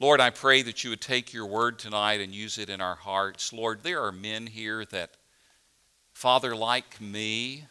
Lord, 0.00 0.20
I 0.20 0.30
pray 0.30 0.62
that 0.62 0.82
you 0.82 0.90
would 0.90 1.02
take 1.02 1.32
your 1.32 1.46
word 1.46 1.78
tonight 1.78 2.20
and 2.20 2.34
use 2.34 2.58
it 2.58 2.70
in 2.70 2.80
our 2.80 2.96
hearts. 2.96 3.52
Lord, 3.52 3.82
there 3.82 4.02
are 4.02 4.10
men 4.10 4.46
here 4.46 4.84
that, 4.86 5.16
Father, 6.14 6.56
like 6.56 7.00
me, 7.00 7.66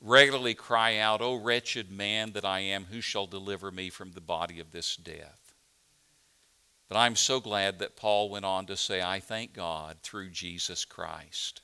regularly 0.00 0.54
cry 0.54 0.98
out, 0.98 1.20
O 1.20 1.34
wretched 1.34 1.90
man 1.90 2.32
that 2.32 2.44
I 2.44 2.60
am, 2.60 2.86
who 2.86 3.00
shall 3.00 3.26
deliver 3.26 3.70
me 3.70 3.90
from 3.90 4.12
the 4.12 4.20
body 4.20 4.60
of 4.60 4.70
this 4.70 4.96
death? 4.96 5.52
But 6.88 6.96
I'm 6.96 7.16
so 7.16 7.40
glad 7.40 7.80
that 7.80 7.96
Paul 7.96 8.30
went 8.30 8.44
on 8.44 8.66
to 8.66 8.76
say, 8.76 9.02
I 9.02 9.18
thank 9.18 9.52
God 9.52 9.98
through 10.02 10.30
Jesus 10.30 10.84
Christ. 10.84 11.60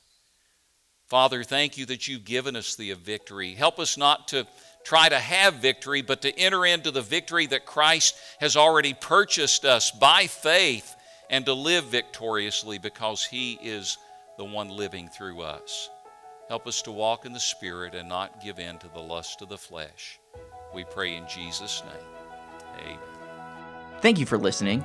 Father, 1.09 1.43
thank 1.43 1.79
you 1.79 1.87
that 1.87 2.07
you've 2.07 2.25
given 2.25 2.55
us 2.55 2.77
the 2.77 2.93
uh, 2.93 2.97
victory. 2.97 3.55
Help 3.55 3.79
us 3.79 3.97
not 3.97 4.29
to 4.29 4.47
try 4.85 5.09
to 5.09 5.19
have 5.19 5.55
victory, 5.55 6.03
but 6.03 6.23
to 6.23 6.39
enter 6.39 6.67
into 6.67 6.91
the 6.91 7.03
victory 7.03 7.47
that 7.47 7.67
Christ 7.67 8.15
has 8.41 8.57
already 8.57 8.95
purchased 8.95 9.65
us 9.65 9.91
by 9.91 10.27
faith 10.27 10.95
and 11.31 11.47
to 11.47 11.55
live 11.55 11.85
victoriously 11.85 12.79
because 12.79 13.25
He 13.25 13.59
is 13.63 13.97
the 14.37 14.45
one 14.45 14.69
living 14.69 15.09
through 15.09 15.41
us. 15.41 15.91
Help 16.49 16.67
us 16.67 16.83
to 16.83 16.93
walk 16.93 17.27
in 17.27 17.33
the 17.33 17.41
Spirit 17.41 17.95
and 17.95 18.09
not 18.09 18.43
give 18.43 18.59
in 18.59 18.79
to 18.79 18.89
the 18.89 19.01
lust 19.01 19.43
of 19.43 19.49
the 19.49 19.59
flesh. 19.59 20.19
We 20.75 20.85
pray 20.85 21.17
in 21.17 21.27
Jesus' 21.27 21.83
name. 21.85 22.85
Amen. 22.85 22.99
Thank 24.01 24.19
you 24.19 24.27
for 24.27 24.39
listening. 24.39 24.85